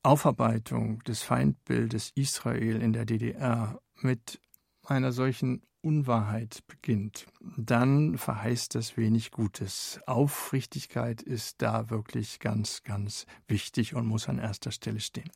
Aufarbeitung 0.02 1.02
des 1.04 1.22
Feindbildes 1.22 2.12
Israel 2.14 2.80
in 2.80 2.92
der 2.92 3.04
DDR 3.04 3.80
mit 4.00 4.40
einer 4.84 5.12
solchen 5.12 5.62
Unwahrheit 5.80 6.62
beginnt, 6.66 7.26
dann 7.56 8.18
verheißt 8.18 8.74
das 8.74 8.96
wenig 8.96 9.30
Gutes. 9.30 10.00
Aufrichtigkeit 10.06 11.22
ist 11.22 11.62
da 11.62 11.90
wirklich 11.90 12.40
ganz, 12.40 12.82
ganz 12.84 13.26
wichtig 13.46 13.94
und 13.94 14.06
muss 14.06 14.28
an 14.28 14.38
erster 14.38 14.72
Stelle 14.72 15.00
stehen. 15.00 15.30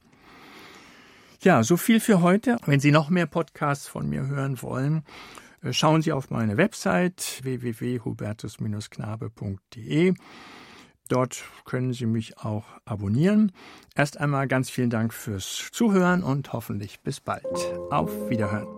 Ja, 1.40 1.62
so 1.62 1.76
viel 1.76 2.00
für 2.00 2.20
heute. 2.20 2.56
Wenn 2.66 2.80
Sie 2.80 2.90
noch 2.90 3.10
mehr 3.10 3.26
Podcasts 3.26 3.86
von 3.86 4.08
mir 4.08 4.26
hören 4.26 4.60
wollen, 4.62 5.04
äh, 5.62 5.72
schauen 5.72 6.02
Sie 6.02 6.10
auf 6.12 6.30
meine 6.30 6.56
Website 6.56 7.38
www.hubertus-knabe.de. 7.42 10.14
Dort 11.08 11.42
können 11.64 11.92
Sie 11.92 12.06
mich 12.06 12.38
auch 12.38 12.64
abonnieren. 12.84 13.52
Erst 13.94 14.18
einmal 14.18 14.46
ganz 14.46 14.70
vielen 14.70 14.90
Dank 14.90 15.12
fürs 15.12 15.70
Zuhören 15.72 16.22
und 16.22 16.52
hoffentlich 16.52 17.00
bis 17.00 17.20
bald. 17.20 17.44
Auf 17.90 18.30
Wiederhören. 18.30 18.77